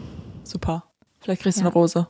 [0.44, 0.84] super.
[1.20, 1.68] Vielleicht kriegst du Ja.
[1.68, 2.08] eine Rose.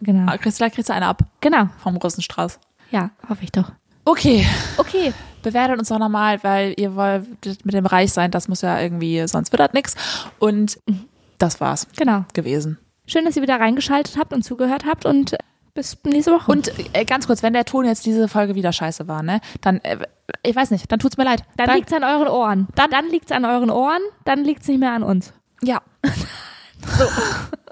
[0.00, 0.30] Genau.
[0.30, 1.68] Ah, kriegst, vielleicht kriegst du eine ab Genau.
[1.82, 2.60] vom Rosenstrauß.
[2.90, 3.72] Ja, hoffe ich doch.
[4.04, 5.12] Okay, Okay.
[5.42, 7.26] Bewertet uns doch nochmal, weil ihr wollt
[7.64, 9.94] mit dem Reich sein, das muss ja irgendwie, sonst wird das nix.
[10.38, 10.78] Und
[11.38, 12.24] das war's Genau.
[12.34, 12.78] gewesen.
[13.06, 15.36] Schön, dass ihr wieder reingeschaltet habt und zugehört habt und
[15.74, 16.50] bis nächste Woche.
[16.52, 19.78] Und äh, ganz kurz, wenn der Ton jetzt diese Folge wieder scheiße war, ne, dann,
[19.80, 19.98] äh,
[20.42, 21.42] ich weiß nicht, dann tut's mir leid.
[21.56, 22.68] dann, liegt's an euren Ohren.
[22.74, 25.32] Dann, dann liegt's an euren Ohren, dann liegt's nicht mehr an uns.
[25.62, 25.80] ja.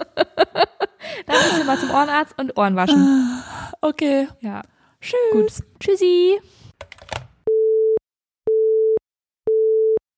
[1.26, 3.42] Dann müssen wir mal zum Ohrenarzt und Ohren waschen.
[3.80, 4.28] Okay.
[4.40, 4.62] Ja.
[5.00, 5.16] Tschüss.
[5.32, 5.52] Gut.
[5.80, 6.40] Tschüssi.